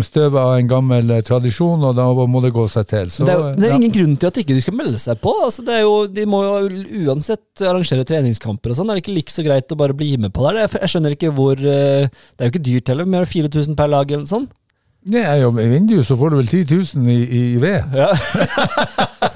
støvet 0.00 0.38
av 0.40 0.54
en 0.56 0.68
gammel 0.68 1.10
eh, 1.12 1.20
tradisjon, 1.26 1.82
og 1.84 1.96
da 1.98 2.06
må 2.08 2.40
det 2.44 2.52
gå 2.54 2.64
seg 2.70 2.86
til. 2.88 3.10
Så, 3.12 3.26
det 3.28 3.34
er, 3.34 3.56
det 3.58 3.66
er 3.68 3.74
ja. 3.74 3.80
ingen 3.80 3.92
grunn 3.92 4.14
til 4.16 4.30
at 4.30 4.40
ikke 4.40 4.56
de 4.56 4.64
skal 4.64 4.76
melde 4.78 5.00
seg 5.02 5.20
på. 5.20 5.34
Altså, 5.44 5.64
det 5.66 5.82
jo, 5.82 5.92
de 6.08 6.24
må 6.28 6.40
jo 6.46 6.80
uansett 7.04 7.64
arrangere 7.68 8.06
treningskamper 8.08 8.72
og 8.72 8.78
sånn. 8.78 8.92
Er 8.92 8.98
det 8.98 9.04
ikke 9.04 9.18
like 9.18 9.34
så 9.34 9.44
greit 9.44 9.74
å 9.74 9.78
bare 9.82 9.96
bli 9.96 10.14
med 10.22 10.32
på 10.32 10.46
der? 10.48 10.62
Jeg 10.64 10.94
skjønner 10.94 11.16
ikke 11.16 11.34
hvor 11.36 11.60
eh, 11.60 12.08
Det 12.08 12.40
er 12.40 12.48
jo 12.48 12.54
ikke 12.54 12.66
dyrt 12.70 12.92
heller, 12.94 13.12
mer 13.12 13.26
enn 13.26 13.34
4000 13.34 13.76
per 13.78 13.92
lag 13.92 14.08
eller 14.08 14.24
noe 14.24 14.32
sånt. 14.32 14.56
Det 15.02 15.18
er 15.26 15.40
jo 15.42 15.48
I 15.58 15.64
vinduet 15.66 16.06
så 16.06 16.14
får 16.18 16.30
du 16.30 16.36
vel 16.38 16.46
10 16.46 16.76
000 16.96 17.08
i, 17.10 17.22
i, 17.38 17.40
ved. 17.62 17.82
Ja. 17.96 18.10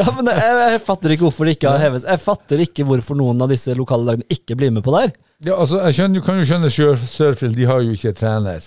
ja, 0.00 0.06
men 0.16 0.30
jeg, 0.32 0.56
jeg 0.72 0.80
fatter 0.86 1.14
ikke 1.14 1.26
hvorfor 1.28 1.46
det 1.46 1.54
ikke 1.56 1.70
har 1.70 1.82
hevet 1.84 2.06
Jeg 2.08 2.22
fatter 2.22 2.62
ikke 2.64 2.86
hvorfor 2.88 3.18
noen 3.18 3.42
av 3.44 3.52
disse 3.52 3.74
lokale 3.78 4.06
lagene 4.08 4.26
ikke 4.32 4.56
blir 4.58 4.72
med 4.74 4.84
på 4.86 4.94
det 4.96 5.04
her. 5.06 5.12
Ja, 5.46 5.58
altså, 5.58 5.80
jeg 5.86 5.96
skjønner, 5.98 6.20
Du 6.20 6.26
kan 6.26 6.40
jo 6.40 6.48
skjønne 6.48 6.70
Sør- 6.74 7.06
Sørfjell, 7.10 7.54
de 7.58 7.68
har 7.70 7.82
jo 7.86 7.94
ikke 7.96 8.14
trener. 8.18 8.66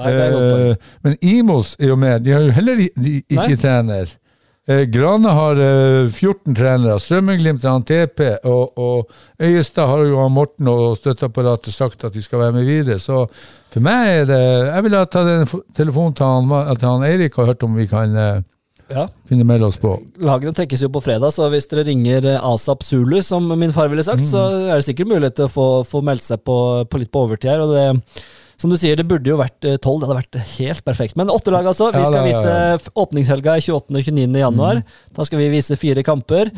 Nei. 0.00 0.10
Eh, 0.16 0.90
men 1.04 1.16
Imos 1.26 1.74
er 1.80 1.90
jo 1.92 1.96
med, 2.00 2.22
de 2.24 2.32
har 2.32 2.44
jo 2.46 2.54
heller 2.56 2.78
de, 2.80 2.88
de, 2.96 3.14
ikke 3.28 3.54
Nei. 3.54 3.60
trener. 3.60 4.16
Eh, 4.68 4.84
Grane 4.92 5.28
har 5.34 5.56
eh, 5.56 6.10
14 6.12 6.54
trenere, 6.54 6.98
Strømmeglimt 7.00 7.64
har 7.64 7.80
TP, 7.88 8.20
og, 8.44 8.76
og 8.78 9.08
Øyestad 9.42 9.88
har 9.88 10.04
jo 10.04 10.26
Morten 10.30 10.68
og 10.68 10.98
støtteapparatet 11.00 11.72
sagt 11.74 12.04
at 12.04 12.12
de 12.14 12.22
skal 12.22 12.42
være 12.44 12.52
med 12.58 12.68
videre. 12.68 13.00
Så 13.00 13.24
for 13.72 13.80
meg 13.82 14.10
er 14.20 14.28
det 14.28 14.40
Jeg 14.68 14.84
ville 14.84 15.00
ta 15.06 15.10
tatt 15.24 15.30
en 15.32 15.62
telefon 15.74 16.14
til 16.14 16.26
han, 16.28 16.76
til 16.76 16.88
han 16.90 17.06
Eirik 17.08 17.38
og 17.40 17.48
hørt 17.50 17.64
om 17.66 17.74
vi 17.80 17.88
kan 17.90 18.14
eh, 18.16 18.42
Ja. 18.90 19.04
finne 19.30 19.44
melde 19.46 19.68
oss 19.70 19.76
på. 19.78 19.92
Lagene 20.18 20.52
trekkes 20.54 20.82
jo 20.82 20.88
på 20.90 21.02
fredag, 21.04 21.30
så 21.32 21.46
hvis 21.52 21.68
dere 21.70 21.86
ringer 21.86 22.24
eh, 22.34 22.46
Asap 22.52 22.82
Zulu, 22.82 23.20
som 23.22 23.46
min 23.58 23.72
far 23.72 23.88
ville 23.88 24.02
sagt, 24.06 24.26
så 24.28 24.44
er 24.68 24.76
det 24.80 24.86
sikkert 24.90 25.08
mulighet 25.14 25.36
til 25.38 25.46
å 25.48 25.52
få, 25.56 25.66
få 25.86 26.02
meldt 26.04 26.26
seg 26.26 26.42
på, 26.44 26.56
på 26.90 26.98
litt 27.00 27.10
på 27.14 27.22
overtid 27.24 27.52
her. 27.54 27.62
og 27.64 27.74
det 27.74 27.86
som 28.60 28.72
du 28.72 28.76
sier, 28.76 28.98
det 28.98 29.08
burde 29.08 29.30
jo 29.30 29.38
vært 29.40 29.64
eh, 29.64 29.78
tolv. 29.80 30.02
Det 30.02 30.10
hadde 30.10 30.20
vært 30.20 30.56
helt 30.58 30.84
perfekt. 30.84 31.16
Men 31.16 31.32
åtte 31.32 31.52
lag, 31.54 31.64
altså. 31.70 31.88
Vi 31.94 32.04
skal 32.04 32.26
vise 32.26 32.90
åpningshelga 32.92 33.56
i 33.56 33.64
28. 33.64 33.94
og 33.96 34.10
29. 34.10 34.26
januar. 34.42 34.82
Da 35.16 35.24
skal 35.24 35.40
vi 35.40 35.52
vise 35.54 35.78
fire 35.80 36.04
kamper. 36.04 36.52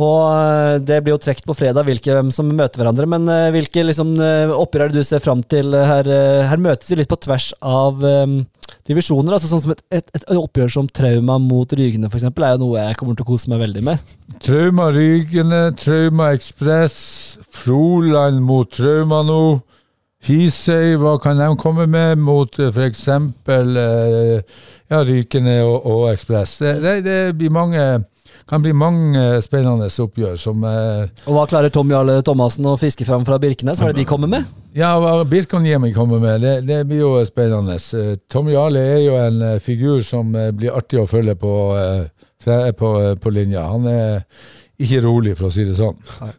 Og 0.00 0.20
eh, 0.28 0.74
det 0.84 1.00
blir 1.00 1.16
jo 1.16 1.22
trukket 1.24 1.48
på 1.48 1.56
fredag 1.56 1.88
hvilke 1.88 2.12
hvem 2.18 2.28
som 2.34 2.52
møter 2.52 2.82
hverandre. 2.82 3.08
Men 3.08 3.24
eh, 3.32 3.48
hvilke 3.56 3.86
liksom, 3.88 4.12
oppgjør 4.60 4.86
er 4.86 4.92
det 4.92 5.00
du 5.00 5.08
ser 5.08 5.24
fram 5.24 5.40
til? 5.40 5.72
Her, 5.72 6.12
her 6.52 6.60
møtes 6.68 6.92
vi 6.92 7.00
litt 7.00 7.10
på 7.10 7.18
tvers 7.24 7.48
av 7.64 8.04
um, 8.04 8.42
divisjoner. 8.90 9.38
altså 9.38 9.48
Sånn 9.48 9.64
som 9.64 9.72
et, 9.72 9.82
et, 10.02 10.12
et 10.20 10.28
oppgjør 10.36 10.76
som 10.76 10.92
Trauma 11.00 11.40
mot 11.40 11.72
Rygene, 11.80 12.12
f.eks., 12.12 12.28
er 12.28 12.54
jo 12.58 12.62
noe 12.66 12.84
jeg 12.84 13.00
kommer 13.00 13.16
til 13.16 13.24
å 13.24 13.32
kose 13.32 13.52
meg 13.52 13.64
veldig 13.64 13.86
med. 13.88 14.12
Trauma 14.44 14.92
Rygene, 14.92 15.64
Trauma 15.80 16.30
Ekspress, 16.36 17.00
Froland 17.48 18.44
mot 18.44 18.68
Trauma 18.76 19.24
nå. 19.24 19.42
Hisøy, 20.28 20.98
hva 21.00 21.14
kan 21.22 21.38
de 21.40 21.48
komme 21.60 21.86
med 21.88 22.20
mot 22.20 22.52
f.eks. 22.52 22.74
for 22.76 22.84
eksempel 22.84 23.76
eh, 23.80 24.58
ja, 24.92 25.00
Rykene 25.06 25.60
og, 25.64 25.86
og 25.88 26.08
Ekspress? 26.12 26.58
Det, 26.60 26.74
det, 26.84 26.96
det 27.06 27.18
blir 27.40 27.52
mange, 27.54 27.86
kan 28.50 28.60
bli 28.60 28.74
mange 28.76 29.22
spennende 29.40 29.88
oppgjør 29.88 30.36
som 30.40 30.66
eh, 30.68 31.08
Og 31.24 31.38
hva 31.38 31.46
klarer 31.48 31.72
Tom 31.72 31.88
Jarle 31.94 32.18
Thomassen 32.26 32.68
å 32.68 32.76
fiske 32.80 33.08
fram 33.08 33.24
fra 33.24 33.40
Birkenes? 33.40 33.80
Hva 33.80 33.88
er 33.88 33.96
det 33.96 34.04
de 34.04 34.10
kommer 34.12 34.28
med? 34.28 34.44
Ja, 34.76 34.92
hva 35.00 35.24
Birkanjemi 35.24 35.94
kommer 35.96 36.20
med, 36.22 36.44
det, 36.44 36.54
det 36.68 36.82
blir 36.86 37.00
jo 37.00 37.14
spennende. 37.26 37.80
Eh, 37.80 38.12
Tom 38.30 38.52
Jarle 38.52 38.84
er 38.92 39.00
jo 39.06 39.16
en 39.18 39.40
eh, 39.54 39.58
figur 39.64 40.04
som 40.06 40.36
eh, 40.36 40.52
blir 40.52 40.76
artig 40.76 41.00
å 41.00 41.08
følge 41.10 41.34
på, 41.40 41.54
eh, 41.80 42.68
på, 42.76 42.92
eh, 43.00 43.16
på 43.16 43.32
linja. 43.34 43.64
Han 43.72 43.88
er 43.90 44.20
ikke 44.80 45.00
rolig, 45.08 45.34
for 45.40 45.48
å 45.48 45.54
si 45.54 45.64
det 45.66 45.74
sånn. 45.80 45.96
Nei, 46.20 46.30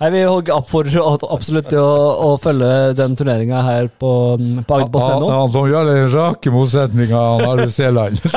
Vi 0.00 0.22
oppfordrer 0.24 1.02
absolutt 1.28 1.66
til 1.68 1.76
å, 1.82 1.96
å 2.24 2.28
følge 2.40 2.94
den 2.96 3.12
turneringa 3.20 3.58
her 3.66 3.90
på, 4.00 4.12
på 4.64 4.76
Agderposten.no. 4.78 5.26
Ja, 5.28 5.40
Tom 5.52 5.66
gjør 5.68 5.90
er 5.92 5.98
en 6.06 6.14
rake 6.14 6.48
motsetning 6.54 7.12
av 7.12 7.42
Arve 7.44 7.66
Seland. 7.74 8.16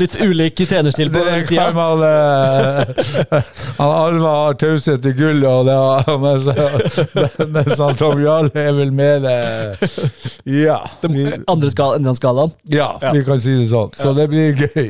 Litt 0.00 0.14
ulik 0.20 0.54
trenerstil 0.68 1.10
på 1.14 1.18
den 1.24 1.46
sida. 1.46 1.70
Han, 1.76 2.02
eh, 2.02 2.84
Han 3.80 3.90
Arve 3.94 4.20
har 4.26 4.54
taushet 4.60 5.02
til 5.04 5.14
gull, 5.18 5.44
og 5.46 5.66
det 5.68 5.74
har, 5.78 6.18
mens, 6.20 6.44
han 7.80 7.94
Tom 8.00 8.20
Jarle 8.24 8.50
er 8.66 8.72
vel 8.76 8.90
mer 8.98 9.20
eh, 9.30 9.72
Ja. 10.50 10.80
Vi, 11.06 11.26
Andre 11.50 11.70
skal, 11.72 11.90
av 12.02 12.14
skalaen. 12.18 12.50
ja, 12.70 12.90
vi 13.14 13.22
kan 13.26 13.38
si 13.42 13.54
det 13.62 13.68
sånn. 13.70 13.90
Så 13.98 14.12
det 14.16 14.26
blir 14.32 14.54
gøy. 14.58 14.88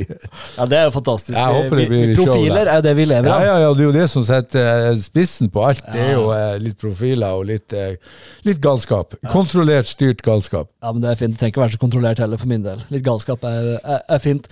Ja, 0.57 0.65
Det 0.71 0.77
er 0.81 0.85
jo 0.89 0.93
fantastisk. 0.97 1.37
Jeg 1.37 1.47
håper 1.61 1.77
det 1.77 1.89
Vi- 1.91 1.97
vi-. 2.07 2.17
Profiler 2.21 2.67
er 2.73 2.77
jo 2.81 2.85
det 2.89 2.95
vi 2.99 3.05
lever 3.09 3.29
Ja, 3.31 3.39
ja, 3.45 3.57
ja, 3.67 3.71
det 3.77 3.83
er 3.85 3.89
jo 3.91 3.95
det 3.95 4.09
som 4.13 4.25
setter 4.27 4.91
eh, 4.91 4.99
spissen 5.01 5.51
på 5.53 5.63
alt. 5.69 5.83
Det 5.93 6.03
er 6.11 6.13
jo 6.17 6.29
eh, 6.35 6.59
litt 6.63 6.79
profiler 6.81 7.39
og 7.39 7.49
litt, 7.51 7.73
eh, 7.77 7.97
litt 8.47 8.61
galskap. 8.63 9.17
Kontrollert, 9.33 9.89
styrt 9.91 10.23
galskap. 10.27 10.71
Ja, 10.83 10.93
men 10.93 11.03
Det 11.05 11.13
er 11.13 11.19
fint. 11.21 11.35
Det 11.35 11.43
trenger 11.43 11.55
ikke 11.55 11.65
være 11.65 11.77
så 11.77 11.83
kontrollert 11.83 12.23
heller, 12.23 12.41
for 12.41 12.51
min 12.51 12.65
del. 12.67 12.83
Litt 12.93 13.07
galskap 13.07 13.45
er, 13.49 13.75
er, 13.81 14.07
er 14.09 14.23
fint. 14.23 14.51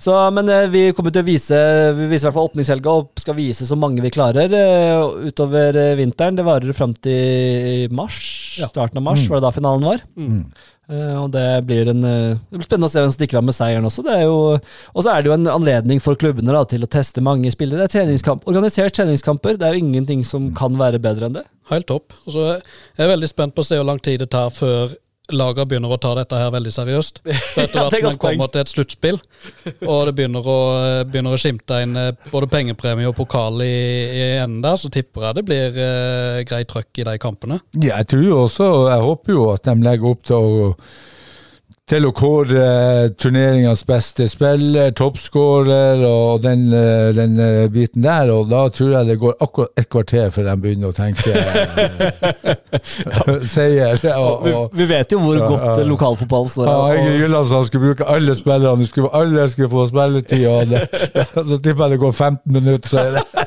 Så, 0.00 0.14
men 0.32 0.48
vi 0.72 0.86
kommer 0.96 1.12
til 1.12 1.20
å 1.20 1.26
vise 1.26 1.56
Vi 1.92 2.06
viser 2.08 2.24
i 2.24 2.26
hvert 2.30 2.36
fall 2.38 2.46
åpningshelga 2.48 2.92
og 3.02 3.20
skal 3.20 3.36
vise 3.36 3.66
så 3.68 3.76
mange 3.76 4.00
vi 4.00 4.08
klarer 4.14 4.48
utover 5.28 5.76
vinteren. 5.98 6.38
Det 6.38 6.46
varer 6.46 6.72
fram 6.72 6.94
til 7.04 7.92
mars. 7.92 8.16
Starten 8.64 8.96
av 9.02 9.04
mars, 9.10 9.26
var 9.28 9.42
det 9.42 9.44
da 9.44 9.52
finalen 9.52 9.84
var. 9.90 10.06
Eh, 10.16 10.40
og 10.90 11.28
det 11.30 11.44
blir, 11.68 11.88
en, 11.92 12.02
eh, 12.04 12.38
det 12.50 12.58
blir 12.58 12.66
spennende 12.66 12.88
å 12.88 12.92
se 12.92 12.98
hvem 12.98 13.10
som 13.12 13.18
stikker 13.18 13.38
av 13.38 13.46
med 13.46 13.54
seieren 13.54 13.86
også. 13.86 14.02
Og 14.02 15.04
så 15.04 15.12
er 15.12 15.22
det 15.22 15.30
jo 15.30 15.36
en 15.36 15.50
anledning 15.52 16.02
for 16.02 16.18
klubbene 16.18 16.54
da, 16.56 16.64
til 16.66 16.82
å 16.82 16.90
teste 16.90 17.22
mange 17.22 17.52
spillere. 17.54 17.84
Det 17.84 17.90
er 17.90 18.00
treningskamp, 18.00 18.48
organisert 18.50 18.96
treningskamper. 18.98 19.58
Det 19.60 19.68
er 19.68 19.76
jo 19.76 19.84
ingenting 19.84 20.24
som 20.26 20.50
kan 20.56 20.74
være 20.80 21.02
bedre 21.02 21.30
enn 21.30 21.38
det. 21.38 21.46
Helt 21.70 21.86
topp. 21.86 22.16
Og 22.26 22.34
så 22.34 22.46
er 22.56 23.04
jeg 23.04 23.12
veldig 23.12 23.30
spent 23.30 23.54
på 23.54 23.62
å 23.62 23.68
se 23.68 23.78
hvor 23.78 23.86
lang 23.86 24.02
tid 24.02 24.24
det 24.24 24.32
tar 24.34 24.50
før 24.50 24.96
lagene 25.34 25.68
begynner 25.68 25.92
å 25.94 25.98
ta 26.00 26.12
dette 26.18 26.38
her 26.38 26.52
veldig 26.54 26.72
seriøst. 26.74 27.20
For 27.24 27.62
Etter 27.64 27.80
hvert 27.80 27.94
det 27.94 28.00
er 28.00 28.06
som 28.06 28.14
en 28.14 28.22
kommer 28.22 28.52
til 28.52 28.62
et 28.62 28.72
sluttspill, 28.72 29.20
og 29.86 30.00
det 30.08 30.14
begynner 30.18 30.46
å, 30.46 30.58
begynner 31.10 31.36
å 31.36 31.40
skimte 31.40 31.82
inn 31.84 31.98
eh, 31.98 32.12
både 32.32 32.50
pengepremie 32.52 33.08
og 33.10 33.16
pokal 33.18 33.62
i, 33.64 33.74
i 34.14 34.24
enden 34.40 34.60
der, 34.64 34.78
så 34.80 34.90
tipper 34.92 35.28
jeg 35.28 35.40
det 35.40 35.46
blir 35.48 35.78
uh, 35.78 36.40
greit 36.48 36.70
trøkk 36.70 37.02
i 37.02 37.06
de 37.06 37.16
kampene. 37.22 37.60
Ja, 37.76 38.00
jeg 38.00 38.10
tror 38.12 38.26
jo 38.26 38.42
også, 38.46 38.66
og 38.80 38.90
jeg 38.90 39.06
håper 39.06 39.36
jo 39.36 39.46
at 39.54 39.68
de 39.68 39.76
legger 39.86 40.12
opp 40.12 40.26
til 40.30 40.36
å 40.36 40.68
til 41.90 42.06
å 42.06 42.12
kåre 42.14 42.64
turneringens 43.18 43.80
beste 43.88 44.28
spiller, 44.30 44.92
toppskårer 44.94 46.04
og 46.06 46.42
den, 46.44 46.68
eh, 46.70 47.10
den 47.16 47.34
eh, 47.42 47.66
biten 47.72 48.04
der. 48.04 48.30
Og 48.30 48.46
da 48.50 48.68
tror 48.70 48.92
jeg 48.94 49.08
det 49.08 49.16
går 49.18 49.34
akkurat 49.42 49.80
et 49.80 49.88
kvarter 49.90 50.30
før 50.34 50.46
de 50.46 50.54
begynner 50.62 50.92
å 50.92 50.94
tenke 50.94 51.34
eh, 51.34 52.54
seier. 53.54 53.98
Og, 54.14 54.46
Vi, 54.46 54.54
vi 54.82 54.88
vet 54.92 55.16
jo 55.16 55.18
hvor 55.24 55.40
godt 55.42 55.66
ja. 55.66 55.74
eh, 55.80 55.88
lokalfotball 55.90 56.46
står. 56.52 56.70
Ja, 56.70 57.00
Egil 57.00 57.24
Gyllandsen 57.24 57.66
skulle 57.66 57.90
bruke 57.90 58.10
alle 58.14 58.38
spillerne, 58.38 58.86
skulle, 58.86 59.10
alle 59.16 59.48
skulle 59.50 59.72
få 59.74 59.88
spilletid. 59.90 60.46
Og 60.50 60.70
det, 60.70 60.86
så 61.50 61.58
tipper 61.58 61.88
jeg 61.88 61.96
det 61.96 62.02
går 62.04 62.14
15 62.14 62.58
minutter, 62.60 62.94
så 62.94 63.02
er 63.02 63.18
det 63.18 63.39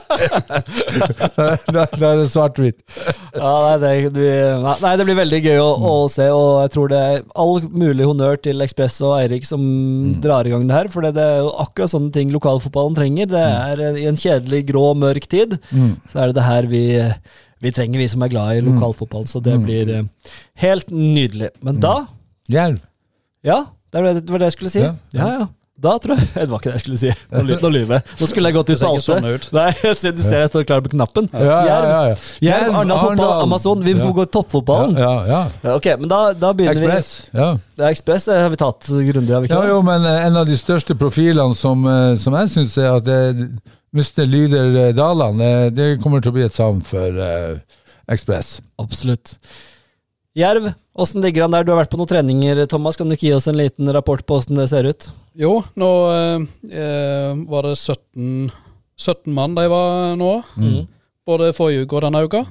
Er 1.37 2.17
det 2.19 2.27
svart-hvitt. 2.31 2.79
Ja, 3.35 3.53
nei, 3.81 3.93
det, 4.05 4.11
blir- 4.15 4.63
nei, 4.83 4.91
det 4.99 5.05
blir 5.07 5.17
veldig 5.19 5.39
gøy 5.45 5.59
å, 5.61 5.69
å 5.89 5.93
se, 6.11 6.27
og 6.33 6.61
jeg 6.65 6.73
tror 6.75 6.91
det 6.93 6.99
er 7.09 7.21
all 7.43 7.61
mulig 7.69 8.07
honnør 8.09 8.39
til 8.43 8.63
Ekspress 8.65 8.99
og 9.05 9.15
Eirik 9.19 9.47
som 9.47 9.63
drar 10.23 10.47
i 10.49 10.53
gang 10.53 10.67
det 10.69 10.77
her. 10.77 10.91
For 10.93 11.05
det, 11.05 11.13
det 11.17 11.25
er 11.35 11.39
jo 11.43 11.53
akkurat 11.63 11.93
sånne 11.93 12.13
ting 12.15 12.33
lokalfotballen 12.33 12.97
trenger. 12.99 13.31
Det 13.33 13.43
er 13.43 13.83
eh, 13.89 14.01
I 14.03 14.07
en 14.11 14.19
kjedelig, 14.19 14.63
grå, 14.69 14.85
mørk 14.99 15.27
tid, 15.31 15.57
så 16.11 16.23
er 16.23 16.31
det 16.31 16.37
det 16.39 16.47
her 16.47 16.69
vi, 16.71 16.83
vi 17.63 17.71
trenger, 17.75 18.01
vi 18.03 18.09
som 18.11 18.23
er 18.25 18.33
glad 18.33 18.57
i 18.59 18.63
lokalfotballen. 18.67 19.29
Så 19.31 19.41
det 19.43 19.57
blir 19.65 19.89
eh, 19.99 20.03
helt 20.65 20.91
nydelig. 20.93 21.51
Men 21.63 21.81
da, 21.83 21.95
Jerv. 22.51 22.79
ja, 23.47 23.61
Det 23.93 24.01
var 24.01 24.13
det, 24.13 24.25
det 24.25 24.39
det 24.41 24.47
jeg 24.51 24.57
skulle 24.59 24.73
si. 24.73 24.81
Ja. 25.17 25.27
ja. 25.43 25.47
Da 25.73 25.95
tror 25.97 26.13
jeg 26.19 26.27
Det 26.37 26.51
var 26.51 26.59
ikke 26.61 26.69
det 26.69 26.75
jeg 26.77 26.83
skulle 26.83 26.99
si. 27.01 27.11
Nå 27.33 27.69
lyver 27.73 27.95
jeg. 27.97 28.03
Nå 28.19 28.27
skulle 28.29 28.49
jeg 28.51 28.55
gått 28.59 28.69
ut 28.69 28.81
på 28.83 28.89
alt 28.91 29.03
sånn 29.07 29.25
ut. 29.25 29.47
Nei, 29.55 29.71
du 30.19 30.21
ser 30.21 30.43
jeg 30.43 30.51
står 30.51 30.67
klar 30.69 30.83
på 30.85 30.91
knappen. 30.93 31.29
Ja, 31.33 31.55
ja, 31.65 31.77
ja, 31.89 32.01
ja. 32.11 32.17
Jerv, 32.45 32.75
Arendal 32.77 33.01
fotball, 33.01 33.33
Amazon. 33.47 33.81
Vi 33.87 33.95
må 33.97 34.11
Ja. 34.11 34.15
gå 34.19 34.25
toppfotballen. 34.37 34.93
Ja, 35.01 35.09
ja, 35.09 35.25
ja. 35.31 35.41
Ja, 35.65 35.73
Ok, 35.79 35.87
men 35.99 36.11
da, 36.11 36.19
da 36.37 36.51
begynner 36.53 36.77
Ekspress. 36.77 37.09
Ja. 37.33 37.47
vi. 37.57 37.65
Det 37.81 37.87
er 37.87 37.95
Ekspress, 37.97 38.27
det 38.29 38.37
har 38.43 38.53
vi 38.53 38.61
tatt 38.61 38.91
grundig, 39.09 39.33
har 39.33 39.41
vi 39.41 39.49
ikke 39.49 39.63
ja, 39.63 39.71
jo, 39.73 39.81
men 39.89 40.05
eh, 40.05 40.27
en 40.27 40.37
av 40.43 40.45
de 40.47 40.57
største 40.61 40.95
profilene 40.99 41.57
som, 41.57 41.81
eh, 41.89 42.13
som 42.21 42.37
jeg 42.37 42.53
syns 42.53 42.77
er 42.77 42.91
at 42.99 43.09
det 43.09 43.19
Mr. 43.97 44.23
Lyder 44.29 44.77
eh, 44.87 44.93
Daland, 44.97 45.41
det 45.73 45.95
kommer 46.05 46.21
til 46.21 46.31
å 46.31 46.37
bli 46.37 46.45
et 46.45 46.53
savn 46.55 46.83
for 46.85 47.17
Ekspress. 48.13 48.59
Absolutt. 48.81 49.35
Jerv, 50.37 50.69
åssen 50.95 51.21
ligger 51.25 51.41
han 51.47 51.51
der? 51.55 51.63
Du 51.65 51.71
har 51.73 51.81
vært 51.83 51.91
på 51.93 51.97
noen 52.01 52.09
treninger, 52.11 52.65
Thomas. 52.69 52.95
Kan 52.99 53.09
du 53.09 53.15
ikke 53.15 53.29
gi 53.29 53.33
oss 53.37 53.47
en 53.47 53.57
liten 53.59 53.89
rapport 53.95 54.25
på 54.25 54.37
åssen 54.39 54.55
det 54.59 54.69
ser 54.69 54.85
ut? 54.89 55.09
Jo, 55.35 55.63
nå 55.79 55.89
eh, 56.13 56.45
eh, 56.69 57.33
var 57.49 57.63
det 57.69 57.75
17, 57.79 58.51
17 58.99 59.33
mann 59.33 59.55
de 59.57 59.67
var 59.71 60.15
nå. 60.19 60.35
Mm. 60.57 60.87
Både 61.25 61.53
forrige 61.55 61.85
uke 61.87 61.95
og 61.97 62.05
denne 62.05 62.21
uka. 62.27 62.43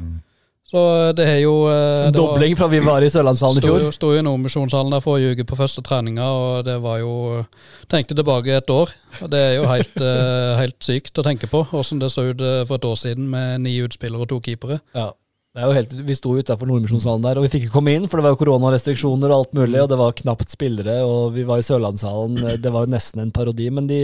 Så 0.72 0.81
det 1.12 1.26
er 1.28 1.40
jo 1.42 1.66
eh, 1.68 2.07
det 2.09 2.14
Dobling 2.16 2.55
var- 2.55 2.62
fra 2.62 2.68
vi 2.72 2.78
var 2.81 3.05
i 3.05 3.11
Sørlandshallen 3.12 3.59
i 3.59 3.61
Sto 3.61 3.68
fjor. 3.68 3.83
jo- 3.85 3.90
Sto 3.92 4.12
i 4.16 4.22
Nordmisjonshallen 4.24 4.90
der 4.94 5.02
forrige 5.05 5.35
uke 5.37 5.44
på 5.50 5.59
første 5.59 5.83
treninga, 5.85 6.24
og 6.24 6.64
det 6.64 6.78
var 6.81 6.98
jo 7.02 7.44
Tenkte 7.92 8.16
tilbake 8.16 8.57
et 8.57 8.70
år. 8.72 8.88
og 9.20 9.31
Det 9.31 9.38
er 9.38 9.55
jo 9.61 9.66
helt, 9.68 9.96
eh, 10.00 10.57
helt 10.57 10.78
sykt 10.81 11.12
å 11.20 11.22
tenke 11.26 11.44
på 11.50 11.66
åssen 11.76 12.00
det 12.00 12.09
så 12.11 12.24
ut 12.31 12.40
eh, 12.40 12.64
for 12.64 12.76
et 12.81 12.88
år 12.88 12.96
siden 12.96 13.28
med 13.28 13.61
ni 13.61 13.76
utspillere 13.85 14.22
og 14.24 14.28
to 14.33 14.40
keepere. 14.40 14.81
Ja. 14.96 15.11
Helt, 15.52 15.90
vi 15.92 16.14
sto 16.16 16.30
utafor 16.32 16.64
Nordmisjonshallen 16.64 17.24
der, 17.26 17.36
og 17.36 17.44
vi 17.44 17.50
fikk 17.52 17.66
ikke 17.66 17.74
komme 17.74 17.92
inn, 17.92 18.06
for 18.08 18.16
det 18.16 18.24
var 18.24 18.32
jo 18.32 18.38
koronarestriksjoner 18.40 19.28
og 19.34 19.42
alt 19.42 19.50
mulig, 19.58 19.82
og 19.82 19.90
det 19.90 19.98
var 20.00 20.14
knapt 20.16 20.48
spillere, 20.54 20.94
og 21.04 21.34
vi 21.34 21.42
var 21.44 21.60
i 21.60 21.66
Sørlandshallen. 21.66 22.38
Det 22.64 22.70
var 22.72 22.86
jo 22.86 22.92
nesten 22.94 23.20
en 23.20 23.32
parodi, 23.36 23.66
men 23.68 23.84
de, 23.90 23.98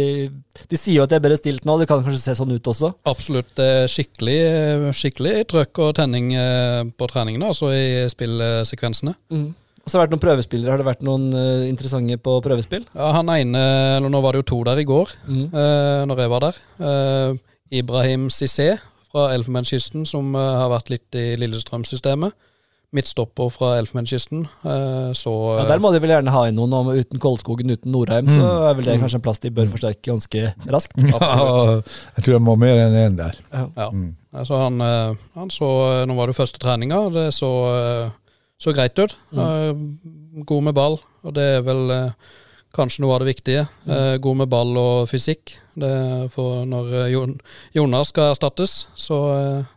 de 0.69 0.77
sier 0.77 0.99
jo 0.99 1.07
at 1.07 1.15
det 1.15 1.17
er 1.17 1.25
bedre 1.25 1.39
stilt 1.41 1.65
nå, 1.65 1.79
det 1.81 1.87
kan 1.89 2.03
kanskje 2.05 2.21
se 2.21 2.35
sånn 2.37 2.53
ut 2.53 2.69
også. 2.69 2.91
Absolutt. 3.09 3.55
Skikkelig, 3.89 4.37
skikkelig 5.01 5.33
trøkk 5.55 5.81
og 5.87 5.95
tenning 5.97 6.35
eh, 6.37 6.83
på 7.01 7.09
treningene, 7.15 7.49
altså 7.49 7.73
i 7.73 8.05
spillsekvensene. 8.13 9.17
Og 9.33 9.89
så 9.89 9.97
har 9.97 10.05
det 10.05 10.05
vært 10.11 10.17
noen 10.19 10.25
prøvespillere. 10.27 10.75
Har 10.75 10.83
det 10.85 10.91
vært 10.91 11.07
noen 11.09 11.31
eh, 11.33 11.65
interessante 11.73 12.21
på 12.29 12.37
prøvespill? 12.45 12.85
Ja, 12.93 13.09
han 13.17 13.33
ene, 13.33 13.65
eller 13.97 14.13
nå 14.13 14.21
var 14.21 14.37
det 14.37 14.45
jo 14.45 14.51
to 14.53 14.61
der 14.69 14.85
i 14.85 14.89
går, 14.93 15.17
Mm. 15.25 15.47
eh, 15.49 16.05
når 16.13 16.27
jeg 16.27 16.35
var 16.37 16.45
der. 16.51 16.61
Ibrahim 17.69 18.29
Cissé 18.33 18.75
fra 19.13 19.31
Elfenbenskysten, 19.35 20.05
som 20.09 20.35
eh, 20.37 20.53
har 20.63 20.71
vært 20.73 20.91
litt 20.93 21.17
i 21.19 21.31
Lillestrøm-systemet. 21.41 22.35
Midtstopper 22.97 23.51
fra 23.53 23.75
Elfenbenskysten. 23.77 24.47
Eh, 24.65 25.11
så 25.17 25.33
Ja, 25.59 25.65
Der 25.69 25.81
må 25.85 25.91
de 25.93 26.01
vel 26.01 26.15
gjerne 26.15 26.33
ha 26.33 26.47
inn 26.49 26.57
noen, 26.57 26.73
og 26.73 26.97
uten 26.97 27.21
Koldskogen, 27.21 27.69
uten 27.75 27.93
Norheim, 27.93 28.31
så 28.33 28.47
er 28.71 28.79
vel 28.79 28.89
det 28.89 28.97
kanskje 29.03 29.21
en 29.21 29.25
plass 29.27 29.43
de 29.45 29.51
bør 29.53 29.69
forsterke 29.75 30.09
ganske 30.09 30.55
raskt. 30.73 30.97
Ja, 31.13 31.83
jeg 32.17 32.25
tror 32.25 32.35
jeg 32.39 32.45
må 32.47 32.57
mer 32.61 32.81
enn 32.87 32.97
én 33.03 33.19
der. 33.21 33.37
Ja. 33.53 33.91
Altså 34.39 34.63
han, 34.63 34.81
eh, 34.85 35.21
han 35.37 35.53
så 35.53 35.69
Nå 36.09 36.17
var 36.17 36.33
det 36.33 36.37
første 36.39 36.61
treninga, 36.63 37.03
det 37.13 37.29
så, 37.37 37.51
så 38.61 38.73
greit 38.77 38.97
ut. 39.01 39.17
Eh, 39.37 39.73
God 40.49 40.69
med 40.71 40.77
ball, 40.77 41.01
og 41.25 41.37
det 41.37 41.49
er 41.59 41.65
vel 41.69 41.93
kanskje 42.77 43.03
noe 43.05 43.15
av 43.17 43.23
det 43.25 43.31
viktige. 43.35 43.65
Eh, 43.89 44.17
God 44.23 44.37
med 44.43 44.49
ball 44.53 44.77
og 44.79 45.09
fysikk. 45.11 45.55
Det 45.79 45.91
for 46.35 46.65
når 46.69 46.93
eh, 47.05 47.11
Jon, 47.15 47.35
Jonas 47.77 48.11
skal 48.13 48.33
erstattes, 48.35 48.87
så 48.99 49.19
eh, 49.35 49.69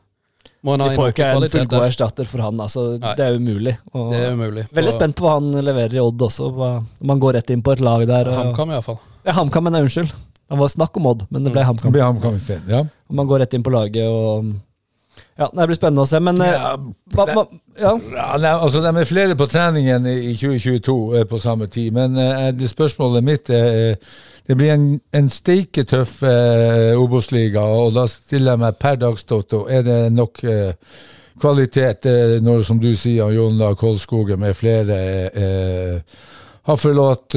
må 0.62 0.76
en 0.76 0.84
ha 0.84 0.90
De 0.92 0.98
får 1.00 1.08
jo 1.10 1.14
ikke 1.16 1.26
en 1.28 1.38
kvalitet 1.40 1.58
fullgod 1.60 1.86
erstatter 1.88 2.28
for 2.30 2.44
han, 2.46 2.60
altså. 2.62 2.88
Det 3.02 3.26
er 3.26 3.38
umulig. 3.40 3.76
Og 3.98 4.12
Det 4.14 4.20
er 4.28 4.36
umulig. 4.36 4.66
Veldig 4.78 4.94
spent 4.94 5.16
på 5.18 5.26
hva 5.26 5.38
han 5.40 5.52
leverer 5.66 5.96
i 5.98 6.04
Odd 6.04 6.22
også. 6.28 6.52
Hva, 6.58 6.72
om 7.02 7.14
han 7.16 7.22
går 7.24 7.40
rett 7.40 7.54
inn 7.56 7.64
på 7.66 7.74
et 7.74 7.82
lag 7.82 8.04
der. 8.10 8.30
HamKam 8.38 8.76
iallfall. 8.76 9.00
ja, 9.26 9.34
HamKam, 9.40 9.66
men 9.70 9.80
unnskyld. 9.82 10.12
Han 10.52 10.60
var 10.60 10.68
snakk 10.74 10.98
om 11.00 11.06
Odd, 11.14 11.24
men 11.32 11.46
det 11.48 11.54
ble 11.56 11.62
Det 11.64 11.70
HamKam. 11.70 11.94
blir 11.96 12.04
HamKam. 12.04 12.38
Ja. 12.70 12.84
Om 13.10 13.18
han 13.24 13.28
går 13.32 13.40
rett 13.46 13.54
inn 13.58 13.64
på 13.66 13.72
laget 13.74 14.06
og 14.12 14.52
Ja, 15.42 15.48
det 15.54 15.68
blir 15.72 15.78
spennende 15.80 16.04
å 16.06 16.10
se, 16.10 16.20
men 16.22 16.38
eh, 16.44 16.52
Ja, 16.54 16.74
hva, 17.16 17.26
hva, 17.32 17.44
ja. 17.80 17.96
Nei, 17.98 18.52
altså, 18.52 18.82
de 18.84 18.92
er 18.92 19.08
flere 19.10 19.38
på 19.40 19.48
treningen 19.50 20.06
i 20.06 20.36
2022 20.38 20.98
eh, 21.18 21.26
på 21.30 21.40
samme 21.42 21.66
tid, 21.72 21.96
men 21.96 22.20
uh, 22.20 22.50
det 22.54 22.70
spørsmålet 22.70 23.26
mitt 23.26 23.50
er 23.50 23.96
Det 24.48 24.58
blir 24.58 24.74
en, 24.74 24.86
en 25.16 25.30
steiketøff 25.32 26.20
uh, 26.26 27.00
Obos-liga, 27.00 27.64
og 27.64 27.96
da 27.98 28.06
stiller 28.10 28.54
jeg 28.54 28.64
meg 28.66 28.78
per 28.82 29.00
dags 29.02 29.26
dato 29.26 29.64
Er 29.70 29.86
det 29.88 30.00
nok 30.14 30.44
uh, 30.46 30.74
kvalitet 31.42 32.06
uh, 32.06 32.38
når, 32.44 32.62
som 32.68 32.82
du 32.82 32.92
sier, 32.94 33.34
Jonna 33.34 33.74
Kolskogen 33.74 34.44
med 34.44 34.58
flere 34.58 35.00
har 36.62 36.78
forlatt 36.78 37.34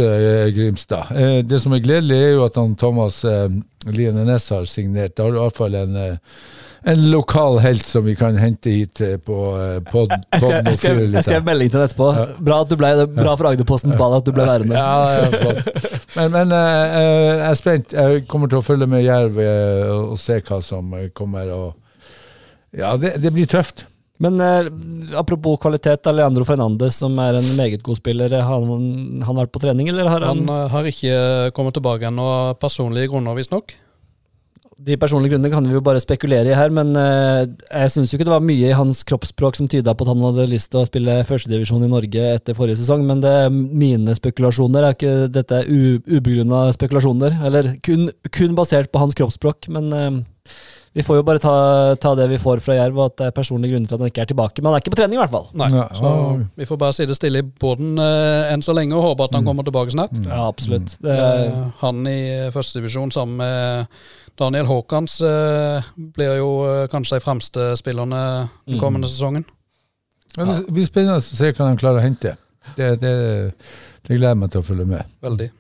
Grimstad. 0.53 1.15
Det 1.49 1.57
som 1.57 1.73
er 1.73 1.81
gledelig, 1.81 2.19
er 2.21 2.35
jo 2.35 2.43
at 2.45 2.59
han 2.61 2.75
Thomas 2.77 3.23
uh, 3.25 3.49
Liene 3.93 4.25
Næss 4.25 4.49
har 4.49 4.65
signert. 4.65 5.17
Da 5.17 5.27
har 5.27 5.35
du 5.35 5.41
iallfall 5.41 5.77
en 5.79 5.97
eh, 5.97 6.39
en 6.85 7.05
lokal 7.11 7.59
helt 7.65 7.87
som 7.87 8.05
vi 8.05 8.15
kan 8.17 8.37
hente 8.37 8.71
hit 8.71 9.01
eh, 9.01 9.17
på 9.17 9.37
eh, 9.57 9.79
pod, 9.93 10.13
Jeg 10.33 10.43
skrev, 10.43 10.59
jeg, 10.69 10.79
skrev, 10.81 11.01
jeg 11.15 11.27
skrev 11.27 11.47
melding 11.47 11.73
til 11.73 11.81
deg 11.81 11.89
etterpå. 11.89 12.11
Bra, 12.45 12.61
at 12.65 12.73
du 12.73 12.77
ble, 12.81 12.91
bra 13.15 13.37
for 13.39 13.51
Agderposten 13.51 13.97
ball 14.01 14.19
at 14.19 14.27
du 14.27 14.35
ble 14.37 14.45
værende. 14.49 14.77
Ja, 14.77 15.25
ja. 15.25 15.55
Men, 16.15 16.35
men 16.35 16.53
eh, 16.55 16.99
jeg 17.01 17.49
er 17.49 17.59
spent. 17.59 17.97
Jeg 17.97 18.27
kommer 18.31 18.53
til 18.53 18.61
å 18.61 18.67
følge 18.67 18.89
med 18.91 19.05
Jerv 19.07 19.41
og 19.95 20.21
se 20.21 20.39
hva 20.45 20.61
som 20.65 20.93
kommer. 21.17 21.51
Og, 21.57 21.99
ja, 22.77 22.95
det, 23.01 23.17
det 23.23 23.33
blir 23.35 23.49
tøft. 23.51 23.87
Men 24.23 24.39
eh, 24.41 24.69
apropos 25.19 25.59
kvalitet, 25.63 26.07
Leandro 26.15 26.45
Fernandes, 26.47 27.01
som 27.01 27.17
er 27.19 27.41
en 27.41 27.49
meget 27.59 27.83
god 27.83 27.99
spiller, 27.99 28.37
har 28.47 28.61
han, 28.61 29.25
han 29.27 29.41
vært 29.41 29.53
på 29.55 29.63
trening, 29.65 29.91
eller 29.91 30.11
har 30.11 30.29
han, 30.29 30.45
Han 30.47 30.71
har 30.71 30.91
ikke 30.91 31.51
kommet 31.57 31.75
tilbake 31.75 32.13
ennå 32.13 32.29
av 32.37 32.53
personlige 32.63 33.11
grunner, 33.11 33.35
visstnok. 33.41 33.75
De 34.77 34.97
personlige 34.99 35.31
grunnene 35.37 35.53
kan 35.53 35.65
vi 35.69 35.73
jo 35.77 35.81
bare 35.87 36.01
spekulere 36.03 36.51
i 36.51 36.57
her, 36.59 36.73
men 36.75 36.91
eh, 36.99 37.45
jeg 37.71 37.93
syns 37.95 38.11
ikke 38.17 38.27
det 38.27 38.33
var 38.35 38.43
mye 38.43 38.69
i 38.73 38.75
hans 38.75 39.05
kroppsspråk 39.07 39.55
som 39.61 39.69
tyda 39.71 39.95
på 39.95 40.03
at 40.03 40.11
han 40.11 40.25
hadde 40.27 40.49
lyst 40.51 40.73
til 40.73 40.83
å 40.83 40.87
spille 40.89 41.15
førstedivisjon 41.29 41.85
i 41.87 41.91
Norge 41.93 42.25
etter 42.35 42.59
forrige 42.59 42.81
sesong, 42.83 43.05
men 43.07 43.23
det 43.23 43.31
er 43.45 43.51
mine 43.55 44.17
spekulasjoner. 44.19 44.83
Er 44.91 44.97
ikke 44.99 45.15
dette 45.33 45.63
u- 45.71 46.03
ubegrunna 46.19 46.67
spekulasjoner? 46.75 47.39
Eller 47.47 47.75
kun, 47.87 48.09
kun 48.35 48.57
basert 48.59 48.91
på 48.91 48.99
hans 49.05 49.15
kroppsspråk, 49.15 49.71
men 49.73 49.93
eh, 49.95 50.11
vi 50.95 51.03
får 51.03 51.17
jo 51.19 51.23
bare 51.27 51.41
ta, 51.43 51.55
ta 51.99 52.13
det 52.15 52.29
vi 52.31 52.37
får 52.39 52.61
fra 52.63 52.77
Jerv, 52.77 52.99
og 53.03 53.09
at 53.09 53.17
det 53.19 53.25
er 53.27 53.33
personlige 53.35 53.73
grunner 53.75 53.91
til 53.91 53.97
at 53.97 54.03
han 54.05 54.11
ikke 54.13 54.23
er 54.23 54.29
tilbake. 54.31 54.63
Men 54.63 54.69
han 54.71 54.77
er 54.77 54.83
ikke 54.85 54.93
på 54.95 54.99
trening, 55.01 55.17
i 55.19 55.23
hvert 55.25 55.33
fall. 55.33 55.49
Nei, 55.59 55.67
Ja, 55.75 55.87
så 55.91 56.13
vi 56.55 56.69
får 56.71 56.79
bare 56.83 56.95
sitte 56.95 57.17
stille 57.19 57.41
i 57.43 57.47
båten 57.47 57.97
eh, 57.99 58.53
enn 58.53 58.63
så 58.63 58.75
lenge 58.79 58.95
og 58.95 59.03
håpe 59.09 59.27
at 59.27 59.35
han 59.39 59.47
kommer 59.49 59.67
tilbake 59.67 59.95
snart. 59.95 60.15
Ja, 60.27 60.45
absolutt. 60.51 60.95
Det, 61.03 61.15
Eh, 61.15 61.57
han 61.81 62.05
i 62.07 62.21
førstedivisjon 62.55 63.11
sammen 63.15 63.39
med 63.43 63.99
Daniel 64.41 64.67
Haakons 64.67 65.21
eh, 65.23 65.91
blir 66.17 66.39
jo 66.41 66.49
eh, 66.67 66.85
kanskje 66.91 67.19
de 67.19 67.25
fremste 67.25 67.67
spillerne 67.79 68.23
den 68.67 68.81
kommende 68.83 69.11
sesongen. 69.11 69.45
Men 70.35 70.51
det 70.51 70.75
blir 70.75 70.89
spennende 70.89 71.21
å 71.21 71.25
se 71.25 71.53
hva 71.53 71.69
de 71.69 71.79
klarer 71.79 72.01
å 72.01 72.05
hente. 72.05 72.35
Det, 72.75 72.95
det, 73.03 73.13
det 74.03 74.17
gleder 74.17 74.33
jeg 74.33 74.41
meg 74.41 74.51
til 74.51 74.65
å 74.65 74.67
følge 74.67 74.89
med. 74.89 75.13
Veldig. 75.23 75.51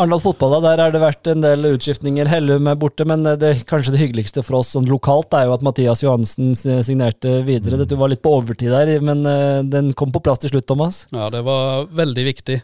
Arendal 0.00 0.22
fotball, 0.22 0.54
da, 0.54 0.60
der 0.70 0.80
har 0.84 0.92
det 0.94 1.00
vært 1.02 1.28
en 1.28 1.42
del 1.44 1.66
utskiftninger. 1.74 2.28
Hellum 2.30 2.68
er 2.70 2.78
borte, 2.80 3.04
men 3.08 3.26
det, 3.40 3.50
kanskje 3.68 3.92
det 3.92 4.00
hyggeligste 4.04 4.44
for 4.46 4.60
oss 4.60 4.70
sånn 4.72 4.88
lokalt 4.88 5.34
er 5.36 5.48
jo 5.48 5.56
at 5.56 5.64
Mathias 5.66 6.04
Johansen 6.04 6.54
signerte 6.56 7.40
videre. 7.44 7.82
Dette 7.82 7.98
var 8.00 8.12
litt 8.12 8.22
på 8.24 8.32
overtid 8.38 8.72
der, 8.72 8.94
men 9.04 9.26
eh, 9.28 9.60
den 9.66 9.92
kom 9.98 10.14
på 10.14 10.22
plass 10.24 10.40
til 10.40 10.54
slutt, 10.54 10.68
Thomas. 10.70 11.02
Ja, 11.12 11.28
det 11.34 11.42
var 11.44 11.90
veldig 11.92 12.24
viktig. 12.30 12.60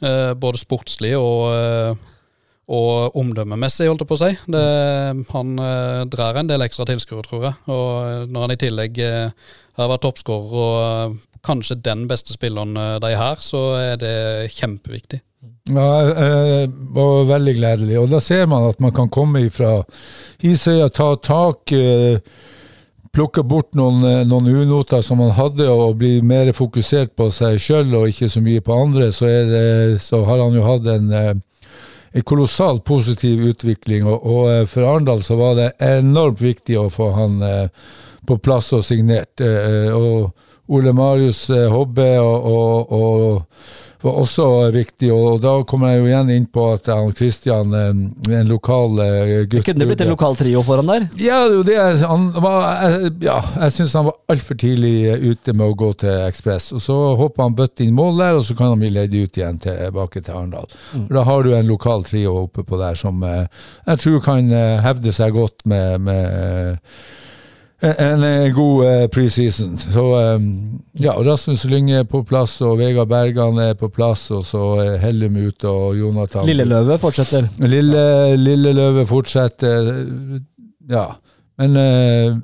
Eh, 0.00 0.32
både 0.40 0.62
sportslig 0.62 1.12
og, 1.18 1.50
eh, 1.52 2.19
og 2.70 3.16
omdømmemessig, 3.18 3.88
holdt 3.90 4.04
jeg 4.04 4.10
på 4.10 4.18
å 4.18 4.20
si. 4.20 4.30
Det, 4.54 4.66
han 5.32 5.56
eh, 5.64 6.02
drar 6.12 6.38
en 6.38 6.50
del 6.50 6.62
ekstra 6.62 6.86
tilskuere, 6.88 7.26
tror 7.26 7.48
jeg. 7.48 7.56
Og 7.72 7.88
eh, 8.04 8.28
når 8.30 8.46
han 8.46 8.54
i 8.54 8.60
tillegg 8.60 9.00
eh, 9.02 9.48
har 9.80 9.90
vært 9.90 10.04
toppskårer 10.06 10.54
og 10.60 10.76
eh, 10.84 11.16
kanskje 11.46 11.80
den 11.82 12.06
beste 12.10 12.36
spilleren 12.36 12.78
eh, 12.78 13.00
de 13.02 13.10
har, 13.18 13.42
så 13.42 13.64
er 13.80 13.98
det 14.00 14.14
kjempeviktig. 14.54 15.22
Ja, 15.72 15.90
eh, 16.10 16.70
var 16.94 17.26
veldig 17.32 17.56
gledelig. 17.58 17.98
Og 18.04 18.14
da 18.14 18.22
ser 18.22 18.46
man 18.50 18.68
at 18.70 18.80
man 18.82 18.94
kan 18.94 19.10
komme 19.10 19.42
ifra 19.48 19.80
Hisøya, 20.44 20.92
ta 20.94 21.10
tak, 21.18 21.74
eh, 21.74 22.22
plukke 23.10 23.42
bort 23.42 23.74
noen, 23.74 24.04
noen 24.30 24.46
unoter 24.46 25.02
som 25.02 25.18
man 25.18 25.34
hadde, 25.34 25.66
og 25.66 25.98
bli 25.98 26.20
mer 26.22 26.52
fokusert 26.54 27.16
på 27.18 27.32
seg 27.34 27.58
sjøl 27.58 27.96
og 27.98 28.12
ikke 28.12 28.30
så 28.30 28.42
mye 28.44 28.62
på 28.62 28.76
andre. 28.86 29.10
Så, 29.10 29.26
det, 29.50 30.02
så 30.06 30.22
har 30.28 30.38
han 30.44 30.54
jo 30.54 30.66
hatt 30.68 30.86
en, 30.94 31.10
en 32.12 32.22
kolossalt 32.22 32.84
positiv 32.84 33.40
utvikling. 33.40 34.06
Og, 34.06 34.26
og 34.26 34.52
eh, 34.52 34.66
for 34.68 34.86
Arendal 34.86 35.22
så 35.26 35.38
var 35.38 35.58
det 35.58 35.72
enormt 35.84 36.40
viktig 36.42 36.78
å 36.80 36.88
få 36.92 37.10
han 37.16 37.42
eh, 37.46 37.66
på 38.26 38.38
plass 38.42 38.72
og 38.76 38.84
signert. 38.86 39.40
Eh, 39.44 39.90
og 39.94 40.30
Ole 40.70 40.92
Marius 40.94 41.48
Hobbe 41.50 42.12
og, 42.22 42.44
og, 42.46 42.92
og 42.94 43.89
var 44.04 44.18
også 44.22 44.46
viktig. 44.74 45.10
Og, 45.14 45.40
da 45.42 45.54
kommer 45.68 45.92
jeg 45.92 46.00
jo 46.02 46.08
igjen 46.10 46.32
inn 46.34 46.48
på 46.52 46.66
at 46.74 46.90
han 46.92 47.12
Christian, 47.16 47.74
eh, 47.76 47.90
en 48.40 48.50
lokal 48.50 49.00
eh, 49.04 49.34
gutt 49.50 49.66
Kunne 49.66 49.84
det 49.84 49.90
blitt 49.90 50.04
en 50.04 50.12
lokal 50.12 50.38
trio 50.38 50.62
foran 50.66 50.90
der? 50.90 51.08
Ja, 51.20 51.42
det. 51.48 51.78
Han 52.04 52.30
var, 52.40 52.96
ja, 53.22 53.38
jeg 53.66 53.76
syns 53.76 53.96
han 53.98 54.08
var 54.08 54.18
altfor 54.32 54.58
tidlig 54.60 55.14
ute 55.20 55.54
med 55.54 55.66
å 55.68 55.78
gå 55.78 55.92
til 56.04 56.26
Ekspress. 56.26 56.70
Og 56.76 56.84
så 56.84 56.98
håper 57.20 57.46
han 57.46 57.58
bøtte 57.58 57.84
inn 57.84 57.96
mål 57.96 58.20
der, 58.22 58.40
og 58.40 58.46
så 58.48 58.56
kan 58.58 58.72
han 58.72 58.82
bli 58.82 58.92
leid 58.94 59.14
ut 59.16 59.40
igjen 59.40 59.60
tilbake 59.62 60.24
til 60.24 60.36
Arendal. 60.36 60.70
Mm. 60.94 61.06
Da 61.12 61.24
har 61.26 61.44
du 61.44 61.54
en 61.56 61.70
lokal 61.70 62.04
trio 62.08 62.36
oppe 62.44 62.64
på 62.66 62.80
der 62.80 62.98
som 62.98 63.22
eh, 63.26 63.46
jeg 63.86 64.04
tror 64.04 64.22
kan 64.24 64.52
eh, 64.52 64.78
hevde 64.84 65.12
seg 65.14 65.34
godt 65.36 65.66
med, 65.68 66.00
med 66.06 66.24
eh, 66.30 67.00
en, 67.80 68.22
en 68.22 68.52
god 68.54 68.84
eh, 68.86 69.06
preseason. 69.08 69.78
Så 69.78 70.04
eh, 70.20 70.38
ja, 71.00 71.14
Rasmus 71.16 71.64
Lynge 71.64 72.02
er 72.02 72.06
på 72.08 72.22
plass, 72.28 72.58
og 72.64 72.78
Vegard 72.80 73.08
Bergan 73.08 73.58
er 73.62 73.74
på 73.78 73.88
plass, 73.92 74.26
og 74.34 74.44
så 74.48 74.64
er 74.82 74.98
Hellum 75.00 75.38
ute, 75.40 75.68
og 75.68 75.96
Jonathan 75.98 76.48
Lilleløve 76.48 76.98
fortsetter. 77.00 77.48
Lille, 77.64 78.04
Lille 78.36 78.74
Løve 78.76 79.06
fortsetter. 79.08 79.92
Ja. 80.90 81.06
Men 81.60 81.76
uh, 81.76 82.40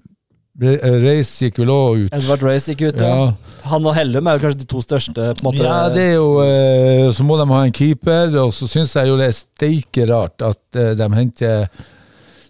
Race 0.57 1.01
Reis 1.03 1.31
gikk 1.43 1.61
vel 1.61 1.73
òg 1.73 2.07
ut. 2.07 2.15
Edvard 2.17 2.45
Race 2.47 2.73
gikk 2.73 2.87
ut, 2.89 3.03
ja. 3.03 3.11
Ja. 3.13 3.57
Han 3.67 3.89
og 3.89 3.97
Hellum 3.97 4.29
er 4.29 4.39
jo 4.39 4.45
kanskje 4.47 4.63
de 4.63 4.69
to 4.71 4.81
største. 4.85 5.27
på 5.37 5.43
en 5.43 5.49
måte. 5.51 5.65
ja, 5.67 5.91
det 5.93 6.05
er 6.13 6.17
jo 6.17 6.31
uh, 6.39 7.13
Så 7.13 7.27
må 7.27 7.37
de 7.41 7.49
ha 7.51 7.61
en 7.67 7.77
keeper, 7.77 8.39
og 8.41 8.55
så 8.57 8.69
syns 8.71 8.95
jeg 8.97 9.11
jo 9.11 9.19
det 9.21 9.29
er 9.29 9.37
steike 9.37 10.09
rart 10.09 10.45
at 10.47 10.81
uh, 10.81 10.95
de 10.97 11.11
henter 11.19 11.69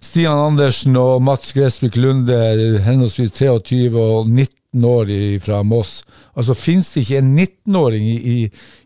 Stian 0.06 0.38
Andersen 0.38 0.96
og 1.00 1.22
Mats 1.24 1.50
Gressvik 1.56 1.96
Lunde, 1.98 2.36
henholdsvis 2.84 3.32
23 3.34 3.90
og 3.98 4.28
19 4.28 4.84
år 4.86 5.10
fra 5.42 5.62
Moss. 5.66 6.02
Altså 6.36 6.54
Fins 6.54 6.92
det 6.94 7.02
ikke 7.02 7.18
en 7.22 7.32
19-åring 7.38 8.06
i, 8.06 8.16
i, 8.32 8.36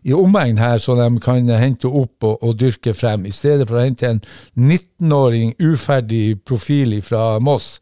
i 0.09 0.15
omegn 0.17 0.57
her 0.61 0.81
som 0.81 0.97
de 0.99 1.21
kan 1.23 1.47
hente 1.61 1.87
opp 1.87 2.25
og, 2.27 2.37
og 2.41 2.57
dyrke 2.59 2.93
frem, 2.97 3.27
i 3.27 3.33
stedet 3.35 3.67
for 3.69 3.77
å 3.77 3.85
hente 3.85 4.09
en 4.09 4.21
19-åring 4.57 5.53
uferdig 5.59 6.39
profil 6.47 6.97
fra 7.05 7.37
Moss? 7.39 7.77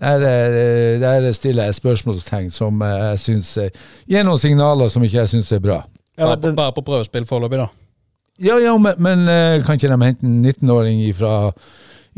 Der, 0.00 0.20
eh, 0.28 0.98
der 1.00 1.30
stiller 1.32 1.70
jeg 1.70 1.78
spørsmålstegn 1.78 2.50
som 2.52 2.82
eh, 2.84 2.98
jeg 3.10 3.22
syns 3.22 3.54
gir 4.04 4.26
noen 4.28 4.40
signaler 4.40 4.92
som 4.92 5.04
ikke 5.04 5.22
jeg 5.22 5.32
syns 5.32 5.54
er 5.56 5.64
bra. 5.64 5.80
Ja, 6.16 6.34
den, 6.36 6.56
bare 6.56 6.74
på 6.76 6.84
prøvespill 6.84 7.24
foreløpig, 7.28 7.64
da. 7.64 7.68
Ja, 8.44 8.58
ja, 8.60 8.76
men, 8.76 9.00
men 9.00 9.24
eh, 9.32 9.64
kan 9.64 9.80
ikke 9.80 9.88
de 9.88 10.00
hente 10.04 10.28
en 10.28 10.38
19-åring 10.44 11.00
fra 11.16 11.34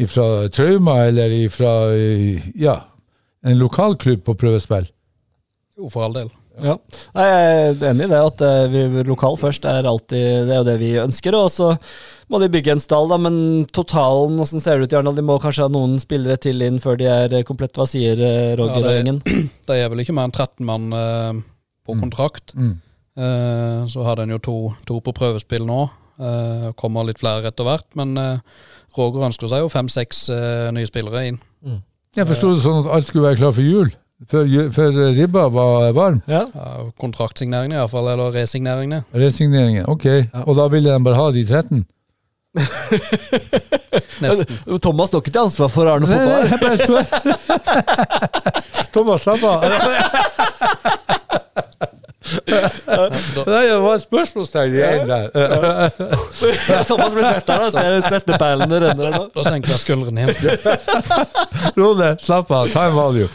Trauma, 0.07 0.99
eller 1.09 1.30
ifra 1.30 1.92
eh, 1.94 2.42
ja, 2.55 2.80
en 3.44 3.59
lokalklubb 3.59 4.24
på 4.24 4.34
prøvespill? 4.38 4.86
Jo, 5.78 5.88
for 5.90 6.05
all 6.07 6.12
del. 6.14 6.28
ja. 6.62 6.74
Nei, 7.14 7.24
Jeg 7.26 7.74
er 7.80 7.90
enig 7.92 8.07
i 8.07 8.11
det, 8.12 8.20
at 8.32 8.40
eh, 8.46 8.68
vi 8.72 9.03
lokal 9.07 9.36
først 9.38 9.64
er 9.70 9.86
alltid 9.86 10.46
Det 10.49 10.55
er 10.55 10.59
jo 10.62 10.66
det 10.66 10.78
vi 10.80 10.92
ønsker. 11.03 11.34
Og 11.38 11.51
så 11.55 11.68
må 12.30 12.40
de 12.42 12.49
bygge 12.51 12.72
en 12.74 12.82
stall, 12.82 13.09
da, 13.11 13.18
men 13.18 13.66
totalen, 13.74 14.38
hvordan 14.40 14.61
ser 14.64 14.78
det 14.78 14.88
ut 14.88 14.92
i 14.92 14.99
Arendal? 14.99 15.14
De 15.18 15.22
må 15.26 15.38
kanskje 15.42 15.66
ha 15.66 15.70
noen 15.72 15.99
spillere 16.03 16.36
til 16.42 16.62
inn 16.66 16.80
før 16.82 16.99
de 16.99 17.07
er 17.11 17.36
eh, 17.40 17.46
komplett. 17.46 17.74
Hva 17.78 17.86
sier 17.90 18.18
eh, 18.18 18.57
Roger 18.59 18.82
Ja, 18.82 19.03
det- 19.03 19.14
og? 19.14 19.22
Det 19.68 19.78
er 19.82 19.88
vel 19.92 20.03
ikke 20.03 20.14
mer 20.18 20.28
enn 20.30 20.34
13 20.34 20.66
mann 20.66 20.92
eh, 20.92 21.32
på 21.86 21.94
Mm. 21.96 22.01
kontrakt. 22.07 22.53
Mm. 22.55 22.74
Eh, 23.18 23.86
så 23.90 24.03
har 24.05 24.16
den 24.20 24.30
jo 24.34 24.38
to, 24.38 24.57
to 24.86 24.99
på 25.01 25.14
prøvespill 25.16 25.64
nå. 25.66 25.88
Uh, 26.18 26.72
kommer 26.74 27.05
litt 27.07 27.20
flere 27.22 27.46
etter 27.46 27.62
hvert. 27.64 27.86
Men 27.94 28.16
eh, 28.18 28.40
Roger 28.99 29.20
ønsker 29.28 29.46
seg 29.51 29.59
jo 29.64 29.68
fem-seks 29.72 30.16
uh, 30.32 30.68
nye 30.74 30.86
spillere 30.88 31.20
inn. 31.30 31.38
Jeg 32.16 32.26
forsto 32.28 32.46
det 32.55 32.62
sånn 32.64 32.80
at 32.82 32.88
alt 32.96 33.07
skulle 33.09 33.26
være 33.28 33.38
klar 33.40 33.53
for 33.55 33.64
jul, 33.64 33.88
før, 34.30 34.44
før 34.74 34.90
ribba 35.14 35.42
var 35.55 35.92
varm. 35.96 36.18
Ja. 36.30 36.42
Ja, 36.55 36.68
kontraktsigneringene 37.01 37.76
iallfall, 37.78 38.07
eller 38.12 38.28
resigneringene. 38.34 38.99
Resigneringen. 39.14 39.84
Ok, 39.90 40.07
og 40.44 40.53
da 40.59 40.64
ville 40.72 40.90
de 40.96 41.01
bare 41.07 41.20
ha 41.20 41.26
de 41.36 41.42
13? 41.46 41.84
Nesten. 44.24 44.46
Thomas 44.82 45.09
står 45.12 45.20
ikke 45.22 45.34
til 45.34 45.44
ansvar 45.44 45.68
for 45.70 45.84
Arne 45.92 46.07
fotball. 46.09 46.44
Thomas, 48.94 49.20
slapp 49.22 49.42
av. 49.46 49.59
Nei, 52.49 53.62
det 53.68 53.78
var 53.84 53.99
et 53.99 54.05
spørsmålstegn 54.05 54.76
igjen 54.78 55.11
der. 55.11 55.30
Thomas 56.88 57.14
blir 57.14 57.26
svett 57.26 57.53
her, 57.53 57.64
da. 57.64 57.70
Ser 57.74 57.99
svetteperlene 58.09 58.82
renner 58.86 59.11
her 59.11 59.18
nå. 59.18 59.24
Da 59.34 59.46
senker 59.46 59.74
jeg 59.74 59.84
skuldrene 59.84 60.26
igjen. 60.26 60.34
Rone, 61.78 62.14
slapp 62.24 62.53
av. 62.55 62.72
En 62.78 62.96
value. 62.96 63.28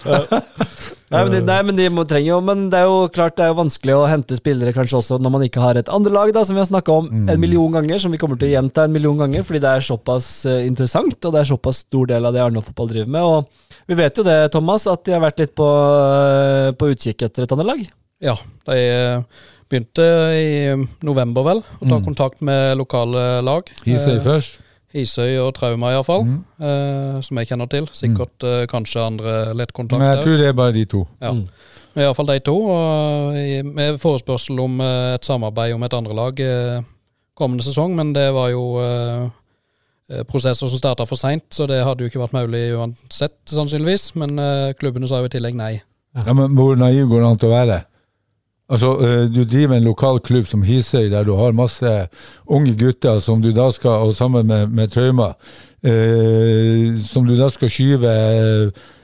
Nei, 1.14 1.22
men, 1.28 1.34
de, 1.34 1.40
nei, 1.46 1.58
men 1.68 1.78
de 1.78 1.88
må, 1.94 2.06
trenger 2.10 2.32
jo 2.32 2.40
Men 2.42 2.64
det 2.74 2.80
er 2.80 2.90
jo 2.90 3.10
klart 3.14 3.36
det 3.38 3.46
er 3.46 3.52
jo 3.52 3.60
vanskelig 3.60 3.96
å 4.00 4.06
hente 4.10 4.38
spillere 4.40 4.74
kanskje 4.74 4.98
også 4.98 5.20
når 5.22 5.34
man 5.36 5.46
ikke 5.46 5.62
har 5.62 5.78
et 5.78 5.92
andre 5.94 6.14
lag, 6.16 6.32
da, 6.34 6.42
som 6.48 6.58
vi 6.58 6.64
har 6.64 6.70
snakka 6.70 6.96
om 7.04 7.10
en 7.30 7.42
million 7.42 7.74
ganger, 7.76 8.02
som 8.02 8.14
vi 8.14 8.20
kommer 8.22 8.40
til 8.40 8.50
å 8.50 8.54
gjenta 8.56 8.88
en 8.88 8.96
million 8.96 9.20
ganger, 9.20 9.46
fordi 9.46 9.62
det 9.64 9.74
er 9.78 9.86
såpass 9.86 10.30
uh, 10.50 10.58
interessant, 10.66 11.18
og 11.20 11.36
det 11.36 11.44
er 11.44 11.52
såpass 11.52 11.84
stor 11.86 12.10
del 12.10 12.26
av 12.26 12.34
det 12.34 12.42
Arendal 12.42 12.66
fotball 12.66 12.90
driver 12.90 13.14
med. 13.14 13.28
Og 13.30 13.92
vi 13.92 14.00
vet 14.00 14.18
jo 14.18 14.26
det, 14.26 14.38
Thomas, 14.56 14.88
at 14.90 15.04
de 15.06 15.14
har 15.14 15.22
vært 15.24 15.44
litt 15.44 15.54
på, 15.60 15.68
uh, 15.68 16.72
på 16.80 16.90
utkikk 16.96 17.28
etter 17.28 17.46
et 17.46 17.56
andre 17.56 17.70
lag. 17.74 17.86
Ja, 18.24 18.36
de 18.70 18.78
eh, 18.80 19.24
begynte 19.70 20.06
i 20.38 20.50
november, 21.04 21.44
vel, 21.48 21.64
å 21.82 21.88
ta 21.90 21.98
Mm. 22.00 22.06
kontakt 22.06 22.42
med 22.42 22.78
lokale 22.80 23.42
lag. 23.44 23.68
Hisøy 23.86 24.16
Eh, 24.18 24.24
først. 24.24 24.60
Hisøy 24.94 25.40
og 25.42 25.56
Trauma, 25.58 25.90
iallfall. 25.92 26.24
Mm. 26.24 26.44
Eh, 26.62 27.22
som 27.26 27.38
jeg 27.42 27.48
kjenner 27.50 27.70
til. 27.70 27.88
Sikkert 27.92 28.44
eh, 28.46 28.66
kanskje 28.70 29.02
andre 29.02 29.54
Men 29.56 30.16
jeg 30.16 30.24
tror 30.24 30.38
det 30.38 30.48
er 30.48 30.54
bare 30.54 30.72
de 30.76 30.86
to. 30.86 31.08
Ja. 31.22 31.32
Mm. 31.34 31.48
Iallfall 31.96 32.28
de 32.28 32.40
to. 32.40 32.56
Og 32.70 33.34
med 33.74 34.00
forespørsel 34.02 34.60
om 34.60 34.80
eh, 34.82 35.16
et 35.16 35.26
samarbeid 35.26 35.74
om 35.74 35.84
et 35.84 35.94
andre 35.94 36.14
lag 36.14 36.40
eh, 36.40 36.82
kommende 37.38 37.64
sesong, 37.66 37.96
men 37.96 38.14
det 38.14 38.28
var 38.34 38.52
jo 38.54 38.78
eh, 38.80 39.30
eh, 40.12 40.24
prosesser 40.30 40.68
som 40.70 40.78
starta 40.78 41.06
for 41.10 41.18
seint, 41.18 41.44
så 41.50 41.66
det 41.68 41.84
hadde 41.84 42.06
jo 42.06 42.10
ikke 42.12 42.22
vært 42.22 42.38
mulig 42.38 42.76
uansett, 42.78 43.40
sannsynligvis. 43.50 44.12
Men 44.16 44.38
eh, 44.40 44.74
klubbene 44.78 45.10
sa 45.10 45.20
jo 45.24 45.26
i 45.26 45.34
tillegg 45.34 45.58
nei. 45.58 45.82
Ja, 46.14 46.34
men 46.38 46.54
Hvor 46.54 46.76
naiv 46.78 47.08
går 47.10 47.20
det 47.24 47.30
an 47.32 47.38
til 47.42 47.50
å 47.50 47.56
være? 47.58 47.80
Altså, 48.70 48.94
eh, 49.04 49.28
Du 49.28 49.44
driver 49.44 49.76
en 49.76 49.84
lokal 49.84 50.20
klubb 50.20 50.48
som 50.48 50.64
Hisøy, 50.64 51.10
der 51.12 51.24
du 51.24 51.36
har 51.36 51.52
masse 51.52 52.08
unge 52.48 52.76
gutter 52.80 53.20
som 53.20 53.42
du 53.42 53.52
da 53.52 53.70
skal, 53.72 54.08
og 54.08 54.16
sammen 54.16 54.48
med, 54.48 54.68
med 54.68 54.88
Trauma, 54.88 55.34
eh, 55.84 56.96
som 56.98 57.28
du 57.28 57.36
da 57.38 57.50
skal 57.50 57.70
skyve 57.70 58.14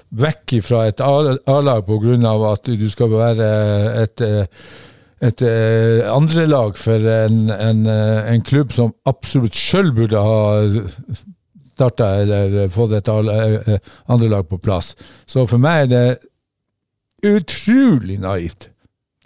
vekk 0.10 0.56
fra 0.66 0.88
et 0.88 1.02
A-lag 1.02 1.86
pga. 1.86 2.52
at 2.52 2.66
du 2.66 2.90
skal 2.90 3.10
være 3.12 4.04
et 4.04 4.24
et 5.20 5.42
eh, 5.44 6.06
andrelag 6.08 6.78
for 6.80 6.96
en, 6.96 7.50
en, 7.52 7.86
eh, 7.92 8.34
en 8.34 8.42
klubb 8.42 8.72
som 8.72 8.94
absolutt 9.10 9.58
sjøl 9.58 9.92
burde 9.96 10.22
ha 10.24 10.40
starta 11.76 12.08
eller 12.22 12.72
fått 12.72 12.96
et 12.96 13.10
andrelag 13.12 14.48
på 14.50 14.60
plass. 14.64 14.94
Så 15.28 15.46
for 15.48 15.60
meg 15.60 15.88
er 15.88 15.92
det 15.92 17.34
utrolig 17.36 18.20
naivt. 18.24 18.70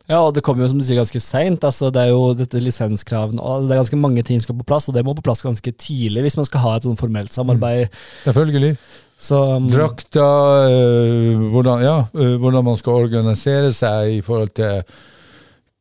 Ja, 0.09 0.19
og 0.19 0.33
det 0.35 0.43
kommer 0.43 0.65
jo 0.65 0.71
som 0.73 0.79
du 0.81 0.83
sier 0.83 0.99
ganske 0.99 1.21
seint. 1.23 1.63
Altså, 1.63 1.87
det 1.93 2.01
er 2.01 2.11
jo 2.11 2.33
dette 2.35 2.59
lisenskravene 2.59 3.39
og 3.39 3.63
Det 3.63 3.71
er 3.71 3.79
ganske 3.79 3.99
mange 3.99 4.23
ting 4.27 4.41
som 4.41 4.49
skal 4.49 4.59
på 4.59 4.67
plass, 4.67 4.89
og 4.91 4.97
det 4.97 5.05
må 5.07 5.15
på 5.15 5.23
plass 5.23 5.45
ganske 5.45 5.71
tidlig 5.79 6.25
hvis 6.25 6.37
man 6.39 6.49
skal 6.49 6.63
ha 6.65 6.75
et 6.75 6.87
sånn 6.87 6.99
formelt 6.99 7.31
samarbeid. 7.31 7.87
Selvfølgelig. 8.25 8.75
Så 9.23 9.39
um, 9.55 9.69
Drakta, 9.71 10.27
øh, 10.67 11.39
hvordan, 11.53 11.83
ja, 11.85 11.97
øh, 12.13 12.35
hvordan 12.41 12.65
man 12.65 12.75
skal 12.75 13.05
organisere 13.05 13.71
seg 13.71 14.17
i 14.17 14.21
forhold 14.21 14.51
til 14.57 14.83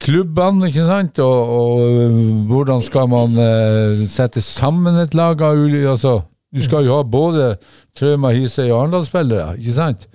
klubbene, 0.03 0.69
ikke 0.71 0.87
sant? 0.87 1.19
Og, 1.19 1.57
og 1.59 1.83
øh, 1.89 2.47
hvordan 2.47 2.83
skal 2.83 3.09
man 3.11 3.39
øh, 3.39 4.07
sette 4.07 4.41
sammen 4.41 5.01
et 5.03 5.15
lag 5.19 5.43
av 5.43 5.59
ulike 5.59 5.91
altså, 5.97 6.21
Du 6.55 6.61
skal 6.63 6.87
jo 6.87 6.99
ha 7.01 7.03
både 7.03 7.57
Trauma, 7.99 8.31
Hisøy 8.37 8.69
og 8.69 8.83
Arendal-spillere, 8.83 9.57
ikke 9.59 9.73
sant? 9.73 10.07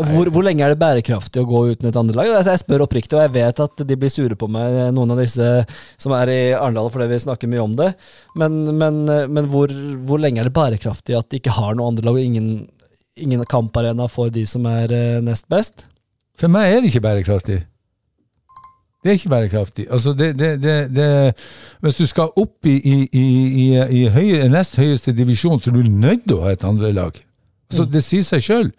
Og 0.00 0.08
hvor, 0.08 0.28
hvor 0.32 0.44
lenge 0.46 0.64
er 0.64 0.72
det 0.72 0.80
bærekraftig 0.80 1.42
å 1.42 1.48
gå 1.48 1.58
uten 1.74 1.90
et 1.90 1.96
andre 2.00 2.16
lag? 2.16 2.30
Altså, 2.32 2.54
jeg 2.54 2.62
spør 2.62 2.84
oppriktig, 2.86 3.12
og 3.18 3.26
jeg 3.26 3.32
vet 3.34 3.58
at 3.60 3.82
de 3.88 3.96
blir 4.00 4.12
sure 4.12 4.36
på 4.40 4.46
meg, 4.48 4.76
noen 4.96 5.10
av 5.12 5.18
disse 5.20 5.48
som 6.00 6.14
er 6.16 6.30
i 6.32 6.38
Arendal, 6.56 6.88
fordi 6.94 7.10
vi 7.10 7.18
snakker 7.20 7.50
mye 7.52 7.60
om 7.60 7.74
det. 7.76 7.90
Men, 8.40 8.56
men, 8.80 9.02
men 9.28 9.50
hvor, 9.52 9.74
hvor 10.08 10.22
lenge 10.22 10.40
er 10.40 10.48
det 10.48 10.54
bærekraftig 10.56 11.18
at 11.18 11.28
de 11.28 11.42
ikke 11.42 11.52
har 11.58 11.76
noe 11.76 11.90
andre 11.92 12.06
lag, 12.06 12.16
og 12.16 12.24
ingen, 12.24 12.54
ingen 13.20 13.42
kamparena 13.44 14.06
for 14.08 14.32
de 14.32 14.46
som 14.48 14.64
er 14.70 14.94
eh, 14.96 15.18
nest 15.24 15.44
best? 15.52 15.84
For 16.40 16.48
meg 16.48 16.70
er 16.70 16.80
det 16.80 16.88
ikke 16.88 17.04
bærekraftig. 17.04 17.58
Det 19.02 19.10
er 19.10 19.18
ikke 19.18 19.32
bærekraftig. 19.34 19.84
Altså 19.92 20.14
det, 20.16 20.30
det, 20.38 20.54
det, 20.62 20.76
det, 20.94 21.08
hvis 21.84 22.00
du 22.00 22.06
skal 22.06 22.32
opp 22.38 22.64
i, 22.70 22.78
i, 22.78 22.96
i, 23.12 23.26
i, 23.66 23.66
i 23.98 24.02
høye, 24.14 24.48
nest 24.48 24.80
høyeste 24.80 25.12
divisjon, 25.12 25.60
så 25.60 25.68
er 25.68 25.76
du 25.82 25.90
nødt 25.90 26.24
til 26.24 26.38
å 26.38 26.46
ha 26.46 26.56
et 26.56 26.64
andre 26.64 26.94
lag. 26.96 27.20
Så 27.72 27.84
Det 27.84 28.00
sier 28.04 28.24
seg 28.24 28.44
sjøl. 28.46 28.72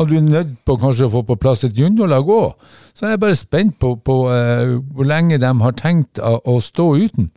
Og 0.00 0.08
du 0.08 0.16
er 0.16 0.24
nødt 0.24 0.56
på 0.64 0.78
kanskje 0.80 1.08
å 1.08 1.12
få 1.12 1.22
på 1.28 1.36
plass 1.40 1.64
et 1.66 1.76
juniorlag 1.76 2.28
òg. 2.32 2.56
Så 2.96 3.06
jeg 3.06 3.18
er 3.18 3.22
bare 3.22 3.36
spent 3.38 3.78
på, 3.82 3.94
på 4.00 4.18
uh, 4.30 4.78
hvor 4.94 5.08
lenge 5.08 5.40
de 5.40 5.52
har 5.64 5.78
tenkt 5.78 6.20
å, 6.22 6.38
å 6.48 6.58
stå 6.64 6.88
uten. 7.04 7.30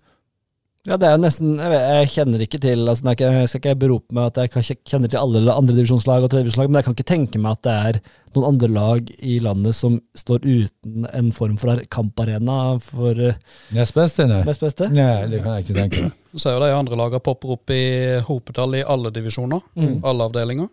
Ja, 0.86 1.00
det 1.02 1.08
er 1.08 1.16
jo 1.16 1.22
nesten 1.24 1.56
Jeg, 1.58 1.72
vet, 1.72 1.84
jeg 1.90 2.10
kjenner 2.14 2.42
ikke 2.46 2.60
til 2.62 2.84
altså, 2.86 3.08
er 3.08 3.16
ikke, 3.18 3.30
Jeg 3.40 3.50
skal 3.50 3.62
ikke 3.62 3.80
berope 3.82 4.16
meg 4.16 4.28
at 4.30 4.54
jeg 4.54 4.78
kjenner 4.86 5.10
til 5.10 5.18
alle 5.18 5.42
andredivisjonslag 5.56 6.26
og 6.26 6.30
tredjedivisjonslag, 6.30 6.70
men 6.70 6.78
jeg 6.78 6.88
kan 6.88 6.98
ikke 6.98 7.08
tenke 7.10 7.42
meg 7.42 7.58
at 7.58 7.64
det 7.66 7.74
er 7.90 8.00
noen 8.36 8.48
andre 8.52 8.70
lag 8.70 9.10
i 9.26 9.40
landet 9.42 9.78
som 9.78 9.96
står 10.20 10.46
uten 10.46 11.08
en 11.10 11.32
form 11.34 11.56
for 11.58 11.82
kamparena 11.90 12.60
for 12.84 13.18
eh, 13.18 13.40
Nest 13.74 13.96
beste, 13.98 14.28
nei. 14.30 14.44
nest 14.46 14.62
beste. 14.62 14.92
Nei, 14.94 15.26
det 15.32 15.42
kan 15.42 15.56
jeg 15.56 15.66
ikke 15.66 15.78
tenke 15.80 16.06
meg. 16.06 16.22
Så 16.36 16.44
ser 16.44 16.58
jo 16.58 16.64
de 16.66 16.76
andre 16.76 17.00
lagene 17.00 17.24
popper 17.24 17.56
opp 17.56 17.74
i 17.74 17.84
hopetall 18.28 18.78
i 18.78 18.86
alle 18.86 19.14
divisjoner. 19.16 19.64
Alle 20.06 20.30
avdelinger. 20.30 20.70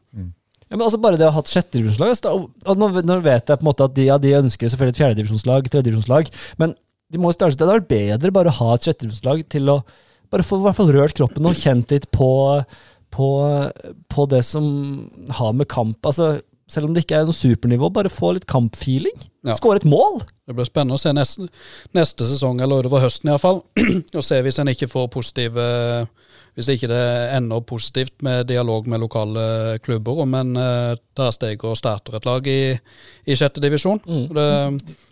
Ja, 0.72 0.78
men 0.78 0.86
altså 0.86 1.00
Bare 1.02 1.18
det 1.20 1.26
å 1.28 1.34
ha 1.34 1.42
hatt 1.42 1.50
sjettedivisjonslag 1.52 2.14
altså, 2.14 2.30
nå, 2.80 2.86
nå 3.04 3.18
vet 3.20 3.50
jeg 3.50 3.60
på 3.60 3.66
en 3.66 3.68
måte 3.68 3.84
at 3.84 3.92
de, 3.92 4.06
ja, 4.08 4.16
de 4.20 4.30
ønsker 4.38 4.72
selvfølgelig 4.72 4.96
et 4.96 5.00
fjerdedivisjonslag, 5.02 5.68
tredjedivisjonslag, 5.68 6.30
men 6.62 6.72
de 7.12 7.20
må 7.20 7.28
jo 7.28 7.36
starte, 7.36 7.58
det 7.60 7.66
hadde 7.66 7.82
vært 7.82 7.90
bedre 7.90 8.32
bare 8.32 8.48
å 8.48 8.56
ha 8.56 8.70
et 8.78 8.88
sjettedivisjonslag 8.88 9.44
til 9.52 9.68
å 9.68 9.82
bare 10.32 10.46
få 10.48 10.62
i 10.62 10.64
hvert 10.64 10.78
fall 10.78 10.94
rørt 10.96 11.18
kroppen 11.18 11.50
og 11.50 11.60
kjent 11.60 11.92
litt 11.92 12.08
på, 12.14 12.30
på, 13.12 13.28
på 14.08 14.26
det 14.32 14.40
som 14.48 14.64
har 15.36 15.52
med 15.58 15.68
kamp 15.68 16.08
altså 16.08 16.38
Selv 16.72 16.88
om 16.88 16.94
det 16.96 17.02
ikke 17.04 17.18
er 17.18 17.26
noe 17.28 17.36
supernivå, 17.36 17.90
bare 17.92 18.08
få 18.08 18.30
litt 18.32 18.46
kampfeeling. 18.48 19.18
Ja. 19.44 19.52
Skåre 19.58 19.82
et 19.82 19.84
mål! 19.84 20.22
Det 20.48 20.54
blir 20.56 20.64
spennende 20.64 20.96
å 20.96 21.00
se 21.02 21.10
neste, 21.12 21.50
neste 21.92 22.24
sesong, 22.24 22.62
eller 22.64 22.86
utover 22.86 23.02
høsten 23.04 23.28
iallfall. 23.28 23.60
og 24.16 24.24
se 24.24 24.38
hvis 24.40 24.60
en 24.62 24.70
ikke 24.72 24.88
får 24.88 25.10
positive 25.12 25.66
Hvis 26.52 26.68
ikke 26.74 26.90
det 26.90 27.04
ender 27.36 27.62
positivt 27.64 28.20
med 28.26 28.46
dialog 28.50 28.88
med 28.90 29.00
lokale 29.00 29.78
klubber 29.80 30.24
om 30.26 30.34
en 30.36 30.58
tar 31.16 31.32
steg 31.32 31.62
og 31.64 31.78
starter 31.78 32.18
et 32.18 32.26
lag 32.28 32.46
i, 32.48 32.60
i 33.24 33.36
sjette 33.36 33.60
divisjon. 33.62 34.00
Det, 34.04 34.48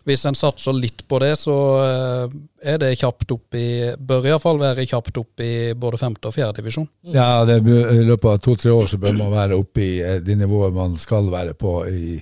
hvis 0.09 0.25
en 0.27 0.39
satser 0.39 0.77
litt 0.77 1.05
på 1.09 1.21
det, 1.23 1.35
så 1.39 1.57
eh, 1.85 2.37
er 2.73 2.81
det 2.81 2.97
kjapt 3.01 3.35
opp 3.35 3.59
i 3.59 3.93
Bør 3.97 4.29
iallfall 4.31 4.61
være 4.63 4.87
kjapt 4.89 5.21
opp 5.21 5.45
i 5.45 5.53
både 5.77 6.01
femte 6.01 6.31
og 6.31 6.37
fjerde 6.37 6.61
divisjon. 6.61 6.89
Ja, 7.15 7.45
det, 7.49 7.61
I 7.69 8.01
løpet 8.09 8.31
av 8.33 8.41
to-tre 8.45 8.73
år 8.75 8.89
så 8.91 9.01
bør 9.01 9.19
man 9.19 9.35
være 9.35 9.61
oppe 9.61 9.85
i 9.85 9.93
eh, 10.05 10.21
det 10.25 10.39
nivået 10.41 10.77
man 10.77 10.97
skal 11.01 11.31
være 11.33 11.55
på 11.59 11.77
i, 11.91 12.21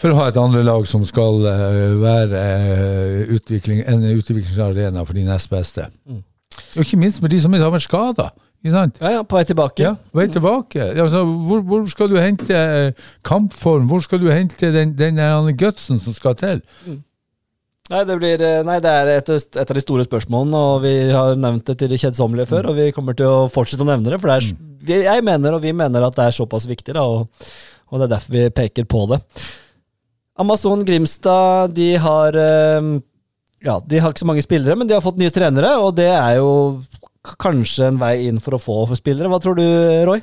for 0.00 0.12
å 0.12 0.20
ha 0.20 0.30
et 0.30 0.40
andre 0.40 0.64
lag 0.66 0.88
som 0.88 1.04
skal 1.08 1.44
eh, 1.52 1.98
være 2.00 2.46
eh, 2.46 3.36
utvikling, 3.36 3.84
en 3.84 4.08
utviklingsarena 4.16 5.04
for 5.04 5.16
de 5.16 5.26
nest 5.28 5.52
beste. 5.52 5.90
Og 6.76 6.84
ikke 6.84 7.00
minst 7.00 7.22
med 7.24 7.32
de 7.32 7.40
som 7.40 7.56
har 7.56 7.72
vært 7.72 7.88
skada. 7.88 8.30
Ja, 8.66 8.86
ja, 9.12 9.22
På 9.22 9.36
vei 9.36 9.44
tilbake. 9.46 9.82
Ja, 9.84 9.92
på 9.94 10.18
vei 10.18 10.26
tilbake. 10.32 10.88
Altså, 10.98 11.22
hvor, 11.24 11.60
hvor 11.62 11.84
skal 11.90 12.08
du 12.10 12.16
hente 12.18 12.56
eh, 12.56 13.10
kampform? 13.26 13.86
Hvor 13.86 14.02
skal 14.02 14.18
du 14.22 14.30
hente 14.32 14.72
den, 14.74 14.94
den 14.98 15.20
gutsen 15.58 16.00
som 16.02 16.16
skal 16.16 16.34
til? 16.40 16.62
Nei, 17.86 18.00
det, 18.02 18.16
blir, 18.18 18.42
eh, 18.42 18.64
nei, 18.66 18.80
det 18.82 18.90
er 18.90 19.12
et, 19.12 19.28
et 19.30 19.60
av 19.62 19.76
de 19.78 19.82
store 19.84 20.06
spørsmålene, 20.08 20.62
og 20.72 20.80
vi 20.82 20.94
har 21.14 21.36
nevnt 21.38 21.68
det 21.68 21.76
til 21.78 21.92
det 21.92 22.00
kjedsommelige 22.02 22.50
før, 22.50 22.72
og 22.72 22.80
vi 22.80 22.88
kommer 22.96 23.14
til 23.14 23.30
å 23.30 23.44
fortsette 23.52 23.86
å 23.86 23.90
nevne 23.92 24.10
det, 24.10 24.18
for 24.18 24.32
det 24.32 24.40
er, 24.40 24.48
vi, 24.88 24.96
jeg 25.04 25.26
mener, 25.26 25.54
og 25.54 25.62
vi 25.62 25.74
mener 25.76 26.02
at 26.02 26.16
det 26.16 26.26
er 26.26 26.34
såpass 26.34 26.66
viktig, 26.66 26.96
da, 26.96 27.04
og, 27.06 27.46
og 27.86 28.00
det 28.00 28.08
er 28.08 28.14
derfor 28.16 28.34
vi 28.34 28.48
peker 28.56 28.88
på 28.90 29.04
det. 29.12 29.20
Amazon 30.42 30.82
Grimstad, 30.88 31.76
de 31.78 31.92
har 32.02 32.40
eh, 32.42 32.90
Ja, 33.64 33.78
de 33.86 33.98
har 33.98 34.12
ikke 34.12 34.20
så 34.24 34.26
mange 34.28 34.42
spillere, 34.44 34.76
men 34.76 34.86
de 34.88 34.94
har 34.94 35.00
fått 35.04 35.18
nye 35.18 35.30
trenere, 35.32 35.76
og 35.80 35.94
det 35.96 36.10
er 36.12 36.36
jo 36.38 36.50
kanskje 37.40 37.88
en 37.88 37.98
vei 37.98 38.26
inn 38.28 38.38
for 38.42 38.54
å 38.54 38.60
få 38.62 38.82
for 38.86 38.98
spillere. 38.98 39.28
Hva 39.32 39.40
tror 39.42 39.56
du, 39.58 39.64
Roy? 40.06 40.20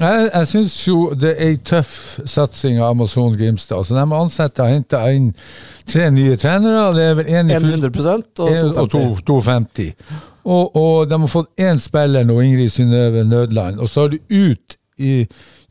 Jeg, 0.00 0.30
jeg 0.32 0.46
syns 0.48 0.74
jo 0.88 0.94
det 1.20 1.34
er 1.34 1.50
ei 1.50 1.56
tøff 1.68 1.90
satsing 2.24 2.78
av 2.80 2.94
Amazon 2.94 3.34
Grimstad. 3.36 3.82
Altså, 3.82 3.94
de 3.98 4.16
ansetter 4.16 4.64
og 4.64 4.72
henter 4.72 5.10
inn 5.12 5.26
tre 5.90 6.06
nye 6.14 6.38
trenere. 6.40 6.86
Det 6.96 7.04
er 7.10 7.18
vel 7.18 7.28
én 7.28 7.50
i 7.52 7.58
full 7.60 7.74
100 7.74 8.40
og 8.40 8.48
En- 8.48 8.70
og 8.72 8.88
250. 8.94 8.94
to- 8.94 9.26
250. 9.34 9.90
Og, 10.44 10.76
og 10.80 11.08
de 11.10 11.18
har 11.20 11.28
fått 11.30 11.50
én 11.60 11.78
spiller 11.78 12.24
nå, 12.24 12.38
Ingrid 12.42 12.72
Synnøve 12.72 13.26
Nødland. 13.28 13.78
Og 13.84 13.88
så 13.92 14.06
har 14.06 14.14
de 14.14 14.22
ut 14.32 14.78
i 14.98 15.26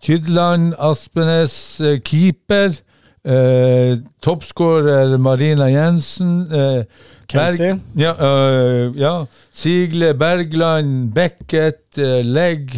Kydland, 0.05 0.75
Aspenes, 0.79 1.55
eh, 1.81 1.97
keeper. 2.05 2.77
Eh, 3.23 3.97
Toppskårer 4.19 5.17
Marina 5.17 5.69
Jensen. 5.69 6.51
Eh, 6.51 6.83
Kelsey. 7.27 7.75
ja, 7.93 8.15
eh, 8.19 8.91
ja. 8.95 9.27
Sigle, 9.53 10.13
Bergland, 10.13 11.13
Beckett, 11.13 11.97
eh, 11.97 12.23
Legg. 12.25 12.75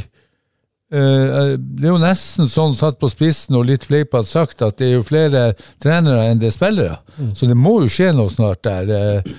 Eh, 0.93 1.55
det 1.57 1.87
er 1.87 1.93
jo 1.93 1.97
nesten 2.01 2.49
sånn 2.51 2.75
satt 2.77 2.99
på 3.01 3.09
spissen 3.09 3.55
og 3.57 3.65
litt 3.65 3.87
fleipete 3.87 4.29
sagt 4.29 4.61
at 4.61 4.77
det 4.77 4.91
er 4.91 4.97
jo 4.99 5.07
flere 5.07 5.45
trenere 5.81 6.27
enn 6.29 6.41
det 6.41 6.51
er 6.51 6.57
spillere. 6.57 6.99
Så 7.33 7.47
det 7.49 7.57
må 7.57 7.79
jo 7.81 7.89
skje 7.89 8.11
noe 8.13 8.29
snart 8.29 8.61
der. 8.67 8.91
Eh, 8.93 9.31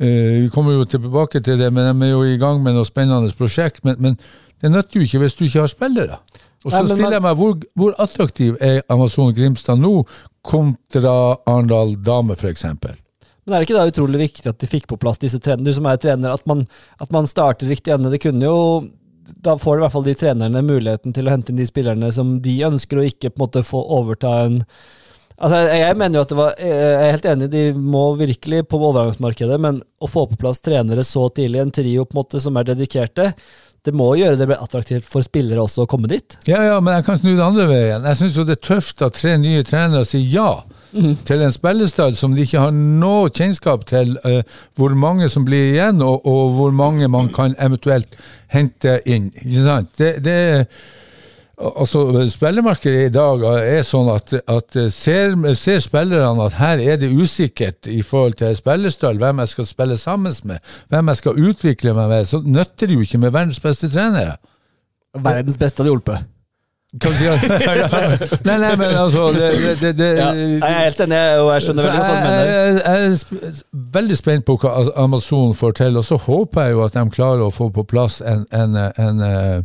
eh, 0.00 0.32
vi 0.46 0.50
kommer 0.54 0.80
jo 0.80 0.88
tilbake 0.88 1.44
til 1.44 1.60
det, 1.60 1.70
men 1.72 1.92
de 1.92 2.08
er 2.08 2.16
jo 2.16 2.24
i 2.26 2.40
gang 2.40 2.64
med 2.64 2.74
noe 2.74 2.88
spennende 2.88 3.30
prosjekt. 3.38 3.84
Men, 3.84 4.00
men 4.00 4.18
det 4.64 4.72
nytter 4.72 4.98
jo 4.98 5.06
ikke 5.06 5.22
hvis 5.22 5.38
du 5.38 5.44
ikke 5.46 5.62
har 5.62 5.70
spillere. 5.70 6.18
Og 6.66 6.74
så 6.74 6.82
stiller 6.90 7.20
jeg 7.20 7.22
meg 7.22 7.38
hvor, 7.38 7.56
hvor 7.78 7.94
attraktiv 8.02 8.56
er 8.64 8.80
Amazon 8.90 9.30
Grimstad 9.36 9.78
nå 9.78 10.00
kontra 10.46 11.36
Arendal 11.46 11.94
Dame, 12.02 12.34
f.eks.? 12.34 12.66
Men 13.46 13.54
er 13.54 13.62
det 13.62 13.68
ikke 13.68 13.78
da 13.78 13.86
utrolig 13.86 14.20
viktig 14.24 14.50
at 14.50 14.58
de 14.58 14.68
fikk 14.70 14.88
på 14.90 14.98
plass 14.98 15.20
disse 15.22 15.38
trenerne? 15.38 15.70
Du 15.70 15.76
som 15.76 15.86
er 15.86 16.00
trener, 16.02 16.34
at 16.34 16.42
man, 16.50 16.64
at 16.98 17.12
man 17.14 17.30
starter 17.30 17.70
riktig 17.70 17.94
ende. 17.94 18.10
Det 18.10 18.24
kunne 18.24 18.42
jo 18.42 18.60
Da 19.46 19.56
får 19.58 19.78
i 19.78 19.82
hvert 19.84 19.94
fall 19.94 20.06
de 20.06 20.14
trenerne 20.18 20.62
muligheten 20.62 21.14
til 21.14 21.26
å 21.26 21.32
hente 21.34 21.52
inn 21.52 21.58
de 21.58 21.66
spillerne 21.66 22.10
som 22.14 22.36
de 22.42 22.56
ønsker, 22.66 22.98
og 22.98 23.10
ikke 23.10 23.30
på 23.30 23.38
en 23.38 23.44
måte 23.46 23.66
få 23.66 23.82
overta 24.00 24.38
en 24.46 24.62
Altså, 25.36 25.58
jeg 25.68 25.96
mener 26.00 26.16
jo 26.16 26.22
at 26.24 26.30
det 26.30 26.36
var 26.38 26.52
Jeg 26.64 26.92
er 26.96 27.10
helt 27.12 27.26
enig, 27.28 27.50
de 27.52 27.62
må 27.76 28.04
virkelig 28.16 28.62
på 28.70 28.78
overgangsmarkedet, 28.80 29.58
men 29.60 29.82
å 30.00 30.08
få 30.08 30.24
på 30.30 30.38
plass 30.40 30.62
trenere 30.64 31.04
så 31.04 31.26
tidlig, 31.28 31.60
en 31.60 31.74
trio 31.76 32.06
på 32.06 32.16
en 32.16 32.22
måte 32.22 32.40
som 32.40 32.56
er 32.56 32.70
dedikerte, 32.70 33.34
det 33.86 33.94
må 33.96 34.08
gjøre 34.18 34.38
det 34.40 34.56
attraktivt 34.56 35.06
for 35.08 35.24
spillere 35.24 35.62
også 35.62 35.84
å 35.84 35.90
komme 35.90 36.10
dit. 36.10 36.38
Ja, 36.48 36.62
ja, 36.66 36.80
men 36.82 36.98
jeg 36.98 37.06
kan 37.06 37.20
snu 37.20 37.32
det 37.32 37.44
andre 37.44 37.68
veien. 37.70 38.06
Jeg 38.10 38.20
syns 38.20 38.40
det 38.40 38.56
er 38.58 38.64
tøft 38.68 39.04
at 39.06 39.18
tre 39.18 39.36
nye 39.40 39.62
trenere 39.66 40.06
sier 40.08 40.26
ja 40.26 40.50
til 41.28 41.42
en 41.44 41.52
spillestall 41.52 42.14
som 42.16 42.34
de 42.34 42.44
ikke 42.46 42.62
har 42.62 42.74
noe 42.74 43.30
kjennskap 43.34 43.84
til 43.88 44.14
uh, 44.24 44.40
hvor 44.78 44.94
mange 44.96 45.28
som 45.32 45.44
blir 45.44 45.74
igjen, 45.74 46.00
og, 46.04 46.24
og 46.26 46.54
hvor 46.56 46.76
mange 46.76 47.08
man 47.12 47.28
kan 47.34 47.56
eventuelt 47.62 48.16
hente 48.52 49.00
inn. 49.06 49.30
Ikke 49.42 49.64
sant? 49.66 49.92
Det, 49.98 50.16
det 50.24 50.38
Altså, 51.56 52.02
Spillermarkedet 52.28 53.06
i 53.06 53.12
dag 53.12 53.40
er 53.48 53.84
sånn 53.86 54.10
at, 54.12 54.34
at 54.44 54.76
ser, 54.92 55.32
ser 55.56 55.80
spillerne 55.80 56.44
at 56.44 56.58
her 56.58 56.82
er 56.84 56.98
det 57.00 57.08
usikkert 57.16 57.88
i 57.88 58.02
forhold 58.04 58.36
til 58.42 58.52
spillerstall, 58.58 59.16
hvem 59.16 59.40
jeg 59.40 59.54
skal 59.54 59.68
spille 59.70 59.96
sammen 59.96 60.36
med, 60.44 60.60
hvem 60.92 61.08
jeg 61.08 61.22
skal 61.22 61.40
utvikle 61.48 61.96
meg 61.96 62.12
med, 62.12 62.28
så 62.28 62.42
nytter 62.44 62.90
det 62.90 62.98
jo 62.98 63.06
ikke 63.08 63.22
med 63.24 63.32
verdens 63.32 63.62
beste 63.64 63.88
trenere. 63.88 64.36
Verdens 65.16 65.56
beste 65.56 65.80
hadde 65.80 65.94
hjulpet. 65.94 66.32
Sier 67.02 67.40
du? 67.40 67.48
nei, 68.48 68.56
nei, 68.62 68.72
men 68.78 68.92
altså 68.96 69.26
det, 69.34 69.48
det, 69.80 69.90
det, 69.98 70.10
Ja, 70.16 70.28
jeg 70.32 70.60
er 70.62 70.84
helt 70.84 71.00
enig, 71.02 71.22
og 71.42 71.50
jeg 71.50 71.64
skjønner 71.64 71.88
veldig 71.88 71.98
godt 71.98 72.10
hva 72.10 72.18
du 72.20 72.26
mener. 72.26 72.52
jeg 72.52 73.08
er 73.08 73.62
veldig 73.96 74.18
spent 74.20 74.46
på 74.46 74.56
hva 74.62 74.74
Amazon 75.02 75.56
får 75.58 75.74
til, 75.80 75.96
og 75.98 76.04
så 76.06 76.20
håper 76.20 76.68
jeg 76.68 76.76
jo 76.76 76.84
at 76.86 76.96
de 76.96 77.04
klarer 77.16 77.46
å 77.48 77.50
få 77.52 77.68
på 77.74 77.84
plass 77.90 78.20
en, 78.20 78.46
en, 78.54 78.78
en, 78.78 79.24
eh, 79.26 79.58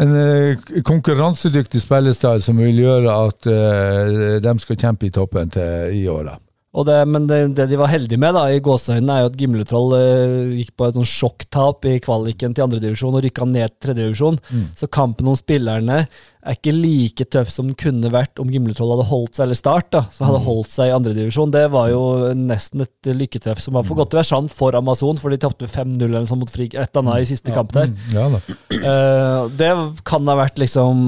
en 0.00 0.14
eh, 0.16 0.82
konkurransedyktig 0.86 1.82
spillestall 1.82 2.40
som 2.44 2.60
vil 2.60 2.78
gjøre 2.84 3.16
at 3.26 3.48
eh, 3.50 4.38
de 4.40 4.54
skal 4.62 4.78
kjempe 4.80 5.08
i 5.08 5.12
toppen 5.14 5.52
til 5.52 5.98
i 5.98 6.06
åra. 6.08 6.38
Og 6.70 6.84
det, 6.86 7.00
men 7.10 7.24
det, 7.26 7.38
det 7.58 7.64
de 7.66 7.78
var 7.80 7.90
heldige 7.90 8.20
med, 8.22 8.36
da, 8.36 8.44
i 8.46 8.60
gåseøynene, 8.62 9.14
er 9.16 9.24
jo 9.24 9.30
at 9.32 9.38
Gimletroll 9.40 9.94
eh, 9.96 10.52
gikk 10.60 10.76
på 10.78 10.86
et 10.86 10.98
sånn 11.00 11.08
sjokktap 11.08 11.86
i 11.90 11.96
kvaliken 12.04 12.52
til 12.54 12.62
andredivisjon 12.68 13.16
og 13.18 13.24
rykka 13.24 13.46
ned 13.50 13.72
til 13.72 13.88
tredjedivisjon. 13.88 14.38
Så 14.78 14.86
kampen 14.86 15.26
om 15.32 15.34
spillerne 15.38 16.04
er 16.06 16.56
ikke 16.56 16.72
like 16.72 17.26
tøff 17.26 17.50
som 17.50 17.66
den 17.66 17.76
kunne 17.78 18.12
vært 18.14 18.38
om 18.40 18.52
Gimletroll 18.54 18.92
hadde 18.94 19.08
holdt 19.10 19.34
seg, 19.34 19.48
eller 19.48 19.58
Start, 19.58 19.88
da, 19.96 20.04
som 20.14 20.28
hadde 20.28 20.44
holdt 20.44 20.70
seg 20.70 20.92
i 20.92 20.94
andredivisjon. 20.94 21.50
Det 21.56 21.64
var 21.74 21.90
jo 21.90 22.04
nesten 22.38 22.86
et 22.86 23.10
lykketreff 23.18 23.58
som 23.64 23.74
var 23.74 23.88
for 23.88 23.98
godt 23.98 24.14
til 24.14 24.20
å 24.20 24.22
være 24.22 24.30
sant 24.30 24.54
for 24.54 24.78
Amazon, 24.78 25.18
for 25.18 25.34
de 25.34 25.40
tapte 25.42 25.66
5-0 25.66 26.06
eller 26.06 26.22
noe 26.22 26.38
mot 26.44 26.54
Frigg, 26.54 26.78
et 26.78 26.86
eller 26.86 27.02
annet 27.02 27.26
i 27.26 27.32
siste 27.32 27.50
kamp 27.56 27.74
der. 27.74 27.90
Ja 28.14 28.28
da. 28.30 28.44
Eh, 28.78 29.50
det 29.58 29.72
kan 30.06 30.30
ha 30.30 30.38
vært 30.38 30.62
liksom 30.62 31.02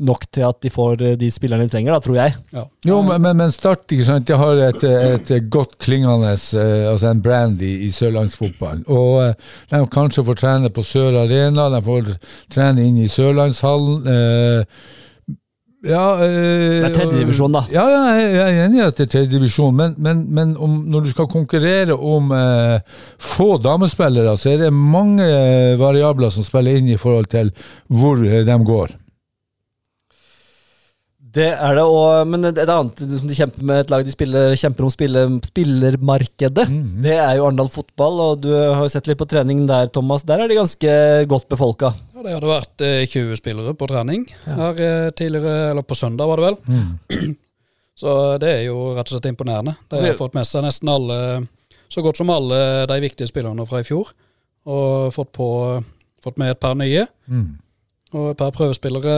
nok 0.00 0.26
til 0.32 0.46
at 0.48 0.60
de 0.64 0.70
får 0.72 1.02
eh, 1.04 1.16
de 1.20 1.30
spillerne 1.32 1.66
de 1.66 1.72
trenger, 1.72 1.94
da, 1.94 2.00
tror 2.04 2.18
jeg. 2.20 2.36
Ja. 2.56 2.64
Jo, 2.86 3.00
men, 3.06 3.26
men, 3.36 3.52
Start 3.54 3.90
ikke 3.92 4.06
sant, 4.06 4.28
de 4.28 4.38
har 4.38 4.62
et, 4.68 4.86
et 4.86 5.50
godt 5.52 5.76
klingende 5.82 6.32
eh, 6.32 6.86
altså 6.90 7.10
en 7.10 7.22
brand 7.24 7.60
i, 7.62 7.74
i 7.86 7.90
sørlandsfotballen. 7.94 8.86
Og 8.88 9.20
eh, 9.24 9.50
de 9.72 9.82
kanskje 9.92 10.24
får 10.26 10.40
trene 10.40 10.72
på 10.72 10.86
Sør 10.86 11.22
Arena, 11.24 11.68
de 11.74 11.82
får 11.84 12.14
trene 12.52 12.86
inn 12.86 12.98
i 13.00 13.10
Sørlandshallen. 13.10 14.08
eh, 14.08 14.88
ja, 15.80 16.12
øh, 16.20 16.82
Det 16.82 16.90
er 16.90 16.92
tredjedivisjon, 16.92 17.54
da. 17.56 17.62
Ja, 17.72 17.86
ja, 17.88 18.00
jeg 18.20 18.40
er 18.58 18.66
enig 18.66 18.82
i 18.82 18.84
at 18.84 18.98
det 18.98 19.06
er 19.06 19.12
tredjedivisjon, 19.14 19.72
men, 19.76 19.94
men, 19.96 20.26
men 20.28 20.52
om, 20.60 20.74
når 20.92 21.06
du 21.06 21.10
skal 21.14 21.28
konkurrere 21.32 21.96
om 21.96 22.34
eh, 22.36 22.82
få 23.16 23.54
damespillere, 23.64 24.36
så 24.36 24.52
er 24.52 24.66
det 24.66 24.74
mange 24.76 25.24
variabler 25.80 26.32
som 26.34 26.44
spiller 26.44 26.76
inn 26.76 26.90
i 26.92 26.98
forhold 27.00 27.30
til 27.32 27.48
hvor 27.88 28.20
de 28.20 28.58
går. 28.68 28.92
Det 31.30 31.46
er 31.52 31.76
det, 31.78 31.82
og, 31.86 32.26
men 32.26 32.44
et 32.48 32.58
annet 32.64 32.98
som 32.98 33.28
de 33.30 33.34
kjemper 33.38 33.62
med, 33.62 33.84
et 33.84 33.90
lag 33.92 34.02
de 34.02 34.10
spiller, 34.10 34.54
kjemper 34.58 34.86
om 34.86 34.90
spille, 34.90 35.20
spillermarkedet, 35.46 36.64
Mhm. 36.68 37.02
det 37.04 37.14
er 37.18 37.36
jo 37.36 37.44
Arendal 37.46 37.68
fotball. 37.70 38.20
Og 38.24 38.40
du 38.42 38.48
har 38.52 38.80
jo 38.82 38.88
sett 38.90 39.06
litt 39.06 39.18
på 39.20 39.28
treningen 39.30 39.66
der, 39.68 39.86
Thomas. 39.94 40.24
Der 40.26 40.40
er 40.42 40.48
de 40.48 40.56
ganske 40.58 41.26
godt 41.30 41.48
befolka. 41.48 41.92
Ja, 42.16 42.22
det 42.22 42.34
hadde 42.34 42.50
vært 42.50 42.80
eh, 42.86 43.06
20 43.06 43.36
spillere 43.38 43.74
på 43.78 43.86
trening 43.88 44.26
her 44.46 44.74
eh, 44.80 45.10
tidligere, 45.14 45.70
eller 45.70 45.82
på 45.86 45.94
søndag 45.94 46.26
var 46.26 46.36
det 46.42 46.48
vel. 46.48 46.58
Mm. 46.66 47.36
Så 48.00 48.38
det 48.40 48.48
er 48.48 48.62
jo 48.64 48.94
rett 48.96 49.10
og 49.10 49.14
slett 49.20 49.30
imponerende. 49.30 49.76
De 49.90 50.00
har 50.00 50.14
fått 50.16 50.34
med 50.34 50.46
seg 50.48 50.62
nesten 50.64 50.88
alle, 50.88 51.46
så 51.92 52.02
godt 52.02 52.16
som 52.16 52.30
alle 52.32 52.86
de 52.88 53.00
viktige 53.02 53.28
spillerne 53.28 53.66
fra 53.68 53.82
i 53.82 53.84
fjor. 53.84 54.08
Og 54.66 55.12
fått, 55.12 55.30
på, 55.36 55.48
fått 56.24 56.38
med 56.40 56.50
et 56.54 56.60
par 56.60 56.74
nye, 56.80 57.06
Mm. 57.28 57.58
Og 58.14 58.30
et 58.32 58.38
par 58.40 58.52
prøvespillere 58.54 59.14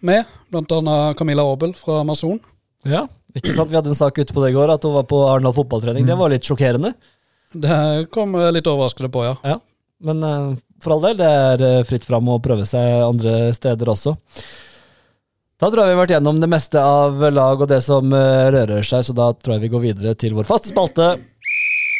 med. 0.00 0.28
Annet 0.52 1.18
Camilla 1.18 1.44
Aabel 1.46 1.74
fra 1.78 2.00
Amazon. 2.02 2.40
Ja. 2.88 3.06
Ikke 3.36 3.54
sant? 3.54 3.70
Vi 3.70 3.78
hadde 3.78 3.92
en 3.92 3.98
sak 3.98 4.18
ute 4.18 4.34
på 4.34 4.42
det 4.44 4.52
i 4.52 4.56
går, 4.56 4.74
at 4.74 4.84
hun 4.84 4.96
var 4.96 5.06
på 5.08 5.20
Arendal 5.28 5.54
fotballtrening. 5.56 6.06
Det 6.08 6.18
var 6.18 6.32
litt 6.32 6.46
sjokkerende. 6.48 6.92
Det 7.52 8.08
kom 8.12 8.34
litt 8.52 8.68
overraskende 8.68 9.12
på, 9.12 9.24
ja. 9.28 9.36
Ja. 9.46 9.58
Men 10.02 10.22
eh, 10.26 10.50
for 10.82 10.96
all 10.96 11.04
del, 11.06 11.16
det 11.20 11.30
er 11.30 11.64
eh, 11.68 11.86
fritt 11.86 12.04
fram 12.08 12.28
å 12.32 12.40
prøve 12.42 12.66
seg 12.68 13.04
andre 13.06 13.52
steder 13.54 13.92
også. 13.92 14.16
Da 15.62 15.68
tror 15.70 15.84
jeg 15.84 15.92
vi 15.92 15.94
har 15.94 16.00
vært 16.00 16.14
gjennom 16.16 16.40
det 16.42 16.50
meste 16.50 16.80
av 16.82 17.20
lag 17.30 17.60
og 17.62 17.68
det 17.70 17.78
som 17.86 18.08
eh, 18.18 18.46
rører 18.50 18.82
seg, 18.86 19.04
så 19.06 19.14
da 19.14 19.28
tror 19.36 19.56
jeg 19.56 19.68
vi 19.68 19.72
går 19.76 19.84
videre 19.84 20.14
til 20.18 20.34
vår 20.34 20.48
faste 20.48 20.72
spalte. 20.72 21.12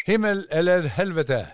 Himmel 0.09 0.43
eller 0.51 0.89
helvete? 0.97 1.45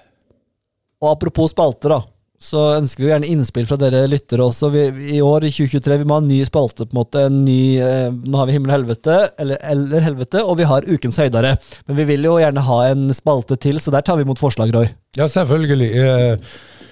Og 1.03 1.11
apropos 1.13 1.53
spalter, 1.53 1.93
da. 1.93 2.01
Så 2.39 2.61
ønsker 2.77 3.03
vi 3.03 3.09
gjerne 3.11 3.27
innspill 3.27 3.65
fra 3.67 3.75
dere 3.81 4.05
lyttere 4.07 4.45
også. 4.47 4.69
Vi, 4.71 4.83
I 5.17 5.21
år, 5.25 5.43
i 5.43 5.51
2023, 5.51 5.97
vi 5.99 6.07
må 6.07 6.15
ha 6.15 6.23
en 6.23 6.29
ny 6.31 6.39
spalte. 6.47 6.85
på 6.87 6.95
en 6.95 7.01
måte, 7.01 7.25
en 7.27 7.41
ny, 7.43 7.59
eh, 7.83 8.07
Nå 8.15 8.39
har 8.39 8.47
vi 8.47 8.55
Himmel 8.55 8.71
og 8.71 8.77
helvete, 8.77 9.17
eller, 9.37 9.59
eller 9.75 10.05
helvete, 10.07 10.43
og 10.45 10.57
vi 10.61 10.67
har 10.69 10.87
Ukens 10.87 11.19
høydere. 11.19 11.57
Men 11.87 11.99
vi 11.99 12.07
vil 12.13 12.23
jo 12.29 12.37
gjerne 12.39 12.63
ha 12.63 12.79
en 12.93 13.09
spalte 13.13 13.59
til, 13.59 13.79
så 13.83 13.91
der 13.91 14.01
tar 14.07 14.15
vi 14.15 14.23
imot 14.27 14.39
forslag, 14.39 14.71
Roy. 14.75 14.87
Ja, 15.19 15.27
selvfølgelig. 15.27 15.91
Eh, 15.99 16.37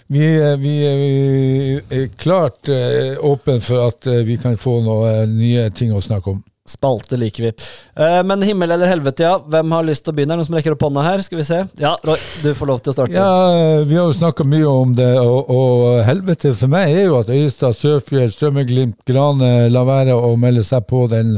Vi, 0.08 0.24
eh, 0.24 0.54
vi, 0.56 0.74
vi 0.80 1.82
er 1.92 2.06
klart 2.16 2.70
eh, 2.72 3.18
åpne 3.20 3.58
for 3.60 3.90
at 3.90 4.08
eh, 4.08 4.22
vi 4.24 4.38
kan 4.40 4.56
få 4.56 4.78
noen 4.86 5.34
nye 5.36 5.66
ting 5.76 5.92
å 5.92 6.00
snakke 6.00 6.32
om. 6.32 6.38
Spalte 6.68 7.16
liker 7.20 7.48
vi. 7.48 7.52
Eh, 7.96 8.20
Men 8.28 8.42
himmel 8.44 8.72
eller 8.76 8.90
helvete, 8.92 9.24
ja. 9.24 9.38
Hvem 9.40 9.72
har 9.72 9.88
lyst 9.88 10.04
til 10.06 10.14
å 10.14 10.18
begynne? 10.18 10.36
Noen 10.36 10.48
som 10.50 10.58
rekker 10.58 10.76
opp 10.76 10.84
hånda 10.88 11.06
her? 11.06 11.24
Skal 11.24 11.40
vi 11.40 11.48
se. 11.48 11.62
Ja, 11.80 11.94
Roy, 12.04 12.20
du 12.44 12.52
får 12.58 12.72
lov 12.74 12.82
til 12.84 12.92
å 12.92 12.98
starte. 12.98 13.16
Ja, 13.16 13.32
eh, 13.56 13.86
vi 13.88 13.96
har 13.96 14.10
jo 14.10 14.18
snakka 14.18 14.44
mye 14.48 14.68
om 14.68 14.94
det, 14.98 15.10
og, 15.22 15.50
og 15.50 16.04
helvete 16.08 16.52
for 16.60 16.72
meg 16.76 16.92
er 16.92 17.08
jo 17.08 17.18
at 17.22 17.32
Øystad, 17.32 17.78
Sørfjell, 17.80 18.32
Strømmeglimt, 18.36 19.00
Grane 19.08 19.70
lar 19.72 19.88
være 19.88 20.16
å 20.20 20.36
melde 20.40 20.66
seg 20.68 20.86
på 20.92 21.08
den 21.12 21.38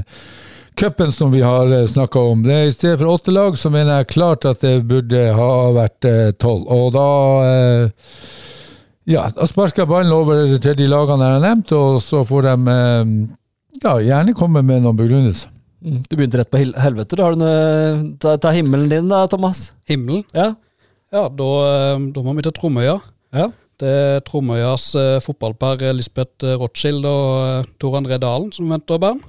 cupen 0.80 1.12
som 1.12 1.32
vi 1.32 1.42
har 1.44 1.68
snakka 1.92 2.20
om. 2.32 2.44
Det 2.48 2.54
er 2.56 2.68
I 2.70 2.76
stedet 2.76 3.00
for 3.02 3.14
åtte 3.14 3.34
lag, 3.36 3.58
så 3.60 3.70
mener 3.74 4.00
jeg 4.00 4.12
klart 4.16 4.46
at 4.48 4.62
det 4.64 4.78
burde 4.88 5.26
ha 5.36 5.50
vært 5.76 6.08
eh, 6.08 6.30
tolv. 6.40 6.66
Og 6.72 6.94
da 6.96 7.08
eh, 7.50 8.14
ja, 9.10 9.26
da 9.34 9.48
sparker 9.50 9.88
ballen 9.90 10.14
over 10.14 10.46
til 10.62 10.78
de 10.78 10.88
lagene 10.88 11.26
jeg 11.26 11.40
har 11.40 11.44
nevnt, 11.44 11.74
og 11.76 12.00
så 12.06 12.22
får 12.30 12.48
de 12.48 12.56
eh, 12.76 13.14
ja, 13.84 13.94
gjerne 14.04 14.34
komme 14.38 14.62
med 14.66 14.84
noen 14.84 14.98
begrunnelser. 15.00 15.52
Mm, 15.86 16.02
Du 16.10 16.16
begynte 16.20 16.42
rett 16.42 16.50
på 16.52 16.60
helvete. 16.60 17.16
Da 17.16 17.24
har 17.28 17.36
du 17.38 17.40
noe, 17.40 18.16
ta, 18.20 18.34
ta 18.42 18.52
himmelen 18.52 18.90
din, 18.92 19.08
da, 19.12 19.22
Thomas. 19.32 19.70
Himmelen. 19.88 20.26
Ja. 20.36 20.52
Ja, 21.14 21.24
da, 21.30 21.48
eh, 21.70 22.04
da 22.14 22.22
må 22.26 22.36
vi 22.38 22.46
til 22.46 22.56
Tromøya. 22.58 23.00
ja. 23.34 23.50
Det 23.80 23.88
er 23.88 24.20
Tromøyas 24.28 24.90
eh, 25.00 25.22
fotballpar 25.24 25.80
Lisbeth 25.96 26.44
eh, 26.44 26.58
Rothschild 26.60 27.06
og 27.08 27.70
Tor 27.80 27.94
André 27.96 28.18
Dalen 28.20 28.50
som 28.52 28.68
venter 28.68 29.00
barn. 29.00 29.22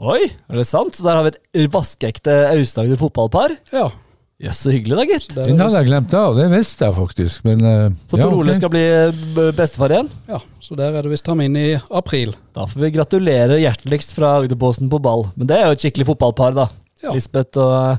Oi, 0.00 0.30
er 0.48 0.56
det 0.56 0.64
sant? 0.64 0.94
Så 0.96 1.04
der 1.04 1.18
har 1.18 1.26
vi 1.26 1.34
et 1.36 1.68
vaskeekte 1.74 2.32
Aust-Agder 2.54 2.96
fotballpar. 2.96 3.52
Ja. 3.68 3.90
Jøss, 4.38 4.60
så 4.62 4.70
hyggelig 4.70 4.94
da, 4.94 5.02
gitt. 5.08 5.32
Den 5.34 5.58
hadde 5.58 5.80
jeg 5.80 5.88
glemt 5.88 6.12
av, 6.14 6.36
det 6.38 6.44
visste 6.52 6.86
jeg 6.86 6.94
faktisk. 6.94 7.40
Men, 7.42 7.58
uh, 7.58 7.96
Så 8.06 8.20
ja, 8.20 8.22
Tor 8.22 8.36
Ole 8.36 8.52
okay. 8.52 8.58
skal 8.60 8.70
bli 8.70 8.84
bestefar 9.58 9.90
igjen. 9.96 10.10
ja, 10.30 10.38
så 10.62 10.76
der 10.78 10.94
er 10.94 11.02
det 11.02 11.10
visst 11.10 11.26
termin 11.26 11.56
i 11.58 11.72
april. 11.90 12.36
Da 12.54 12.68
får 12.70 12.84
vi 12.84 12.92
gratulere 12.94 13.58
hjerteligst 13.58 14.14
fra 14.14 14.36
Agderposten 14.38 14.86
på 14.92 15.00
ball. 15.02 15.26
Men 15.34 15.50
det 15.50 15.58
er 15.58 15.66
jo 15.66 15.74
et 15.74 15.82
skikkelig 15.82 16.06
fotballpar, 16.12 16.54
da. 16.54 16.68
Ja. 17.02 17.16
Lisbeth 17.16 17.58
og 17.58 17.98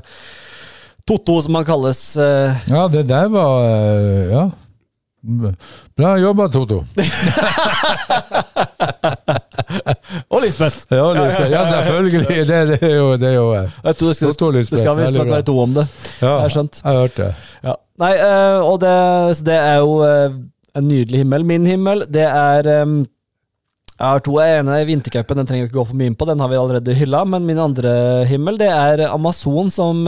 Totto, 1.04 1.36
som 1.44 1.60
han 1.60 1.68
kalles. 1.68 2.00
Uh, 2.16 2.56
Ja, 2.72 2.86
det 2.88 3.04
der 3.12 3.28
var 3.36 3.68
eh, 3.68 4.32
Ja. 4.32 4.48
Bra 6.00 6.14
jobba, 6.16 6.48
Toto. 6.48 6.80
Og 10.40 10.46
Lisbeth! 10.46 10.86
Ja, 10.88 11.06
Lisbeth. 11.12 11.52
ja 11.52 11.62
selvfølgelig. 11.68 12.20
Det, 12.48 12.60
det 12.70 12.78
er 12.88 12.96
jo, 12.96 13.12
det 13.20 13.28
er 13.28 13.36
jo 13.36 13.48
eh, 13.58 13.76
Jeg 13.84 13.96
tror 14.00 14.08
det 14.08 14.16
skal, 14.16 14.32
Totto 14.32 14.46
og 14.48 14.56
det 14.56 14.64
skal 14.70 14.80
visst 14.80 15.10
Veldig 15.10 15.20
nok 15.20 15.32
være 15.34 15.46
to 15.50 15.56
om 15.60 15.76
det. 15.76 15.86
Ja, 16.22 16.30
Jeg 16.30 16.40
har 16.40 16.54
skjønt. 16.54 16.80
Jeg 16.80 17.00
hørte 17.02 17.26
det. 17.26 17.30
Ja. 17.66 17.74
Nei, 18.00 18.10
eh, 18.24 18.58
og 18.64 18.80
det, 18.80 18.96
det 19.50 19.58
er 19.58 19.78
jo 19.84 19.98
eh, 20.06 20.38
en 20.80 20.88
nydelig 20.88 21.20
himmel. 21.24 21.44
Min 21.44 21.68
himmel, 21.68 22.06
det 22.08 22.24
er 22.24 22.70
Jeg 22.70 24.06
har 24.06 24.24
to. 24.24 24.38
Ene 24.40 24.80
er 24.80 24.88
vintercupen, 24.88 25.42
den 25.42 25.50
trenger 25.50 25.66
vi 25.66 25.68
ikke 25.68 25.80
gå 25.82 25.88
for 25.90 26.00
mye 26.00 26.08
inn 26.08 26.16
på, 26.16 26.30
den 26.30 26.40
har 26.40 26.48
vi 26.48 26.60
allerede 26.62 26.96
hylla. 26.96 27.24
Men 27.28 27.44
min 27.44 27.60
andre 27.60 27.92
himmel, 28.30 28.56
det 28.62 28.72
er 28.72 29.04
Amazon 29.10 29.68
som 29.74 30.06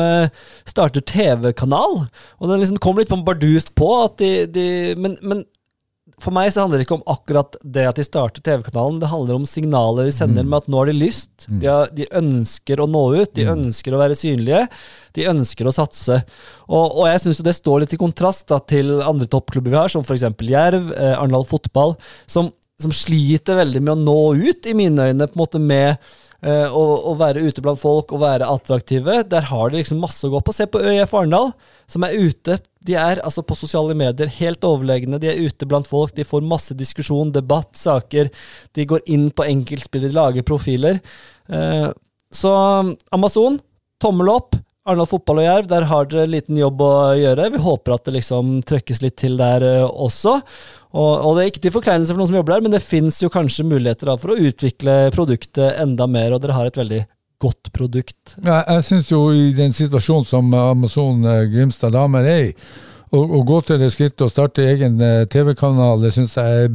starter 0.65 1.05
TV-kanal. 1.13 2.07
Og 2.41 2.49
den 2.49 2.63
liksom 2.65 2.81
kom 2.81 2.97
litt 2.97 3.13
på 3.13 3.21
bardust 3.27 3.75
på 3.77 3.93
at 4.07 4.17
de, 4.23 4.33
de 4.49 4.69
men, 4.97 5.21
men 5.21 5.45
for 6.23 6.35
meg 6.35 6.53
så 6.55 6.63
handler 6.63 6.79
det 6.79 6.87
ikke 6.87 6.99
om 7.01 7.05
akkurat 7.11 7.57
det 7.75 7.85
at 7.89 7.99
de 7.99 8.05
starter 8.07 8.45
TV-kanalen, 8.47 9.01
det 9.03 9.11
handler 9.11 9.41
om 9.41 9.47
signalet 9.49 10.07
de 10.09 10.15
sender 10.15 10.47
med 10.47 10.61
at 10.61 10.71
nå 10.71 10.79
har 10.79 10.91
de 10.91 10.95
lyst. 10.95 11.47
De, 11.49 11.67
har, 11.67 11.91
de 11.95 12.07
ønsker 12.19 12.83
å 12.83 12.87
nå 12.91 13.03
ut, 13.17 13.33
de 13.35 13.49
ønsker 13.51 13.95
å 13.95 14.01
være 14.01 14.19
synlige, 14.19 14.63
de 15.19 15.29
ønsker 15.33 15.67
å 15.67 15.75
satse. 15.75 16.21
Og, 16.69 16.85
og 16.87 17.07
jeg 17.11 17.25
syns 17.25 17.43
det 17.43 17.57
står 17.59 17.83
litt 17.83 17.97
i 17.97 18.01
kontrast 18.01 18.47
da, 18.53 18.61
til 18.63 18.95
andre 19.03 19.27
toppklubber 19.31 19.75
vi 19.75 19.81
har, 19.81 19.93
som 19.93 20.07
f.eks. 20.07 20.29
Jerv, 20.53 20.93
eh, 20.95 21.17
Arendal 21.17 21.49
Fotball, 21.49 21.97
som, 22.31 22.53
som 22.81 22.95
sliter 22.95 23.59
veldig 23.59 23.83
med 23.83 23.97
å 23.97 24.01
nå 24.03 24.21
ut, 24.47 24.71
i 24.71 24.77
mine 24.79 25.11
øyne, 25.11 25.27
på 25.27 25.39
en 25.39 25.43
måte 25.43 25.63
med 25.63 25.99
å, 26.43 26.83
å 27.07 27.13
være 27.21 27.45
ute 27.47 27.63
blant 27.63 27.79
folk 27.79 28.11
og 28.15 28.23
være 28.25 28.49
attraktive. 28.51 29.21
Der 29.31 29.47
har 29.47 29.71
de 29.71 29.79
liksom 29.79 30.01
masse 30.03 30.27
å 30.27 30.33
gå 30.33 30.41
på. 30.43 30.55
Se 30.57 30.67
på 30.67 30.81
ØIF 30.83 31.15
Arendal, 31.15 31.53
som 31.91 32.03
er 32.07 32.17
ute. 32.19 32.59
De 32.83 32.97
er 32.99 33.23
altså 33.23 33.45
på 33.47 33.57
sosiale 33.59 33.95
medier 33.99 34.31
helt 34.41 34.67
overlegne. 34.67 35.21
De 35.23 35.31
er 35.31 35.39
ute 35.39 35.69
blant 35.71 35.87
folk, 35.87 36.15
de 36.17 36.27
får 36.27 36.43
masse 36.47 36.75
diskusjon, 36.79 37.31
debatt, 37.35 37.71
saker. 37.79 38.33
De 38.75 38.89
går 38.91 39.05
inn 39.15 39.29
på 39.31 39.47
enkeltspillere, 39.47 40.17
lager 40.17 40.47
profiler. 40.47 40.99
Eh, 41.47 41.89
så 42.33 42.53
Amazon, 43.15 43.61
tommel 44.03 44.33
opp. 44.35 44.59
Arendal 44.83 45.07
Fotball 45.07 45.39
og 45.39 45.45
Jerv, 45.47 45.67
der 45.71 45.85
har 45.87 46.07
dere 46.11 46.25
en 46.27 46.33
liten 46.33 46.57
jobb 46.59 46.81
å 46.83 46.93
gjøre. 47.15 47.51
Vi 47.55 47.59
håper 47.63 47.95
at 47.95 48.09
det 48.09 48.17
liksom 48.17 48.57
trøkkes 48.67 48.99
litt 49.05 49.15
til 49.21 49.37
der 49.39 49.63
eh, 49.63 49.85
også. 49.87 50.33
Og, 50.91 51.11
og 51.23 51.37
det 51.37 51.45
er 51.45 51.51
ikke 51.53 51.63
til 51.69 51.75
forkleinelse 51.77 52.11
for 52.11 52.19
noen 52.19 52.31
som 52.33 52.39
jobber 52.41 52.57
der, 52.57 52.65
men 52.67 52.75
det 52.75 52.83
fins 52.83 53.21
jo 53.23 53.31
kanskje 53.31 53.69
muligheter 53.69 54.11
for 54.19 54.35
å 54.35 54.39
utvikle 54.51 54.97
produktet 55.15 55.79
enda 55.85 56.09
mer, 56.11 56.35
og 56.35 56.43
dere 56.43 56.57
har 56.57 56.71
et 56.71 56.81
veldig 56.81 56.99
godt 57.43 57.71
produkt. 57.75 58.35
Ja, 58.43 58.65
jeg 58.75 58.89
syns 58.89 59.13
jo 59.13 59.21
i 59.31 59.53
den 59.55 59.75
situasjonen 59.77 60.27
som 60.27 60.51
Amazon 60.59 61.23
eh, 61.31 61.45
Grimstad 61.53 61.95
Damer 61.95 62.27
er 62.27 62.49
i, 62.49 62.51
å, 63.15 63.23
å 63.23 63.45
gå 63.47 63.61
til 63.69 63.79
det 63.79 63.93
skrittet 63.95 64.27
å 64.27 64.33
starte 64.33 64.67
egen 64.67 64.99
eh, 64.99 65.23
TV-kanal, 65.31 66.03
det 66.03 66.11
syns 66.19 66.35
jeg 66.41 66.67
er 66.67 66.75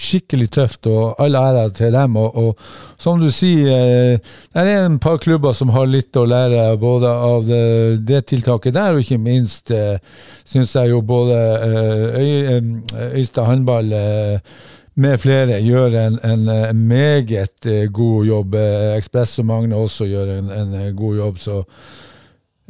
skikkelig 0.00 0.48
tøft, 0.56 0.88
og 0.88 1.20
all 1.20 1.36
ære 1.36 1.66
til 1.76 1.92
dem. 1.94 2.16
Og, 2.16 2.36
og 2.36 3.00
som 3.00 3.20
du 3.20 3.28
sier, 3.34 3.70
eh, 3.70 4.34
det 4.56 4.64
er 4.64 4.86
en 4.86 4.98
par 5.02 5.20
klubber 5.22 5.54
som 5.56 5.72
har 5.76 5.88
litt 5.90 6.16
å 6.16 6.26
lære 6.28 6.66
både 6.80 7.12
av 7.30 7.46
det, 7.48 7.62
det 8.08 8.24
tiltaket 8.32 8.76
der, 8.78 8.96
og 8.96 9.04
ikke 9.04 9.20
minst 9.20 9.72
eh, 9.74 10.00
syns 10.48 10.74
jeg 10.76 10.94
jo 10.94 11.04
både 11.06 11.38
eh, 11.38 12.04
Øy, 12.20 12.34
eh, 12.56 13.16
Øystad 13.20 13.48
håndball 13.48 13.92
eh, 13.96 14.52
med 15.00 15.18
flere 15.22 15.60
gjør 15.62 15.94
en, 16.00 16.18
en 16.26 16.48
eh, 16.48 16.72
meget 16.74 17.66
eh, 17.66 17.86
god 17.92 18.26
jobb. 18.26 18.54
Eh, 18.58 18.96
Ekspress 18.98 19.38
og 19.40 19.46
Magne 19.50 19.76
også 19.76 20.08
gjør 20.10 20.32
en, 20.38 20.50
en 20.50 20.74
eh, 20.80 20.90
god 20.96 21.16
jobb. 21.16 21.38
Så 21.38 21.58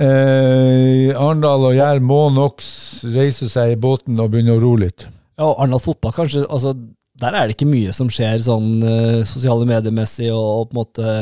eh, 0.01 1.11
Arendal 1.17 1.67
og 1.71 1.75
Jær 1.77 2.03
må 2.05 2.23
nok 2.35 2.63
reise 3.17 3.49
seg 3.51 3.75
i 3.75 3.81
båten 3.81 4.21
og 4.21 4.31
begynne 4.33 4.59
å 4.59 4.63
ro 4.63 4.77
litt. 4.81 5.09
Ja, 5.41 5.49
Arendal 5.55 5.83
fotball, 5.83 6.15
kanskje 6.15 6.45
altså, 6.47 6.75
Der 7.21 7.37
er 7.37 7.49
det 7.49 7.57
ikke 7.57 7.69
mye 7.71 7.93
som 7.97 8.11
skjer 8.13 8.41
sånn 8.45 8.79
uh, 8.85 9.21
sosiale 9.29 9.69
mediemessig, 9.69 10.31
og, 10.33 10.47
og 10.63 10.71
på 10.71 10.75
en 10.75 10.81
måte 10.81 11.17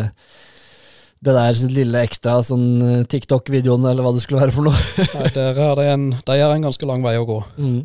det 1.25 1.35
der 1.35 1.61
lille 1.75 2.03
ekstra 2.07 2.37
sånn 2.47 2.67
eh, 2.79 3.07
TikTok-videoen, 3.11 3.87
eller 3.91 4.07
hva 4.07 4.13
det 4.15 4.23
skulle 4.23 4.45
være 4.45 4.55
for 4.55 4.69
noe. 4.69 4.83
Nei, 5.17 5.31
der 5.35 5.57
er 5.65 5.73
det 5.79 5.87
en, 5.91 6.11
der 6.23 6.43
er 6.45 6.53
en 6.55 6.69
ganske 6.69 6.87
lang 6.87 7.03
vei 7.03 7.17
å 7.19 7.27
gå. 7.27 7.39
Mm. 7.59 7.81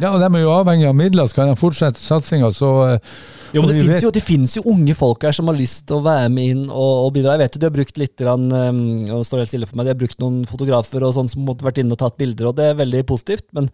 Ja, 0.00 0.14
og 0.14 0.20
De 0.20 0.28
er 0.28 0.42
jo 0.42 0.52
avhengig 0.52 0.86
av 0.88 0.96
midler. 0.96 1.28
Skal 1.28 1.50
de 1.50 1.56
fortsette 1.60 2.00
satsinga, 2.00 2.50
så 2.56 2.70
eh, 2.86 3.10
Jo, 3.54 3.62
men 3.62 3.70
det 3.70 3.82
finnes 3.82 4.04
jo, 4.04 4.12
det 4.14 4.24
finnes 4.24 4.56
jo 4.56 4.64
unge 4.72 4.96
folk 4.98 5.24
her 5.26 5.36
som 5.36 5.48
har 5.50 5.58
lyst 5.58 5.84
til 5.88 6.00
å 6.00 6.04
være 6.04 6.30
med 6.32 6.54
inn 6.54 6.62
og, 6.66 6.92
og 7.06 7.12
bidra. 7.16 7.36
Jeg 7.36 7.44
vet 7.44 7.56
jo 7.56 7.62
de 7.62 7.68
har 7.68 7.76
brukt 7.76 8.00
litt, 8.00 8.14
grann, 8.20 8.48
um, 8.50 8.80
og 9.18 9.26
står 9.28 9.44
helt 9.44 9.52
stille 9.52 9.68
for 9.68 9.78
meg, 9.78 9.88
de 9.88 9.94
har 9.94 10.00
brukt 10.00 10.20
noen 10.22 10.42
fotografer 10.48 11.04
og 11.06 11.14
sånn 11.16 11.30
som 11.30 11.44
måtte 11.46 11.66
vært 11.66 11.80
inne 11.82 11.94
og 11.94 12.00
tatt 12.02 12.18
bilder, 12.20 12.50
og 12.50 12.58
det 12.58 12.70
er 12.72 12.80
veldig 12.80 13.04
positivt. 13.08 13.46
Men 13.56 13.70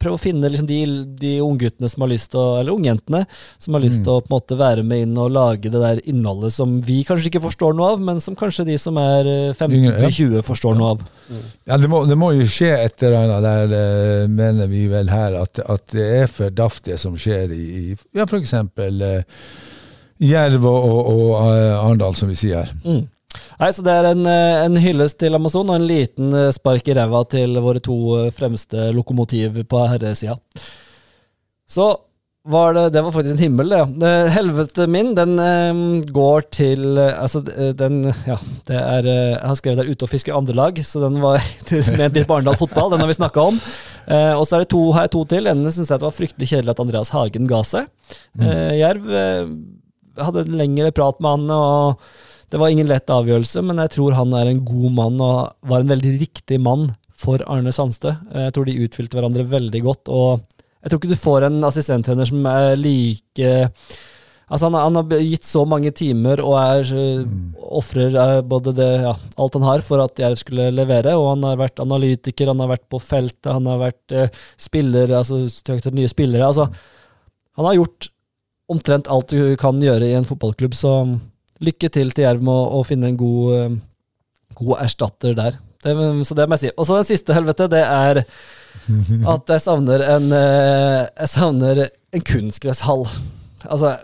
prøve 0.00 0.18
å 0.18 0.22
finne 0.22 0.50
liksom 0.50 0.68
de, 0.68 0.80
de 1.20 1.32
ungguttene 1.44 1.90
som 1.92 2.04
har 2.04 2.10
lyst 2.12 2.30
til 2.32 2.40
å 2.40 2.60
Eller 2.60 2.76
ungjentene 2.76 3.22
som 3.60 3.76
har 3.76 3.84
lyst 3.84 4.02
til 4.04 4.14
å 4.14 4.22
på 4.24 4.30
en 4.30 4.36
måte 4.36 4.58
være 4.60 4.84
med 4.86 5.04
inn 5.04 5.18
og 5.20 5.32
lage 5.34 5.72
det 5.72 5.82
der 5.82 6.02
innholdet 6.10 6.54
som 6.54 6.78
vi 6.84 7.00
kanskje 7.06 7.30
ikke 7.30 7.44
forstår 7.44 7.76
noe 7.76 7.94
av, 7.94 8.04
men 8.04 8.22
som 8.22 8.36
kanskje 8.38 8.66
de 8.70 8.78
som 8.80 8.98
er 9.00 9.28
15-20 9.52 9.86
ja. 9.86 9.96
15-20 10.00 10.46
forstår 10.46 10.78
noe 10.78 10.94
av. 10.94 11.04
Ja, 11.68 11.78
det 11.80 11.90
må, 11.92 12.02
det 12.08 12.18
må 12.20 12.32
jo 12.36 12.46
skje 12.48 12.72
et 12.78 13.04
eller 13.04 13.20
annet 13.24 13.46
der, 13.46 13.76
eh, 13.80 14.24
mener 14.30 14.70
vi 14.70 14.86
vel 14.90 15.12
her, 15.12 15.36
at, 15.42 15.60
at 15.62 15.86
det 15.94 16.08
er 16.22 16.32
for 16.32 16.54
daft 16.54 16.86
det 16.88 16.98
som 17.00 17.18
skjer 17.20 17.52
i, 17.54 17.66
i 17.80 17.84
ja, 18.16 18.26
for 18.26 18.40
eksempel 18.40 19.04
eh, 19.06 19.44
Jerv 20.20 20.66
og, 20.68 20.82
og, 20.84 21.00
og 21.10 21.30
uh, 21.40 21.80
Arendal, 21.80 22.14
som 22.16 22.28
vi 22.28 22.36
sier 22.36 22.60
her. 22.60 22.72
Mm. 22.84 23.06
Nei, 23.60 23.70
så 23.76 23.82
Det 23.84 23.92
er 23.92 24.10
en, 24.10 24.26
eh, 24.26 24.64
en 24.64 24.76
hyllest 24.80 25.18
til 25.20 25.34
Amazon 25.36 25.68
og 25.70 25.76
en 25.78 25.88
liten 25.88 26.32
eh, 26.34 26.50
spark 26.56 26.88
i 26.88 26.94
ræva 26.96 27.22
til 27.30 27.58
våre 27.62 27.82
to 27.84 27.96
eh, 28.18 28.30
fremste 28.34 28.88
lokomotiv 28.96 29.60
på 29.68 29.82
herresida. 29.90 30.38
Så 31.70 31.90
var 32.50 32.72
det 32.74 32.86
Det 32.94 33.02
var 33.04 33.12
faktisk 33.12 33.36
en 33.36 33.42
himmel, 33.44 33.68
det. 33.68 33.78
ja. 33.78 34.12
Helvete 34.32 34.86
min, 34.88 35.12
den 35.14 35.36
går 36.10 36.46
til 36.50 36.96
Altså, 36.98 37.42
den 37.76 38.00
Ja, 38.26 38.38
det 38.66 38.78
er 38.80 39.02
Jeg 39.10 39.44
har 39.44 39.58
skrevet 39.60 39.82
der 39.82 39.90
ute 39.92 40.06
og 40.06 40.08
fisker 40.10 40.34
andrelag, 40.34 40.80
så 40.82 41.02
den 41.04 41.20
var 41.20 41.36
ment 41.98 42.14
til 42.16 42.24
Barendal 42.24 42.56
fotball. 42.56 42.90
Den 42.90 43.00
har 43.04 43.06
vi 43.12 43.18
snakka 43.20 43.44
om. 43.52 43.60
Og 44.40 44.46
så 44.48 44.56
er 44.56 44.64
det 44.64 44.70
to, 44.72 44.80
jeg 44.96 45.10
to 45.12 45.24
til. 45.28 45.44
Denne 45.44 45.70
syns 45.70 45.92
jeg 45.92 46.00
det 46.00 46.08
var 46.08 46.16
fryktelig 46.16 46.48
kjedelig 46.48 46.72
at 46.72 46.80
Andreas 46.80 47.12
Hagen 47.14 47.46
ga 47.46 47.60
seg. 47.62 47.86
Eh, 48.40 48.72
Jerv 48.80 49.12
hadde 50.16 50.46
en 50.48 50.58
lengre 50.64 50.90
prat 50.96 51.20
med 51.20 51.30
han. 51.30 51.50
og 51.50 52.00
det 52.50 52.58
var 52.58 52.72
ingen 52.72 52.88
lett 52.90 53.10
avgjørelse, 53.12 53.62
men 53.62 53.78
jeg 53.84 53.94
tror 53.94 54.16
han 54.18 54.32
er 54.34 54.50
en 54.50 54.64
god 54.66 54.94
mann 54.96 55.20
og 55.22 55.70
var 55.70 55.84
en 55.84 55.92
veldig 55.92 56.14
riktig 56.20 56.58
mann 56.62 56.88
for 57.20 57.42
Arne 57.46 57.72
Sandstø. 57.74 58.14
Jeg 58.34 58.54
tror 58.56 58.66
de 58.66 58.80
utfylte 58.86 59.18
hverandre 59.18 59.46
veldig 59.46 59.82
godt, 59.84 60.10
og 60.10 60.42
jeg 60.80 60.90
tror 60.90 61.00
ikke 61.00 61.12
du 61.12 61.20
får 61.20 61.46
en 61.46 61.60
assistenttrener 61.68 62.28
som 62.30 62.46
er 62.48 62.72
like 62.80 63.52
Altså 64.50 64.66
han, 64.66 64.74
han 64.82 64.96
har 64.98 65.20
gitt 65.22 65.46
så 65.46 65.60
mange 65.68 65.92
timer 65.94 66.40
og 66.42 66.56
er 66.58 66.88
uh, 66.90 67.26
ofrer 67.78 68.16
eh, 68.18 68.40
både 68.42 68.72
det, 68.74 68.88
ja, 69.04 69.12
alt 69.14 69.54
han 69.54 69.66
har 69.68 69.84
for 69.86 70.02
at 70.02 70.18
Jerv 70.18 70.40
skulle 70.40 70.72
levere, 70.74 71.12
og 71.14 71.28
han 71.36 71.46
har 71.46 71.60
vært 71.60 71.82
analytiker, 71.84 72.50
han 72.50 72.58
har 72.64 72.72
vært 72.72 72.88
på 72.90 72.98
feltet, 72.98 73.46
han 73.46 73.68
har 73.70 73.78
vært 73.78 74.16
eh, 74.16 74.40
spiller, 74.58 75.12
altså 75.14 75.44
etter 75.46 75.94
nye 75.94 76.10
spillere. 76.10 76.48
altså 76.48 76.66
Han 77.60 77.68
har 77.68 77.78
gjort 77.78 78.10
omtrent 78.74 79.10
alt 79.10 79.30
du 79.30 79.54
kan 79.60 79.78
gjøre 79.82 80.10
i 80.10 80.18
en 80.18 80.26
fotballklubb, 80.26 80.74
så 80.74 80.96
lykke 81.64 81.90
til 81.92 82.12
til 82.14 82.26
Jerv 82.26 82.44
med 82.44 82.54
å, 82.54 82.80
å 82.80 82.86
finne 82.86 83.10
en 83.10 83.18
god, 83.20 83.56
eh, 83.56 83.74
god 84.60 84.84
erstatter 84.84 85.36
der. 85.38 85.58
Det, 85.80 85.94
så 86.28 86.36
det 86.36 86.46
må 86.48 86.56
jeg 86.56 86.66
si. 86.66 86.72
Og 86.76 86.86
så 86.88 86.98
den 86.98 87.08
siste, 87.08 87.36
helvete, 87.36 87.68
det 87.72 87.82
er 87.84 88.22
at 89.34 89.52
jeg 89.54 89.64
savner 89.64 90.04
en 90.04 90.30
eh, 90.36 91.04
Jeg 91.22 91.32
savner 91.32 91.84
en 91.88 92.26
kunstgresshall. 92.26 93.06
Altså, 93.68 93.94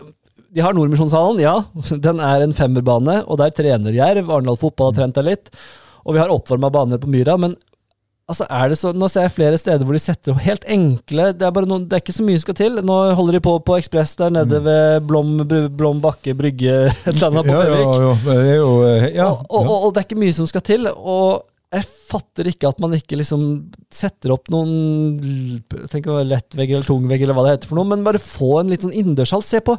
de 0.53 0.63
har 0.63 0.73
Nordmisjonshallen, 0.73 1.41
ja. 1.43 1.57
Den 2.03 2.21
er 2.23 2.45
en 2.45 2.55
femmerbane, 2.55 3.19
og 3.27 3.41
der 3.41 3.53
trener 3.55 3.95
Jerv. 3.95 4.31
Arendal 4.31 4.59
fotball 4.59 4.91
har 4.91 5.01
trent 5.01 5.17
der 5.19 5.27
litt. 5.27 5.51
Og 6.07 6.15
vi 6.15 6.21
har 6.21 6.31
oppvarma 6.31 6.71
baner 6.73 7.01
på 7.01 7.09
Myra, 7.11 7.35
men 7.41 7.57
altså 8.27 8.45
er 8.51 8.69
det 8.71 8.77
så, 8.79 8.91
nå 8.91 9.07
ser 9.11 9.23
jeg 9.27 9.35
flere 9.37 9.59
steder 9.59 9.87
hvor 9.87 9.95
de 9.95 10.01
setter 10.03 10.33
opp 10.33 10.41
helt 10.43 10.65
enkle 10.67 11.29
Det 11.37 11.47
er, 11.47 11.53
bare 11.55 11.69
noen, 11.69 11.85
det 11.87 11.95
er 11.97 12.03
ikke 12.03 12.15
så 12.17 12.25
mye 12.27 12.37
som 12.39 12.45
skal 12.47 12.57
til. 12.59 12.79
Nå 12.83 12.97
holder 13.17 13.37
de 13.37 13.43
på 13.47 13.53
på 13.63 13.77
Ekspress 13.79 14.15
der 14.19 14.33
nede 14.35 14.59
ved 14.65 15.05
Blom, 15.07 15.35
Blom 15.79 16.01
Bakke 16.03 16.35
brygge 16.37 16.79
et 16.91 17.11
eller 17.15 17.29
annet 17.31 17.47
på 17.47 17.55
Ja, 17.55 17.67
ja, 17.71 17.83
ja, 18.07 18.39
det 18.43 18.57
jo 18.57 18.71
eh, 18.87 19.11
ja, 19.15 19.29
og, 19.31 19.45
og, 19.47 19.61
og, 19.67 19.77
og 19.87 19.93
det 19.95 20.03
er 20.03 20.09
ikke 20.09 20.23
mye 20.25 20.35
som 20.35 20.49
skal 20.49 20.65
til. 20.67 20.89
Og 20.95 21.45
jeg 21.67 21.83
fatter 22.07 22.47
ikke 22.47 22.69
at 22.69 22.77
man 22.79 22.93
ikke 22.95 23.17
liksom 23.19 23.41
setter 23.91 24.31
opp 24.31 24.47
noen 24.53 24.69
Jeg 25.19 25.89
trenger 25.91 25.99
ikke 25.99 26.21
lettvegg 26.29 26.71
eller 26.71 26.87
tungvegg, 26.87 27.25
eller 27.25 27.35
hva 27.35 27.43
det 27.43 27.55
heter 27.57 27.71
for 27.71 27.79
noe, 27.79 27.89
men 27.89 28.05
bare 28.05 28.21
få 28.23 28.61
en 28.61 28.71
litt 28.71 28.85
sånn 28.85 28.95
innendørshall. 28.95 29.43
Se 29.43 29.59
på 29.59 29.75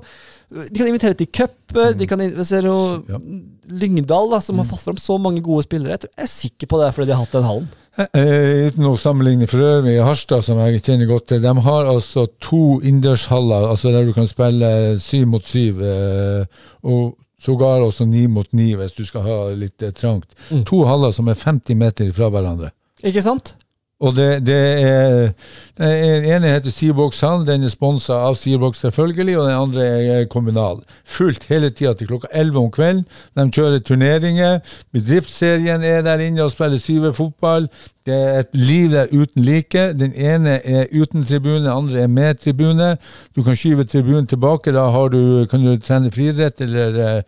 De 0.52 0.76
kan 0.76 0.90
invitere 0.90 1.16
til 1.16 1.30
cup. 1.32 1.56
De 1.96 2.08
kan 2.10 2.20
in- 2.20 2.36
jo 2.36 2.76
Ja. 3.08 3.20
Lyngdal, 3.68 4.30
da, 4.32 4.40
som 4.40 4.60
har 4.60 4.68
fått 4.68 4.84
fram 4.84 5.00
så 5.00 5.16
mange 5.20 5.40
gode 5.44 5.64
spillere. 5.64 5.96
Jeg, 5.96 6.00
tror, 6.04 6.12
jeg 6.16 6.24
er 6.28 6.34
sikker 6.34 6.66
på 6.70 6.80
det 6.80 6.88
er 6.88 6.96
fordi 6.96 7.08
de 7.10 7.16
har 7.16 7.24
hatt 7.24 7.36
den 7.36 7.48
hallen. 7.48 7.68
Eh, 7.98 8.68
Uten 8.68 8.86
å 8.86 8.94
sammenligne 9.00 9.48
for 9.50 9.64
øvrig, 9.64 9.96
Harstad, 10.06 10.44
som 10.46 10.60
jeg 10.62 10.82
kjenner 10.86 11.08
godt 11.10 11.32
til, 11.32 11.40
de 11.42 11.54
har 11.66 11.88
altså 11.90 12.28
to 12.42 12.78
innendørshaller 12.78 13.66
altså 13.72 13.90
der 13.94 14.06
du 14.06 14.12
kan 14.14 14.28
spille 14.30 14.70
syv 15.02 15.24
mot 15.32 15.46
syv, 15.46 15.82
eh, 15.82 16.68
og 16.86 17.16
sågar 17.42 17.82
også 17.82 18.06
ni 18.06 18.26
mot 18.30 18.46
ni 18.54 18.70
hvis 18.78 18.94
du 18.94 19.02
skal 19.06 19.26
ha 19.26 19.38
litt 19.50 19.82
eh, 19.82 19.94
trangt. 19.94 20.30
Mm. 20.50 20.62
To 20.70 20.84
haller 20.86 21.14
som 21.14 21.30
er 21.30 21.38
50 21.38 21.78
meter 21.78 22.12
fra 22.14 22.30
hverandre. 22.34 22.70
Ikke 23.02 23.22
sant? 23.24 23.56
Og 24.00 24.14
det, 24.16 24.46
det 24.46 24.54
er 24.82 25.30
Den 25.78 26.24
ene 26.24 26.52
heter 26.52 26.70
Seabox 26.70 27.20
Hall, 27.20 27.46
den 27.46 27.64
er 27.66 27.70
sponsa 27.72 28.14
av 28.28 28.36
Seabox 28.38 28.78
selvfølgelig, 28.82 29.38
og 29.38 29.48
den 29.48 29.56
andre 29.58 29.86
er 29.86 30.28
kommunal. 30.30 30.80
Fullt 31.04 31.48
hele 31.50 31.70
tida 31.70 31.92
til 31.98 32.06
klokka 32.06 32.30
11 32.32 32.58
om 32.58 32.70
kvelden. 32.70 33.04
De 33.34 33.46
kjører 33.50 33.82
turneringer. 33.82 34.60
Bedriftsserien 34.94 35.82
er 35.82 36.02
der 36.06 36.22
inne 36.22 36.46
og 36.46 36.54
spiller 36.54 36.78
syverfotball. 36.78 37.68
Det 38.06 38.14
er 38.14 38.38
et 38.38 38.54
liv 38.54 38.90
der 38.90 39.10
uten 39.12 39.44
like. 39.44 39.92
Den 39.98 40.14
ene 40.14 40.60
er 40.64 40.86
uten 40.94 41.24
tribune, 41.24 41.64
den 41.66 41.72
andre 41.74 42.00
er 42.00 42.06
med 42.06 42.34
tribune. 42.34 42.96
Du 43.36 43.42
kan 43.42 43.56
skyve 43.56 43.84
tribunen 43.84 44.26
tilbake. 44.26 44.72
Da 44.72 44.86
du, 45.12 45.46
kan 45.50 45.64
du 45.64 45.76
trene 45.76 46.10
friidrett 46.10 46.60
eller 46.60 47.02
eh, 47.06 47.22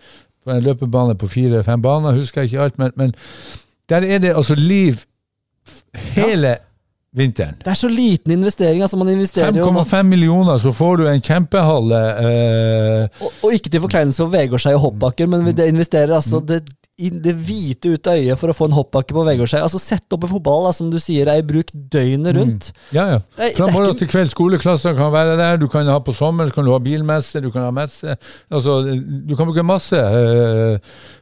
på 0.44 0.50
en 0.50 0.62
løpebane 0.62 1.18
på 1.18 1.28
fire-fem 1.28 1.82
baner, 1.82 2.16
husker 2.16 2.40
jeg 2.40 2.52
ikke 2.52 2.62
alt, 2.62 2.78
men, 2.78 2.90
men 2.96 3.14
der 3.90 4.06
er 4.06 4.18
det 4.18 4.36
altså 4.36 4.54
liv 4.54 4.94
hele 6.16 6.56
vinteren. 7.16 7.56
Det 7.58 7.70
er 7.72 7.78
så 7.78 7.88
liten 7.90 8.32
investering. 8.32 8.82
altså 8.82 8.96
Man 8.96 9.08
investerer 9.08 9.52
5,5 9.52 10.02
millioner, 10.02 10.58
så 10.58 10.72
får 10.72 10.96
du 10.96 11.06
en 11.10 11.22
kjempehall. 11.22 11.92
Eh, 11.92 13.08
og, 13.20 13.32
og 13.42 13.54
ikke 13.56 13.72
til 13.72 13.82
forkleinelse 13.86 14.22
for 14.22 14.34
Vegårshei 14.34 14.74
og 14.78 14.84
hoppbakker, 14.86 15.30
men 15.30 15.50
det 15.56 15.68
investerer 15.72 16.14
altså 16.14 16.40
det, 16.40 16.62
i 17.00 17.10
det 17.10 17.32
hvite 17.34 17.94
ut 17.94 18.10
av 18.12 18.18
øyet 18.20 18.38
for 18.40 18.52
å 18.52 18.56
få 18.56 18.68
en 18.68 18.76
hoppbakke 18.76 19.16
på 19.16 19.24
Vegårshei. 19.26 19.62
Altså 19.64 19.80
Sett 19.80 20.12
opp 20.12 20.26
en 20.26 20.32
fotball 20.34 20.66
da, 20.68 20.72
som 20.76 20.90
du 20.92 20.98
sier 21.02 21.28
er 21.32 21.40
i 21.40 21.46
bruk 21.46 21.72
døgnet 21.72 22.36
rundt. 22.36 22.70
ja, 22.92 23.06
ja. 23.14 23.20
Det 23.38 23.54
Fra 23.56 23.70
morgen 23.72 23.94
ikke- 23.94 24.04
til 24.04 24.12
kveld. 24.12 24.30
Skoleklasser 24.34 24.94
kan 24.98 25.12
være 25.12 25.36
der. 25.40 25.56
Du 25.56 25.66
kan 25.68 25.86
ha 25.86 25.98
på 25.98 26.12
sommeren 26.14 26.50
så 26.50 26.54
kan 26.54 26.64
du 26.68 26.72
ha 26.72 26.78
bilmesse, 26.78 27.40
du 27.42 27.50
kan 27.50 27.62
ha 27.62 27.70
messe. 27.70 28.16
Altså, 28.50 28.80
du 29.26 29.34
kan 29.36 29.46
bruke 29.48 29.64
masse. 29.64 29.96
eh, 29.96 30.78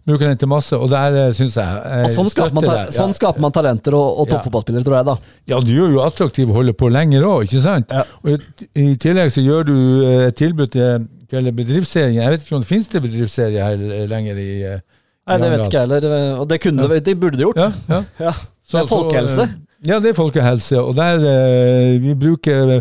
bruke 0.09 0.25
den 0.25 0.39
til 0.41 0.49
masse, 0.49 0.73
og 0.77 0.89
der 0.91 1.29
uh, 1.29 1.33
syns 1.37 1.57
jeg 1.59 1.83
eh, 1.85 2.05
Og 2.07 2.13
sånn 2.15 2.31
skaper, 2.33 2.55
man, 2.57 2.65
ta 2.65 2.77
ja. 2.79 2.85
sånn 2.95 3.13
skaper 3.17 3.45
man 3.45 3.53
talenter 3.55 3.97
og, 3.99 4.23
og 4.23 4.31
toppfotballspillere, 4.33 4.87
tror 4.87 4.97
jeg, 4.99 5.09
da. 5.11 5.17
Ja, 5.53 5.61
du 5.61 5.73
gjør 5.75 5.93
jo 5.99 6.03
attraktiv 6.05 6.49
å 6.53 6.57
holde 6.61 6.75
på 6.79 6.89
lenger 6.93 7.27
òg, 7.29 7.49
ikke 7.49 7.63
sant? 7.65 7.93
Ja. 7.93 8.05
Og 8.25 8.39
i, 8.73 8.89
tillegg 9.01 9.33
så 9.35 9.45
gjør 9.45 9.69
du 9.69 9.75
eh, 10.07 10.27
et 10.31 10.39
tilbud 10.41 10.73
til, 10.73 11.05
til 11.29 11.51
bedriftsserien. 11.53 12.17
Jeg 12.23 12.35
vet 12.35 12.47
ikke 12.47 12.57
om 12.57 12.65
det 12.65 12.71
finnes 12.71 12.89
det 12.95 13.05
bedriftsserie 13.05 13.67
her 13.69 13.85
eh, 13.99 14.07
lenger 14.11 14.41
i 14.41 14.49
eh, 14.73 14.81
Nei, 15.29 15.39
det 15.43 15.51
vet 15.53 15.67
ikke 15.67 15.79
jeg 15.79 15.87
heller. 15.87 16.39
Og 16.41 16.49
det 16.51 16.61
kunne 16.65 16.89
ja. 16.89 17.01
de 17.11 17.15
burde 17.15 17.37
de 17.39 17.47
gjort. 17.47 17.61
Ja, 17.61 17.71
ja. 17.89 18.03
Ja. 18.27 18.33
Så- 18.69 18.79
Det 18.79 18.83
er 18.85 18.91
folkehelse. 18.91 19.35
Så, 19.35 19.43
eh, 19.43 19.89
ja, 19.89 20.01
det 20.01 20.11
er 20.11 20.19
folkehelse. 20.19 20.81
Og 20.83 20.97
der 20.97 21.25
eh, 21.35 22.03
vi 22.03 22.15
bruker 22.15 22.81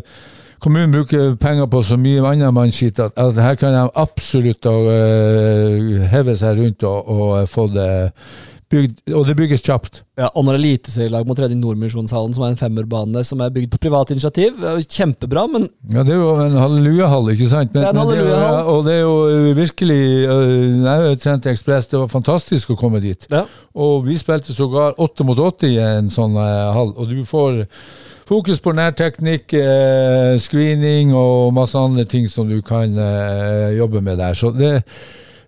Kommunen 0.60 0.92
bruker 0.92 1.36
penger 1.38 1.68
på 1.70 1.84
så 1.86 2.00
mye 2.02 2.24
annet 2.26 2.54
mannskitt 2.54 2.98
at, 3.00 3.12
at 3.14 3.38
her 3.38 3.56
kan 3.62 3.76
de 3.76 3.84
absolutt 3.94 4.66
heve 6.10 6.34
seg 6.40 6.58
rundt 6.58 6.84
og, 6.90 7.12
og 7.14 7.50
få 7.50 7.68
det 7.70 7.92
bygd. 8.72 8.98
Og 9.16 9.26
det 9.28 9.36
bygges 9.40 9.62
kjapt. 9.64 10.02
Ja, 10.18 10.28
og 10.34 10.44
når 10.48 10.58
eliteserielag 10.58 11.28
må 11.30 11.36
trene 11.38 11.54
i 11.54 11.60
Nordmisjonshallen, 11.60 12.34
som 12.36 12.44
er 12.48 12.54
en 12.54 12.60
femmerbane 12.60 13.22
som 13.28 13.42
er 13.46 13.52
bygd 13.54 13.72
på 13.76 13.80
privat 13.86 14.12
initiativ, 14.16 14.58
kjempebra, 14.90 15.46
men 15.54 15.68
Ja, 15.94 16.04
det 16.04 16.16
er 16.16 16.20
jo 16.24 16.32
en 16.42 16.58
hallelujahall, 16.58 17.30
ikke 17.36 17.50
sant? 17.52 17.72
Det 17.76 17.84
er 17.84 17.92
en 17.94 18.02
hallelujahall. 18.02 18.58
ja, 18.58 18.64
og 18.74 18.84
det 18.88 18.96
er 18.98 19.04
jo 19.06 19.16
eh, 19.30 19.52
virkelig 19.58 20.02
uh, 20.28 20.88
Jeg 20.88 21.20
trente 21.24 21.54
Ekspress, 21.54 21.88
det 21.92 22.00
var 22.02 22.12
fantastisk 22.12 22.74
å 22.74 22.80
komme 22.80 23.00
dit. 23.04 23.28
ja. 23.32 23.46
Og 23.78 24.08
vi 24.08 24.16
spilte 24.18 24.56
sågar 24.58 24.96
åtte 24.98 25.22
mot 25.24 25.38
åtte 25.38 25.68
i 25.70 25.76
en 25.78 26.08
sånn 26.10 26.34
eh, 26.42 26.72
hall. 26.74 26.96
Og 26.98 27.12
du 27.12 27.20
får 27.30 27.60
fokus 28.28 28.58
på 28.60 28.74
nærteknikk, 28.74 29.54
eh, 29.54 30.34
screening 30.42 31.14
og 31.16 31.54
masse 31.54 31.78
andre 31.78 32.04
ting 32.10 32.26
som 32.28 32.50
du 32.50 32.58
kan 32.66 32.98
eh, 32.98 33.78
jobbe 33.78 34.02
med 34.02 34.18
der. 34.18 34.34
Så 34.34 34.50
det 34.58 34.72
eh, 34.82 34.82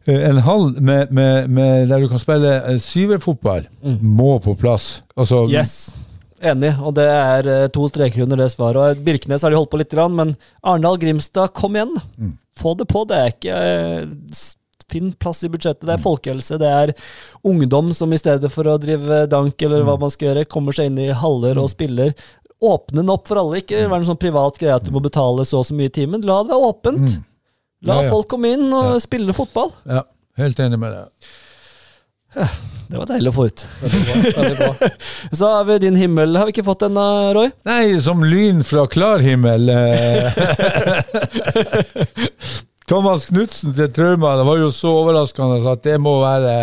en 0.09 0.41
hall 0.45 0.69
med, 0.75 1.11
med, 1.15 1.49
med 1.53 1.89
der 1.91 2.03
du 2.03 2.09
kan 2.11 2.21
spille 2.21 2.53
syverfotball, 2.83 3.65
mm. 3.83 3.97
må 4.01 4.37
på 4.43 4.55
plass. 4.59 4.99
Altså, 5.15 5.45
Yes. 5.51 5.91
Enig, 6.39 6.71
og 6.79 6.93
det 6.95 7.03
er 7.03 7.47
eh, 7.51 7.65
to 7.75 7.89
streker 7.91 8.23
under 8.23 8.39
det 8.39 8.47
svaret. 8.53 8.79
Og 8.79 9.03
Birkenes 9.03 9.43
har 9.43 9.51
de 9.51 9.59
holdt 9.59 9.71
på 9.73 9.81
litt, 9.81 9.95
men 10.15 10.37
Arendal, 10.63 10.99
Grimstad, 11.01 11.51
kom 11.57 11.75
igjen. 11.75 11.97
Få 12.59 12.75
det 12.79 12.87
på. 12.91 13.03
Det 13.09 13.17
er 13.17 13.33
ikke 13.33 13.59
eh, 13.59 14.47
Finn 14.89 15.11
plass 15.21 15.43
i 15.45 15.49
budsjettet. 15.53 15.85
Det 15.85 15.93
er 15.93 16.01
folkehelse. 16.01 16.57
Det 16.57 16.69
er 16.69 16.93
ungdom 17.45 17.91
som 17.93 18.13
i 18.13 18.17
stedet 18.17 18.49
for 18.49 18.65
å 18.65 18.79
drive 18.81 19.25
dank 19.29 19.61
eller 19.61 19.83
hva 19.85 19.99
man 20.01 20.09
skal 20.09 20.31
gjøre, 20.31 20.47
kommer 20.49 20.73
seg 20.73 20.89
inn 20.89 20.97
i 21.03 21.11
haller 21.13 21.59
og 21.61 21.69
spiller. 21.69 22.15
Åpne 22.65 23.03
den 23.03 23.11
opp 23.13 23.29
for 23.29 23.37
alle. 23.37 23.61
Ikke 23.61 23.83
være 23.83 24.01
en 24.01 24.07
sånn 24.09 24.19
privat 24.19 24.57
greie 24.57 24.73
at 24.75 24.87
du 24.87 24.89
må 24.95 25.03
betale 25.03 25.45
så 25.45 25.61
og 25.61 25.67
så 25.69 25.77
mye 25.77 25.91
i 25.91 25.93
timen. 25.93 26.25
La 26.25 26.41
det 26.41 26.49
være 26.49 26.71
åpent. 26.71 27.19
La 27.87 28.01
folk 28.09 28.27
komme 28.31 28.47
inn 28.57 28.65
og 28.75 28.97
spille 29.03 29.33
fotball. 29.35 29.69
Ja, 29.87 30.01
helt 30.41 30.59
enig 30.59 30.79
med 30.81 30.91
deg. 30.97 31.05
Det 32.89 32.97
var 32.97 33.05
deilig 33.09 33.29
å 33.31 33.35
få 33.35 33.45
ut. 33.49 33.61
Veldig 33.81 34.01
bra. 34.05 34.13
Veldig 34.41 34.57
bra. 34.59 34.71
Så 35.39 35.45
har 35.53 35.63
vi 35.69 35.75
din 35.85 35.95
himmel. 35.97 36.29
Har 36.37 36.45
vi 36.49 36.53
ikke 36.55 36.65
fått 36.67 36.83
den, 36.85 36.97
Roy? 37.37 37.49
Nei, 37.69 37.85
som 38.01 38.23
lyn 38.25 38.63
fra 38.65 38.83
klar 38.91 39.19
himmel. 39.23 39.69
eh. 39.69 40.29
Thomas 42.89 43.27
Knutsen 43.29 43.75
til 43.77 43.91
Trauma, 43.93 44.31
det 44.39 44.45
var 44.47 44.57
jo 44.63 44.69
så 44.73 44.89
overraskende 45.03 45.59
at 45.69 45.83
det 45.85 45.99
må 46.01 46.15
være 46.23 46.55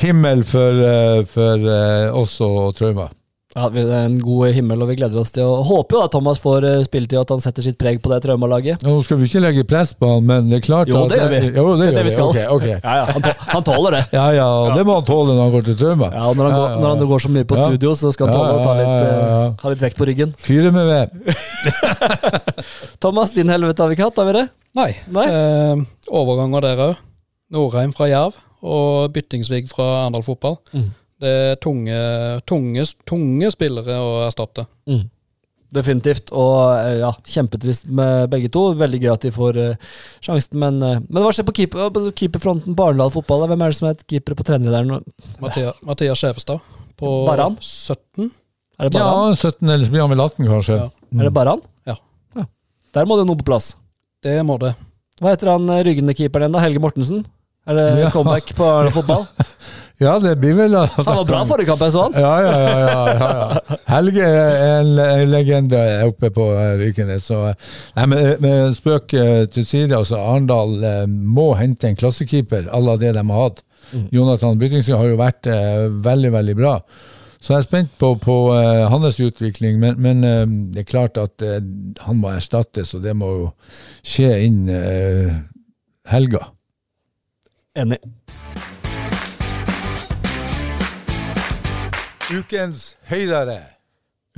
himmel 0.00 0.40
for, 0.48 0.72
eh, 0.88 1.20
for 1.28 1.56
eh, 1.68 2.08
oss 2.16 2.38
og 2.44 2.72
Trauma. 2.78 3.10
Ja, 3.54 3.68
vi- 3.70 3.84
det 3.86 3.92
er 3.94 4.06
en 4.08 4.18
god 4.18 4.50
himmel, 4.56 4.82
og 4.82 4.88
vi 4.90 4.96
gleder 4.98 5.20
oss 5.20 5.30
til 5.30 5.44
å 5.46 5.60
Håper 5.62 5.94
jo 5.94 6.02
at 6.04 6.10
Thomas 6.10 6.40
får 6.42 6.64
eh, 6.66 6.80
spilletid, 6.88 7.14
og 7.18 7.22
at 7.22 7.32
han 7.36 7.40
setter 7.44 7.62
sitt 7.62 7.76
preg 7.78 8.00
på 8.02 8.10
det 8.10 8.18
traumalaget. 8.24 8.82
Nå 8.82 8.96
skal 9.06 9.20
vi 9.20 9.28
ikke 9.28 9.42
legge 9.44 9.62
press 9.70 9.92
på 9.94 10.08
han, 10.10 10.26
men 10.26 10.48
det 10.50 10.58
er 10.58 10.64
klart 10.66 10.88
Jo, 10.90 11.04
at 11.04 11.12
det 11.14 11.20
gjør 11.20 11.30
vi. 11.30 11.40
Jo, 11.54 11.64
det 11.76 11.78
Det 11.78 11.86
er 11.86 11.92
gjør 11.92 11.94
det 11.94 12.04
vi 12.04 12.14
skal. 12.16 12.40
Ok. 12.56 12.66
Ja, 12.72 12.94
ja, 12.98 13.04
han, 13.12 13.22
tå- 13.22 13.36
han 13.54 13.62
tåler 13.70 13.90
det. 13.98 14.02
Ja, 14.16 14.24
ja, 14.34 14.48
det 14.74 14.84
må 14.88 14.96
han 14.98 15.06
tåle 15.06 15.36
når 15.38 15.42
han 15.46 15.52
går 15.54 15.64
til 15.70 15.76
Trauma. 15.84 16.10
Ja, 16.10 16.24
og 16.32 16.36
når 16.36 16.50
han, 16.50 16.56
går, 16.58 16.74
når 16.82 16.88
han 16.96 17.08
går 17.14 17.22
så 17.26 17.30
mye 17.36 17.44
på 17.44 17.56
Ja. 17.60 17.64
studio, 17.70 17.94
så 17.94 18.12
skal 18.12 18.26
han 18.26 18.34
Ja, 18.34 18.40
tåle 18.42 18.58
å 18.58 18.64
ta 18.64 18.74
ja, 18.74 18.80
litt, 18.82 18.90
ja, 18.90 19.06
ja, 19.06 19.28
ja. 19.28 19.46
eh, 19.46 19.54
ha 19.62 19.68
litt 19.70 19.84
vekt 19.86 19.96
på 20.02 20.06
ryggen. 20.10 20.34
Fyre 20.36 20.72
med 20.74 20.86
ved. 20.90 21.34
Thomas, 23.00 23.32
din 23.34 23.48
helvete 23.54 23.82
har 23.82 23.88
vi 23.90 23.94
ikke 23.98 24.08
hatt, 24.10 24.18
har 24.18 24.26
vi 24.32 24.36
det? 24.40 24.44
Nei. 24.74 24.90
Nei. 25.14 25.26
Eh, 25.30 25.84
overganger 26.10 26.60
der 26.66 26.82
òg. 26.88 26.96
Norheim 27.54 27.92
fra 27.94 28.08
Jerv 28.10 28.34
og 28.64 29.12
Byttingsvig 29.14 29.68
fra 29.70 29.84
Arendal 30.02 30.24
fotball. 30.26 30.58
Mm. 30.74 30.90
Det 31.24 31.34
er 31.34 31.58
tunge, 31.62 31.98
tunge, 32.48 32.84
tunge 33.08 33.50
spillere 33.54 33.98
å 34.02 34.14
erstatte. 34.26 34.66
Definitivt. 35.74 36.30
Og 36.36 36.58
eh, 36.76 37.00
ja, 37.00 37.10
kjempetrist 37.26 37.88
med 37.90 38.28
begge 38.30 38.50
to. 38.52 38.66
Veldig 38.78 39.00
gøy 39.02 39.12
at 39.14 39.26
de 39.26 39.32
får 39.34 39.58
uh, 39.58 39.96
sjansen, 40.22 40.60
men, 40.62 40.78
uh, 40.84 41.00
men 41.02 41.24
hva 41.24 41.32
skjer 41.34 41.48
på, 41.48 41.56
keeper, 41.56 41.90
på 41.94 42.04
keeperfronten 42.20 42.76
på 42.78 42.86
Arendal 42.86 43.10
fotball? 43.14 43.46
Hvem 43.50 43.64
er 43.64 43.72
det 43.72 43.78
som 43.80 43.88
er 43.90 43.98
keeper 44.04 44.38
på 44.38 44.46
trener 44.46 44.76
der 44.76 44.86
nå? 44.86 45.00
Mathias, 45.42 45.80
Mathias 45.88 46.22
Skjevestad 46.22 46.62
på 47.00 47.14
Baran? 47.26 47.58
17. 47.58 48.30
Er 48.78 48.88
det 48.90 48.98
Ja, 48.98 49.00
bare 49.00 49.16
han? 49.24 49.38
17 49.38 49.70
eller 49.70 49.86
så 49.86 49.94
blir 49.94 50.04
han 50.04 50.12
vel 50.14 50.24
18, 50.28 50.50
kanskje. 50.52 50.78
Ja. 50.84 50.90
Er 51.18 51.28
det 51.28 51.34
bare 51.34 51.56
han? 51.56 51.64
Ja. 51.90 51.98
Der 52.94 53.08
må 53.10 53.18
det 53.18 53.26
noe 53.26 53.38
på 53.40 53.46
plass. 53.48 53.72
Det 54.22 54.36
må 54.46 54.58
det. 54.62 54.76
Hva 55.22 55.34
heter 55.34 55.52
han 55.52 55.66
eh, 55.70 55.82
ryggende 55.86 56.14
keeperen 56.16 56.46
igjen, 56.46 56.54
da? 56.56 56.62
Helge 56.62 56.82
Mortensen? 56.82 57.24
Er 57.66 57.74
det 57.78 57.88
Ja. 58.00 58.10
comeback 58.10 58.54
på 58.54 58.90
fotball? 58.92 59.26
Ja, 60.02 60.18
det 60.18 60.32
blir 60.42 60.56
vel 60.58 60.74
at 60.74 60.96
Han 60.96 61.20
var 61.20 61.26
bra 61.28 61.40
forrige 61.46 61.68
kamp, 61.70 61.82
jeg 61.86 61.92
så 61.94 62.02
han. 62.08 62.16
Ja, 62.18 62.32
ja, 62.42 62.54
ja. 62.58 62.78
ja, 62.78 63.02
ja, 63.14 63.28
ja. 63.70 63.76
Helge 63.92 64.24
er 64.26 64.56
en, 64.80 64.88
en 64.98 65.30
legende 65.30 65.82
oppe 66.08 66.32
på 66.34 66.48
eh, 66.58 67.18
Så, 67.22 67.38
eh, 67.52 67.68
nei, 67.94 68.06
men, 68.10 68.18
eh, 68.18 68.40
med 68.42 68.74
spøk 68.74 69.14
eh, 69.14 69.44
til 69.54 69.66
side, 69.66 69.94
altså 69.94 70.18
Arendal 70.18 70.74
eh, 70.82 71.04
må 71.06 71.52
hente 71.54 71.86
en 71.88 71.96
klassekeeper 71.96 72.66
à 72.74 72.80
la 72.82 72.96
det 72.98 73.14
de 73.14 73.22
har 73.22 73.42
hatt. 73.44 73.62
Jonathan 74.10 74.58
Byttingsrud 74.58 74.98
har 74.98 75.12
jo 75.12 75.20
vært 75.20 75.46
eh, 75.46 75.86
veldig, 76.02 76.32
veldig 76.34 76.56
bra. 76.58 76.74
Så 77.38 77.52
jeg 77.52 77.60
er 77.60 77.66
spent 77.68 77.94
på, 78.00 78.14
på 78.18 78.36
eh, 78.56 78.82
hans 78.90 79.20
utvikling, 79.20 79.78
men, 79.78 80.00
men 80.02 80.24
eh, 80.26 80.44
det 80.74 80.82
er 80.82 80.90
klart 80.90 81.22
at 81.22 81.44
eh, 81.44 81.60
han 82.02 82.18
må 82.18 82.34
erstattes, 82.34 82.96
og 82.98 83.06
det 83.06 83.14
må 83.14 83.30
jo 83.30 83.48
skje 84.02 84.32
inn 84.48 84.64
eh, 84.72 85.38
helga. 86.10 86.48
Enig. 87.74 87.98
Ukens 92.30 92.92
høydere. 93.10 93.56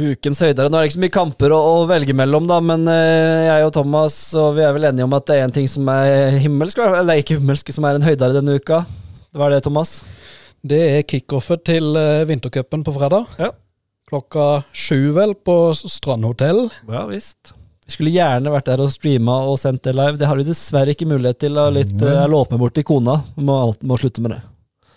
Ukens 0.01 0.41
høydere. 0.41 0.70
Nå 0.72 0.78
er 0.78 0.87
det 0.87 0.89
ikke 0.89 0.97
så 0.97 1.03
mye 1.03 1.12
kamper 1.12 1.53
å, 1.53 1.59
å 1.61 1.82
velge 1.89 2.16
mellom, 2.16 2.47
da, 2.49 2.62
men 2.64 2.89
uh, 2.89 3.45
jeg 3.45 3.66
og 3.66 3.74
Thomas 3.76 4.16
og 4.41 4.57
vi 4.57 4.64
er 4.64 4.72
vel 4.76 4.89
enige 4.89 5.05
om 5.05 5.16
at 5.18 5.28
det 5.28 5.37
er 5.37 5.45
en 5.45 5.53
ting 5.53 5.68
som 5.68 5.89
er 5.93 6.39
himmelsk, 6.41 6.80
eller 6.87 7.20
ikke 7.20 7.37
himmelsk, 7.37 7.74
som 7.76 7.84
er 7.84 8.01
en 8.01 8.09
høydere 8.09 8.39
denne 8.39 8.57
uka. 8.57 8.80
Hva 9.37 9.51
er 9.51 9.59
det, 9.59 9.61
Thomas? 9.68 9.99
Det 10.64 10.80
er 10.95 11.05
kickoffet 11.05 11.66
til 11.68 11.93
uh, 11.93 12.24
vintercupen 12.28 12.89
på 12.89 12.97
fredag. 12.97 13.37
Ja. 13.37 13.53
Klokka 14.09 14.49
sju, 14.72 15.12
vel, 15.12 15.37
på 15.37 15.59
Strandhotell. 15.76 16.70
Ja 16.89 17.05
visst. 17.12 17.53
Vi 17.87 17.95
skulle 17.95 18.11
gjerne 18.11 18.51
vært 18.51 18.66
der 18.66 18.82
og 18.82 18.91
streama 18.91 19.39
og 19.47 19.61
sendt 19.62 19.84
det 19.87 19.95
live. 19.95 20.18
Det 20.18 20.26
har 20.26 20.39
vi 20.39 20.47
dessverre 20.49 20.95
ikke 20.97 21.07
mulighet 21.07 21.39
til. 21.45 21.59
Og 21.62 21.72
litt, 21.76 21.95
eh, 22.03 22.14
jeg 22.18 22.32
lovte 22.32 22.57
meg 22.57 22.64
bort 22.64 22.74
til 22.74 22.87
kona. 22.89 23.20
Må, 23.39 23.59
må 23.87 23.99
slutte 24.01 24.24
med 24.24 24.34
det. 24.34 24.41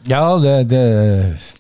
Ja, 0.08 0.24
det, 0.42 0.56
det, 0.72 0.84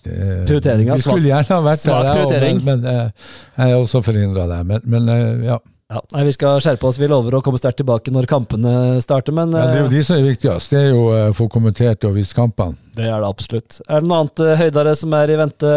det 0.05 0.17
Prioriteringa, 0.47 0.95
Vi 0.95 1.03
skulle 1.03 1.27
gjerne 1.27 1.57
ha 1.57 1.59
vært 1.65 1.82
svak 1.84 2.05
der, 2.07 2.13
prioritering. 2.15 2.61
men, 2.63 2.82
men 2.82 2.93
eh, 2.93 3.34
jeg 3.59 3.75
er 3.75 3.82
også 3.84 4.01
forhindra 4.05 4.47
der. 4.49 4.65
Men, 4.71 4.86
men 4.89 5.11
eh, 5.13 5.45
ja. 5.51 5.59
Ja, 5.89 6.03
nei, 6.13 6.23
Vi 6.27 6.33
skal 6.35 6.59
skjerpe 6.61 6.85
oss. 6.85 6.99
Vi 7.01 7.07
lover 7.09 7.39
å 7.39 7.41
komme 7.41 7.57
sterkt 7.57 7.79
tilbake 7.81 8.11
når 8.13 8.27
kampene 8.29 8.73
starter. 9.01 9.33
Men 9.33 9.55
ja. 9.57 9.63
Det 9.71 9.79
er 9.79 9.81
jo 9.81 9.87
eh, 9.87 9.95
de 9.95 10.03
som 10.05 10.19
er 10.19 10.27
viktigst. 10.27 10.69
Det 10.75 10.83
er 10.83 10.91
jo 10.91 11.07
eh, 11.15 11.25
å 11.31 11.33
få 11.33 11.47
kommentert 11.49 12.05
og 12.05 12.13
vist 12.19 12.35
kampene. 12.37 12.77
det 12.99 13.07
er 13.09 13.21
det 13.23 13.29
absolutt. 13.31 13.79
Er 13.87 14.03
det 14.03 14.09
noe 14.11 14.19
annet 14.21 14.41
eh, 14.45 14.53
høydere 14.59 14.93
som 14.99 15.13
er 15.17 15.33
i 15.33 15.37
vente, 15.39 15.73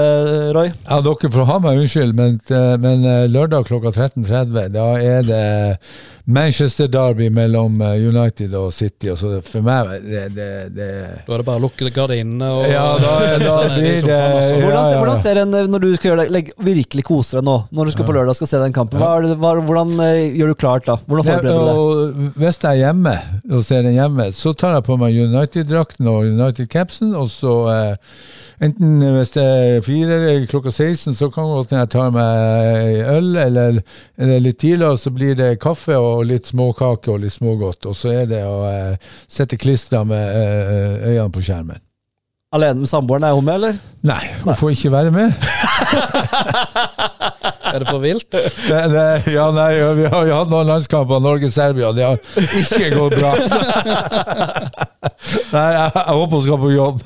Roy? 0.52 0.68
Ja, 0.84 0.98
dere 1.06 1.30
får 1.32 1.48
ha 1.48 1.56
meg 1.64 1.80
unnskyld, 1.80 2.12
men, 2.18 2.36
eh, 2.44 2.72
men 2.82 3.06
eh, 3.08 3.24
lørdag 3.32 3.64
klokka 3.70 3.94
13.30, 3.96 4.68
da 4.76 4.86
er 5.00 5.24
det 5.30 5.42
Manchester 6.28 6.86
Derby 6.92 7.30
mellom 7.34 7.80
eh, 7.82 7.96
United 8.10 8.52
og 8.58 8.68
City. 8.76 9.08
Og 9.14 9.18
så 9.18 9.32
for 9.46 9.64
meg 9.64 9.94
det, 10.04 10.26
det, 10.36 10.50
det 10.76 10.90
Da 11.24 11.38
er 11.38 11.40
det 11.40 11.48
bare 11.48 11.56
å 11.62 11.64
lukke 11.64 11.88
gardinene 11.96 12.52
og 12.58 12.68
Ja, 12.68 12.84
da- 13.00 13.16
da 13.46 13.56
i 13.64 13.72
blir 13.78 14.04
det- 14.04 14.20
altså. 14.20 14.60
Hvordan, 15.00 15.24
ser 15.24 15.40
en, 15.46 15.54
eh, 15.56 15.70
Når 15.72 15.86
du 15.86 15.88
skal 15.96 16.12
gjøre 16.12 16.28
det, 16.28 16.44
virkelig 16.68 17.06
kose 17.08 17.40
deg 17.40 17.48
nå, 17.48 17.56
når 17.72 17.88
du 17.88 17.96
skal 17.96 18.10
på 18.12 18.18
lørdag 18.20 18.36
skal 18.42 18.52
se 18.52 18.62
den 18.66 18.76
kampen, 18.76 19.00
hva, 19.00 19.14
er 19.16 19.30
det, 19.30 19.38
hva, 19.40 19.54
hvordan 19.62 19.94
eh, 19.94 20.00
gjør 20.36 20.52
du 20.52 20.58
klart 20.58 20.86
da? 20.86 20.96
Hvordan 21.06 21.26
forbereder 21.26 21.58
du 21.58 22.12
deg? 22.12 22.38
Hvis 22.40 22.58
jeg 22.62 22.70
er 22.70 22.80
hjemme 22.80 23.14
og 23.50 23.66
ser 23.66 23.84
den 23.86 23.96
hjemme, 23.96 24.28
så 24.36 24.52
tar 24.56 24.76
jeg 24.76 24.86
på 24.86 24.96
meg 25.00 25.18
United-drakten 25.26 26.08
og 26.12 26.30
United-capsen, 26.30 27.12
og 27.18 27.28
så 27.32 27.54
eh, 27.72 28.16
enten 28.68 29.02
hvis 29.16 29.34
det 29.36 29.44
er 29.44 29.86
fire 29.86 30.18
eller 30.18 30.48
klokka 30.50 30.72
16, 30.72 31.16
så 31.18 31.30
kan 31.34 31.50
godt 31.50 31.76
jeg 31.76 31.92
ta 31.92 32.08
meg 32.14 33.00
øl, 33.14 33.30
eller, 33.46 33.80
eller 34.18 34.44
litt 34.48 34.60
tidligere 34.62 35.00
så 35.00 35.14
blir 35.14 35.38
det 35.38 35.54
kaffe 35.62 35.98
og 35.98 36.26
litt 36.30 36.50
småkake 36.50 37.12
og 37.12 37.24
litt 37.26 37.36
smågodt, 37.36 37.90
og 37.90 37.96
så 37.98 38.16
er 38.22 38.28
det 38.30 38.44
å 38.48 38.60
eh, 38.70 39.14
sette 39.30 39.60
klistra 39.60 40.04
med 40.08 40.22
eh, 40.22 41.08
øynene 41.12 41.32
på 41.32 41.44
skjermen. 41.44 41.82
Alene 42.52 42.82
med 42.82 42.88
samboeren, 42.90 43.24
er 43.24 43.32
hun 43.32 43.44
med, 43.46 43.54
eller? 43.54 43.76
Nei, 44.04 44.26
hun 44.42 44.54
får 44.58 44.70
ikke 44.74 44.90
være 44.92 45.10
med. 45.14 45.32
Er 47.72 47.78
det 47.80 47.86
for 47.88 48.02
vilt? 48.02 48.26
Det, 48.28 48.80
det, 48.92 49.04
ja, 49.32 49.46
nei, 49.54 49.70
vi 49.96 50.04
har 50.12 50.26
jo 50.28 50.34
hatt 50.36 50.50
noen 50.52 50.66
landskamper, 50.68 51.22
Norge-Serbia, 51.24 51.88
det 51.96 52.04
har 52.04 52.18
ikke 52.60 52.90
gått 52.92 53.16
bra. 53.16 53.32
Nei, 55.54 55.68
jeg, 55.72 55.88
jeg 55.96 56.16
håper 56.18 56.34
hun 56.34 56.44
skal 56.44 56.60
på 56.60 56.74
jobb. 56.74 57.00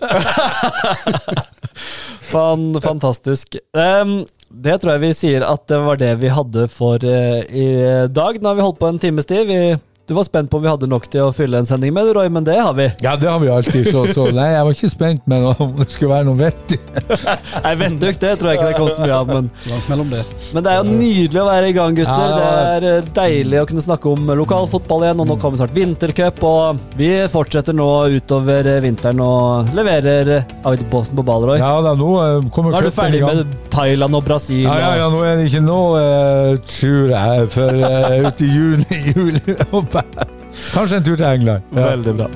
Fan, 2.33 2.65
fantastisk. 2.83 3.55
Um, 3.79 4.27
det 4.51 4.81
tror 4.83 4.93
jeg 4.97 5.05
vi 5.05 5.13
sier 5.15 5.47
at 5.47 5.63
det 5.71 5.79
var 5.85 5.97
det 6.01 6.19
vi 6.23 6.29
hadde 6.35 6.67
for 6.73 6.99
uh, 6.99 7.41
i 7.47 7.67
dag. 8.11 8.39
Nå 8.41 8.49
har 8.51 8.57
vi 8.59 8.67
holdt 8.67 8.81
på 8.83 8.89
en 8.91 8.99
times 9.03 9.27
tid. 9.31 9.47
Vi, 9.47 9.77
du 10.09 10.15
var 10.15 10.25
spent 10.25 10.51
på 10.51 10.57
om 10.57 10.63
vi 10.63 10.69
hadde 10.69 10.87
nok 10.87 11.09
til 11.11 11.27
å 11.27 11.33
fylle 11.35 11.59
en 11.59 11.67
sending 11.67 11.91
med, 11.95 12.13
Roy, 12.15 12.29
men 12.31 12.45
det 12.47 12.55
har 12.61 12.75
vi. 12.79 12.85
Ja, 13.03 13.17
det 13.19 13.27
har 13.27 13.41
vi 13.43 13.49
alltid, 13.51 13.89
så, 13.91 14.05
så 14.15 14.29
nei, 14.31 14.53
jeg 14.53 14.67
var 14.69 14.77
ikke 14.77 14.91
spent, 14.93 15.25
men 15.27 15.47
om 15.51 15.73
det 15.81 15.89
skulle 15.91 16.13
være 16.13 16.29
noe 16.29 16.39
vettig. 16.39 16.79
Nei, 17.65 17.73
vettug, 17.81 18.19
det 18.23 18.31
tror 18.39 18.53
jeg 18.53 18.61
ikke 18.61 18.69
det 18.69 18.77
kom 18.79 18.91
så 18.93 19.03
mye 19.03 19.17
av, 19.17 19.33
men, 19.33 19.49
Langt 19.67 19.89
mellom 19.91 20.13
det. 20.13 20.21
men 20.55 20.63
det 20.63 20.71
er 20.71 20.79
jo 20.79 20.95
nydelig 21.01 21.41
å 21.43 21.47
være 21.49 21.71
i 21.71 21.75
gang, 21.75 21.97
gutter. 21.99 22.23
Ja. 22.23 22.37
Det 22.37 22.53
er 22.77 22.87
eh, 22.91 23.09
deilig 23.19 23.59
å 23.59 23.67
kunne 23.71 23.83
snakke 23.83 24.13
om 24.13 24.31
lokalfotball 24.43 25.07
igjen, 25.09 25.23
og 25.25 25.31
nå 25.33 25.39
kommer 25.43 25.61
snart 25.61 25.75
vintercup, 25.75 26.39
og 26.47 26.87
vi 27.01 27.11
fortsetter 27.33 27.75
nå 27.77 27.89
utover 28.15 28.71
eh, 28.77 28.81
vinteren 28.85 29.25
og 29.27 29.75
leverer 29.75 30.33
eh, 30.37 30.55
Agderposten 30.67 31.19
på 31.19 31.27
ball, 31.27 31.49
Roy. 31.51 31.59
Ja 31.63 31.73
da, 31.83 31.97
nå 31.99 32.13
kommer 32.55 32.79
cupen 32.79 32.79
i 32.79 32.79
gang. 32.79 32.79
Nå 32.79 32.79
er 32.79 32.87
du 32.87 33.01
ferdig 33.01 33.25
med 33.27 33.71
Thailand 33.75 34.21
og 34.21 34.25
Brasil. 34.29 34.63
Ja, 34.69 34.79
ja, 34.85 34.95
ja, 35.03 35.11
nå 35.11 35.27
er 35.27 35.41
det 35.41 35.51
ikke 35.51 35.65
nå, 35.67 35.83
uh, 35.99 36.55
tror 36.71 37.13
jeg, 37.17 37.51
for 37.57 37.83
uh, 37.83 38.31
ut 38.31 38.47
i 38.47 38.53
juni, 38.55 39.03
juli. 39.17 39.57
Kanskje 40.75 41.01
en 41.01 41.07
tur 41.07 41.17
til 41.17 41.29
England. 41.29 41.77
Ja. 41.77 41.93
Veldig 41.93 42.17
bra. 42.19 42.29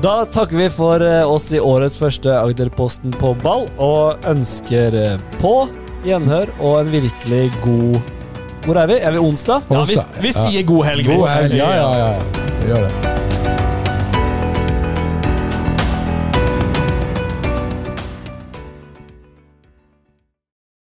Da 0.00 0.14
takker 0.32 0.56
vi 0.56 0.70
for 0.72 1.02
eh, 1.04 1.28
oss 1.28 1.50
i 1.52 1.60
årets 1.60 1.98
første 2.00 2.32
Agderposten 2.32 3.12
på 3.20 3.34
ball, 3.42 3.66
og 3.76 4.24
ønsker 4.30 4.96
eh, 4.96 5.20
på 5.42 5.54
gjenhør 6.06 6.48
og 6.56 6.78
en 6.80 6.94
virkelig 6.94 7.50
god 7.60 8.00
Hvor 8.64 8.80
er 8.80 8.88
vi? 8.88 8.96
Er 9.00 9.12
vi 9.16 9.20
onsdag? 9.20 9.68
Ja, 9.72 9.84
vi, 9.88 10.00
vi 10.24 10.34
sier 10.36 10.68
god 10.68 10.84
helg. 10.88 11.08
God 11.08 11.28
helg. 11.28 11.56
Ja, 11.60 11.72
ja, 11.76 11.88
ja. 12.04 12.12
ja. 12.16 12.52
Vi 12.60 12.72
gjør 12.72 12.86
det. 12.88 13.19